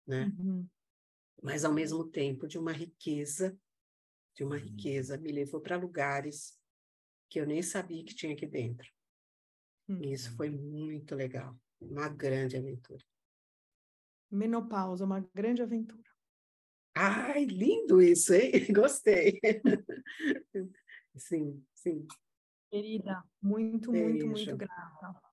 né? 0.07 0.33
Uhum. 0.39 0.67
Mas 1.43 1.65
ao 1.65 1.73
mesmo 1.73 2.05
tempo 2.05 2.47
de 2.47 2.59
uma 2.59 2.73
riqueza 2.73 3.59
de 4.35 4.45
uma 4.45 4.57
uhum. 4.57 4.63
riqueza, 4.63 5.19
me 5.19 5.33
levou 5.33 5.61
para 5.61 5.77
lugares 5.77 6.59
que 7.29 7.41
eu 7.41 7.47
nem 7.47 7.63
sabia 7.63 8.05
que 8.05 8.15
tinha 8.15 8.33
aqui 8.33 8.47
dentro. 8.47 8.91
Hum. 9.89 10.01
E 10.03 10.13
isso 10.13 10.35
foi 10.37 10.51
muito 10.51 11.15
legal, 11.15 11.55
uma 11.81 12.09
grande 12.09 12.57
aventura. 12.57 13.05
Menopausa, 14.31 15.05
uma 15.05 15.21
grande 15.35 15.63
aventura. 15.63 16.10
Ai, 17.03 17.47
lindo 17.47 18.03
isso, 18.03 18.35
hein? 18.35 18.53
Gostei. 18.77 19.41
sim, 21.17 21.65
sim. 21.75 22.07
Querida, 22.71 23.25
muito, 23.41 23.91
Beijo. 23.91 24.27
muito, 24.27 24.27
muito 24.27 24.57
grata. 24.59 25.30